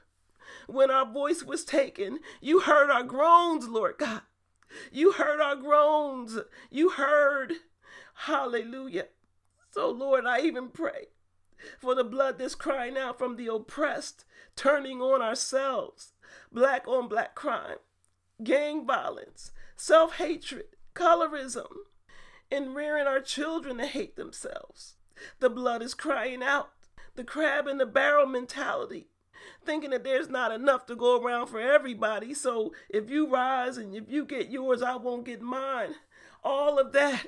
When 0.66 0.90
our 0.90 1.06
voice 1.06 1.42
was 1.42 1.64
taken, 1.64 2.18
you 2.40 2.60
heard 2.60 2.90
our 2.90 3.02
groans, 3.04 3.68
Lord 3.68 3.96
God. 3.98 4.22
You 4.92 5.12
heard 5.12 5.40
our 5.40 5.56
groans. 5.56 6.38
You 6.70 6.90
heard. 6.90 7.54
Hallelujah. 8.14 9.08
So, 9.70 9.88
Lord, 9.90 10.26
I 10.26 10.40
even 10.40 10.68
pray 10.68 11.08
for 11.78 11.94
the 11.94 12.04
blood 12.04 12.38
that's 12.38 12.54
crying 12.54 12.96
out 12.96 13.18
from 13.18 13.36
the 13.36 13.46
oppressed, 13.46 14.24
turning 14.56 15.00
on 15.00 15.22
ourselves, 15.22 16.12
black 16.52 16.86
on 16.88 17.08
black 17.08 17.34
crime, 17.34 17.78
gang 18.42 18.86
violence, 18.86 19.52
self 19.76 20.16
hatred, 20.16 20.76
colorism, 20.94 21.68
and 22.50 22.74
rearing 22.74 23.06
our 23.06 23.20
children 23.20 23.78
to 23.78 23.86
hate 23.86 24.16
themselves. 24.16 24.94
The 25.38 25.50
blood 25.50 25.82
is 25.82 25.94
crying 25.94 26.42
out. 26.42 26.70
the 27.16 27.24
crab 27.24 27.66
in 27.66 27.78
the 27.78 27.86
barrel 27.86 28.26
mentality, 28.26 29.08
thinking 29.64 29.90
that 29.90 30.04
there's 30.04 30.28
not 30.28 30.52
enough 30.52 30.86
to 30.86 30.96
go 30.96 31.20
around 31.20 31.48
for 31.48 31.60
everybody. 31.60 32.34
So 32.34 32.72
if 32.88 33.10
you 33.10 33.28
rise 33.28 33.76
and 33.76 33.94
if 33.94 34.04
you 34.08 34.24
get 34.24 34.50
yours, 34.50 34.82
I 34.82 34.96
won't 34.96 35.26
get 35.26 35.42
mine. 35.42 35.94
All 36.42 36.78
of 36.78 36.92
that 36.92 37.26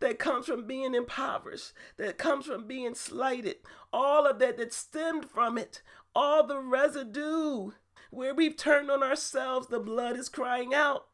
that 0.00 0.18
comes 0.18 0.46
from 0.46 0.66
being 0.66 0.94
impoverished, 0.94 1.72
that 1.96 2.18
comes 2.18 2.46
from 2.46 2.66
being 2.66 2.94
slighted, 2.94 3.56
all 3.92 4.26
of 4.26 4.38
that 4.40 4.56
that 4.58 4.72
stemmed 4.72 5.30
from 5.30 5.56
it, 5.56 5.82
all 6.14 6.46
the 6.46 6.58
residue 6.58 7.70
where 8.10 8.34
we've 8.34 8.56
turned 8.56 8.90
on 8.90 9.02
ourselves, 9.02 9.68
the 9.68 9.78
blood 9.78 10.16
is 10.16 10.28
crying 10.28 10.74
out. 10.74 11.06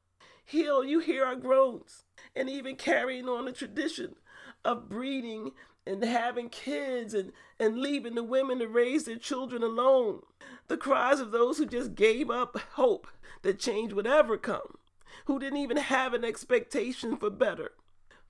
Heal, 0.44 0.84
you 0.84 1.00
hear 1.00 1.24
our 1.24 1.36
groans, 1.36 2.04
and 2.36 2.48
even 2.48 2.76
carrying 2.76 3.28
on 3.28 3.46
the 3.46 3.52
tradition 3.52 4.16
of 4.64 4.88
breeding 4.88 5.52
and 5.86 6.02
having 6.02 6.48
kids 6.48 7.14
and, 7.14 7.32
and 7.58 7.78
leaving 7.78 8.14
the 8.14 8.22
women 8.22 8.58
to 8.58 8.66
raise 8.66 9.04
their 9.04 9.16
children 9.16 9.62
alone. 9.62 10.22
The 10.68 10.76
cries 10.76 11.20
of 11.20 11.30
those 11.30 11.58
who 11.58 11.66
just 11.66 11.94
gave 11.94 12.30
up 12.30 12.56
hope 12.72 13.06
that 13.42 13.58
change 13.58 13.92
would 13.92 14.06
ever 14.06 14.38
come, 14.38 14.78
who 15.26 15.38
didn't 15.38 15.58
even 15.58 15.76
have 15.76 16.14
an 16.14 16.24
expectation 16.24 17.16
for 17.16 17.30
better, 17.30 17.72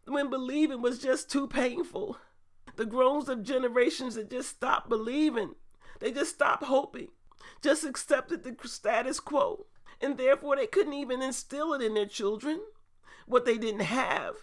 when 0.06 0.28
believing 0.30 0.82
was 0.82 0.98
just 0.98 1.30
too 1.30 1.46
painful. 1.46 2.18
The 2.76 2.86
groans 2.86 3.28
of 3.28 3.44
generations 3.44 4.16
that 4.16 4.30
just 4.30 4.48
stopped 4.48 4.88
believing, 4.88 5.54
they 6.00 6.10
just 6.10 6.34
stopped 6.34 6.64
hoping, 6.64 7.08
just 7.62 7.84
accepted 7.84 8.42
the 8.42 8.56
status 8.66 9.20
quo, 9.20 9.66
and 10.00 10.18
therefore 10.18 10.56
they 10.56 10.66
couldn't 10.66 10.94
even 10.94 11.22
instill 11.22 11.72
it 11.72 11.82
in 11.82 11.94
their 11.94 12.06
children 12.06 12.60
what 13.26 13.44
they 13.44 13.56
didn't 13.56 13.80
have 13.82 14.34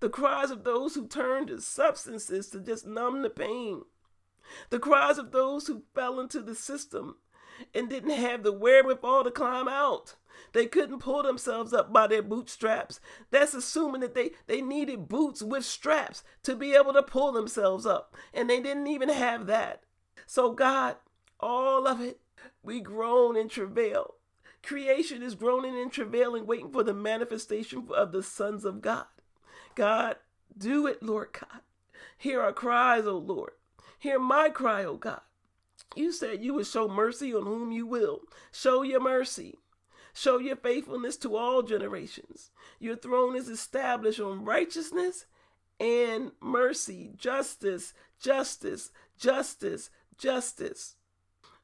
the 0.00 0.08
cries 0.08 0.50
of 0.50 0.64
those 0.64 0.94
who 0.94 1.06
turned 1.06 1.48
to 1.48 1.60
substances 1.60 2.48
to 2.50 2.60
just 2.60 2.86
numb 2.86 3.22
the 3.22 3.30
pain, 3.30 3.82
the 4.70 4.78
cries 4.78 5.18
of 5.18 5.32
those 5.32 5.66
who 5.66 5.82
fell 5.94 6.20
into 6.20 6.40
the 6.40 6.54
system 6.54 7.16
and 7.74 7.88
didn't 7.88 8.10
have 8.10 8.42
the 8.42 8.52
wherewithal 8.52 9.24
to 9.24 9.30
climb 9.30 9.68
out. 9.68 10.14
They 10.52 10.66
couldn't 10.66 11.00
pull 11.00 11.22
themselves 11.22 11.72
up 11.72 11.92
by 11.92 12.06
their 12.06 12.22
bootstraps. 12.22 13.00
That's 13.30 13.54
assuming 13.54 14.00
that 14.02 14.14
they, 14.14 14.30
they 14.46 14.60
needed 14.60 15.08
boots 15.08 15.42
with 15.42 15.64
straps 15.64 16.22
to 16.44 16.54
be 16.54 16.74
able 16.74 16.92
to 16.92 17.02
pull 17.02 17.32
themselves 17.32 17.84
up. 17.84 18.16
And 18.32 18.48
they 18.48 18.60
didn't 18.60 18.86
even 18.86 19.08
have 19.08 19.46
that. 19.46 19.82
So, 20.26 20.52
God, 20.52 20.96
all 21.40 21.86
of 21.88 22.00
it, 22.00 22.20
we 22.62 22.80
groan 22.80 23.36
and 23.36 23.50
travail. 23.50 24.14
Creation 24.62 25.22
is 25.22 25.34
groaning 25.34 25.78
and 25.78 25.92
travailing, 25.92 26.46
waiting 26.46 26.70
for 26.70 26.82
the 26.82 26.94
manifestation 26.94 27.88
of 27.94 28.12
the 28.12 28.22
sons 28.22 28.64
of 28.64 28.80
God. 28.80 29.06
God, 29.78 30.16
do 30.58 30.88
it, 30.88 31.04
Lord 31.04 31.28
God. 31.32 31.62
Hear 32.16 32.42
our 32.42 32.52
cries, 32.52 33.06
O 33.06 33.16
Lord. 33.16 33.52
Hear 34.00 34.18
my 34.18 34.48
cry, 34.48 34.84
O 34.84 34.96
God. 34.96 35.20
You 35.94 36.10
said 36.10 36.42
you 36.42 36.54
would 36.54 36.66
show 36.66 36.88
mercy 36.88 37.32
on 37.32 37.44
whom 37.44 37.70
you 37.70 37.86
will. 37.86 38.22
Show 38.50 38.82
your 38.82 38.98
mercy. 38.98 39.60
Show 40.12 40.38
your 40.38 40.56
faithfulness 40.56 41.16
to 41.18 41.36
all 41.36 41.62
generations. 41.62 42.50
Your 42.80 42.96
throne 42.96 43.36
is 43.36 43.48
established 43.48 44.18
on 44.18 44.44
righteousness 44.44 45.26
and 45.78 46.32
mercy, 46.40 47.12
justice, 47.16 47.94
justice, 48.20 48.90
justice, 49.16 49.90
justice. 50.18 50.96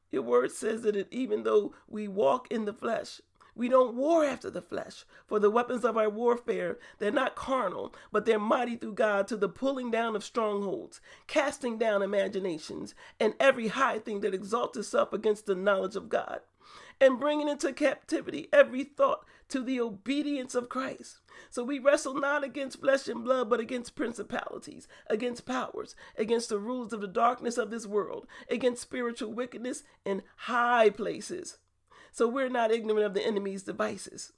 Your 0.09 0.21
word 0.21 0.53
says 0.53 0.83
that 0.83 1.11
even 1.11 1.43
though 1.43 1.73
we 1.85 2.07
walk 2.07 2.49
in 2.49 2.63
the 2.63 2.73
flesh, 2.73 3.19
we 3.55 3.69
don't 3.69 3.95
war 3.95 4.25
after 4.25 4.49
the 4.49 4.61
flesh, 4.61 5.05
for 5.25 5.39
the 5.39 5.49
weapons 5.49 5.85
of 5.85 5.97
our 5.97 6.09
warfare, 6.09 6.77
they're 6.99 7.09
not 7.09 7.35
carnal, 7.35 7.95
but 8.11 8.25
they're 8.25 8.37
mighty 8.37 8.75
through 8.75 8.93
God 8.93 9.27
to 9.29 9.37
the 9.37 9.47
pulling 9.47 9.89
down 9.89 10.15
of 10.15 10.23
strongholds, 10.23 10.99
casting 11.27 11.77
down 11.77 12.01
imaginations, 12.01 12.93
and 13.19 13.33
every 13.39 13.69
high 13.69 13.99
thing 13.99 14.19
that 14.21 14.33
exalts 14.33 14.77
itself 14.77 15.13
against 15.13 15.45
the 15.45 15.55
knowledge 15.55 15.95
of 15.95 16.09
God, 16.09 16.41
and 16.99 17.19
bringing 17.19 17.47
into 17.47 17.71
captivity 17.71 18.49
every 18.51 18.83
thought 18.83 19.25
to 19.47 19.61
the 19.61 19.79
obedience 19.79 20.55
of 20.55 20.69
Christ. 20.69 21.19
So 21.49 21.63
we 21.63 21.79
wrestle 21.79 22.15
not 22.15 22.43
against 22.43 22.81
flesh 22.81 23.07
and 23.07 23.23
blood, 23.23 23.49
but 23.49 23.59
against 23.59 23.95
principalities, 23.95 24.87
against 25.07 25.45
powers, 25.45 25.95
against 26.17 26.49
the 26.49 26.59
rules 26.59 26.91
of 26.93 27.01
the 27.01 27.07
darkness 27.07 27.57
of 27.57 27.69
this 27.69 27.85
world, 27.85 28.27
against 28.49 28.81
spiritual 28.81 29.31
wickedness 29.33 29.83
in 30.03 30.23
high 30.35 30.89
places. 30.89 31.57
So 32.15 32.29
we're 32.29 32.47
not 32.47 32.71
ignorant 32.71 33.05
of 33.05 33.13
the 33.13 33.25
enemy's 33.27 33.63
devices. 33.63 34.31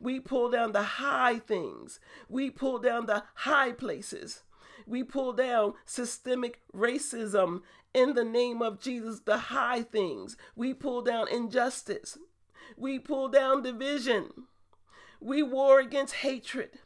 We 0.00 0.18
pull 0.18 0.50
down 0.50 0.72
the 0.72 0.82
high 0.82 1.38
things. 1.38 2.00
We 2.28 2.50
pull 2.50 2.80
down 2.80 3.06
the 3.06 3.22
high 3.34 3.70
places. 3.70 4.42
We 4.88 5.04
pull 5.04 5.32
down 5.32 5.74
systemic 5.84 6.62
racism 6.74 7.60
in 7.94 8.14
the 8.14 8.24
name 8.24 8.60
of 8.60 8.80
Jesus, 8.80 9.20
the 9.20 9.38
high 9.38 9.84
things. 9.84 10.36
We 10.56 10.74
pull 10.74 11.00
down 11.00 11.28
injustice. 11.28 12.18
We 12.76 12.98
pull 12.98 13.28
down 13.28 13.62
division. 13.62 14.48
We 15.20 15.44
war 15.44 15.78
against 15.78 16.14
hatred. 16.14 16.80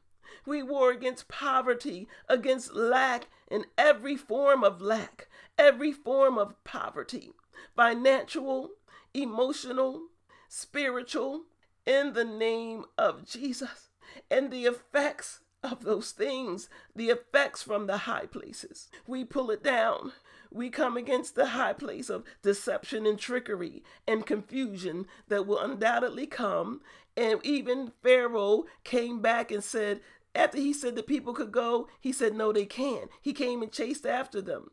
We 0.45 0.63
war 0.63 0.91
against 0.91 1.29
poverty, 1.29 2.09
against 2.29 2.75
lack 2.75 3.29
in 3.51 3.65
every 3.79 4.19
form 4.19 4.63
of 4.63 4.83
lack, 4.83 5.29
every 5.57 5.93
form 5.93 6.37
of 6.37 6.63
poverty, 6.63 7.31
financial, 7.75 8.73
emotional, 9.15 10.11
spiritual 10.49 11.43
in 11.85 12.13
the 12.13 12.25
name 12.25 12.85
of 12.99 13.27
Jesus. 13.27 13.91
And 14.31 14.51
the 14.51 14.65
effects 14.65 15.41
of 15.63 15.85
those 15.85 16.11
things, 16.13 16.69
the 16.95 17.09
effects 17.11 17.63
from 17.63 17.87
the 17.87 17.99
high 17.99 18.27
places, 18.27 18.89
we 19.07 19.25
pull 19.25 19.51
it 19.51 19.63
down. 19.63 20.13
We 20.51 20.71
come 20.71 20.97
against 20.97 21.35
the 21.35 21.47
high 21.47 21.73
place 21.73 22.09
of 22.09 22.25
deception 22.43 23.05
and 23.05 23.19
trickery 23.19 23.83
and 24.07 24.25
confusion 24.25 25.07
that 25.29 25.47
will 25.47 25.59
undoubtedly 25.59 26.27
come. 26.27 26.81
And 27.17 27.41
even 27.45 27.93
Pharaoh 28.03 28.65
came 28.85 29.21
back 29.21 29.51
and 29.51 29.63
said, 29.63 30.01
after 30.37 30.59
he 30.59 30.73
said 30.73 30.97
the 30.97 31.03
people 31.03 31.33
could 31.33 31.51
go, 31.51 31.89
he 31.99 32.13
said, 32.13 32.35
No, 32.35 32.53
they 32.53 32.67
can't. 32.67 33.11
He 33.23 33.33
came 33.33 33.63
and 33.63 33.73
chased 33.73 34.07
after 34.07 34.43
them. 34.43 34.71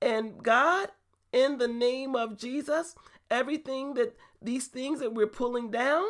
And 0.00 0.42
God, 0.42 0.90
in 1.36 1.58
the 1.58 1.68
name 1.68 2.16
of 2.16 2.38
Jesus, 2.38 2.94
everything 3.30 3.92
that 3.94 4.16
these 4.40 4.68
things 4.68 5.00
that 5.00 5.12
we're 5.12 5.26
pulling 5.26 5.70
down 5.70 6.02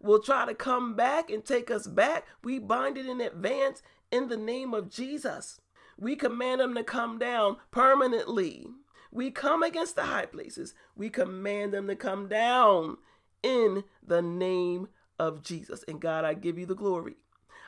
will 0.00 0.22
try 0.22 0.46
to 0.46 0.54
come 0.54 0.94
back 0.94 1.30
and 1.30 1.44
take 1.44 1.68
us 1.68 1.88
back. 1.88 2.26
We 2.44 2.60
bind 2.60 2.96
it 2.96 3.06
in 3.06 3.20
advance 3.20 3.82
in 4.12 4.28
the 4.28 4.36
name 4.36 4.72
of 4.72 4.88
Jesus. 4.88 5.60
We 5.98 6.14
command 6.14 6.60
them 6.60 6.76
to 6.76 6.84
come 6.84 7.18
down 7.18 7.56
permanently. 7.72 8.68
We 9.10 9.32
come 9.32 9.64
against 9.64 9.96
the 9.96 10.04
high 10.04 10.26
places. 10.26 10.74
We 10.94 11.10
command 11.10 11.74
them 11.74 11.88
to 11.88 11.96
come 11.96 12.28
down 12.28 12.98
in 13.42 13.82
the 14.06 14.22
name 14.22 14.88
of 15.18 15.42
Jesus. 15.42 15.84
And 15.88 16.00
God, 16.00 16.24
I 16.24 16.34
give 16.34 16.56
you 16.56 16.66
the 16.66 16.76
glory. 16.76 17.16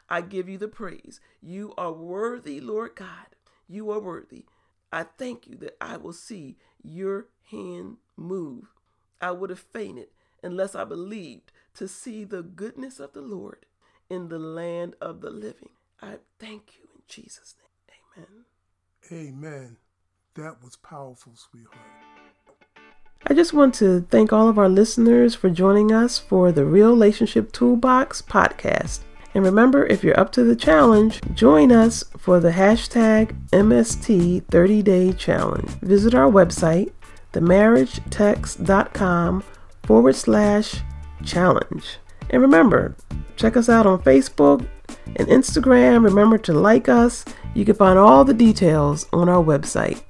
I 0.08 0.20
give 0.20 0.48
you 0.48 0.58
the 0.58 0.68
praise. 0.68 1.20
You 1.42 1.74
are 1.76 1.92
worthy, 1.92 2.60
Lord 2.60 2.94
God. 2.94 3.34
You 3.66 3.90
are 3.90 4.00
worthy. 4.00 4.44
I 4.92 5.04
thank 5.04 5.46
you 5.46 5.56
that 5.58 5.76
I 5.80 5.96
will 5.96 6.12
see 6.12 6.56
your 6.82 7.26
hand 7.50 7.96
move 8.16 8.66
I 9.20 9.32
would 9.32 9.50
have 9.50 9.60
fainted 9.60 10.08
unless 10.42 10.74
I 10.74 10.84
believed 10.84 11.52
to 11.74 11.86
see 11.86 12.24
the 12.24 12.42
goodness 12.42 12.98
of 12.98 13.12
the 13.12 13.20
Lord 13.20 13.66
in 14.08 14.28
the 14.28 14.38
land 14.38 14.94
of 15.00 15.20
the 15.20 15.30
living. 15.30 15.70
I 16.00 16.16
thank 16.38 16.78
you 16.78 16.88
in 16.94 17.02
Jesus' 17.06 17.54
name. 18.16 18.26
Amen. 19.12 19.28
Amen. 19.28 19.76
That 20.36 20.62
was 20.62 20.76
powerful, 20.76 21.34
sweetheart. 21.36 21.76
I 23.26 23.34
just 23.34 23.52
want 23.52 23.74
to 23.76 24.06
thank 24.10 24.32
all 24.32 24.48
of 24.48 24.58
our 24.58 24.68
listeners 24.68 25.34
for 25.34 25.50
joining 25.50 25.92
us 25.92 26.18
for 26.18 26.50
the 26.50 26.64
Real 26.64 26.90
Relationship 26.90 27.52
Toolbox 27.52 28.22
podcast. 28.22 29.00
And 29.34 29.44
remember, 29.44 29.86
if 29.86 30.02
you're 30.02 30.18
up 30.18 30.32
to 30.32 30.44
the 30.44 30.56
challenge, 30.56 31.20
join 31.34 31.70
us 31.70 32.02
for 32.18 32.40
the 32.40 32.50
hashtag 32.50 33.36
MST 33.50 34.44
30 34.46 34.82
Day 34.82 35.12
Challenge. 35.12 35.68
Visit 35.82 36.14
our 36.14 36.30
website, 36.30 36.90
themarriagetechs.com 37.32 39.44
forward 39.84 40.16
slash 40.16 40.80
challenge. 41.24 41.98
And 42.30 42.42
remember, 42.42 42.96
check 43.36 43.56
us 43.56 43.68
out 43.68 43.86
on 43.86 44.02
Facebook 44.02 44.66
and 45.16 45.28
Instagram. 45.28 46.04
Remember 46.04 46.38
to 46.38 46.52
like 46.52 46.88
us. 46.88 47.24
You 47.54 47.64
can 47.64 47.76
find 47.76 47.98
all 47.98 48.24
the 48.24 48.34
details 48.34 49.06
on 49.12 49.28
our 49.28 49.42
website. 49.42 50.02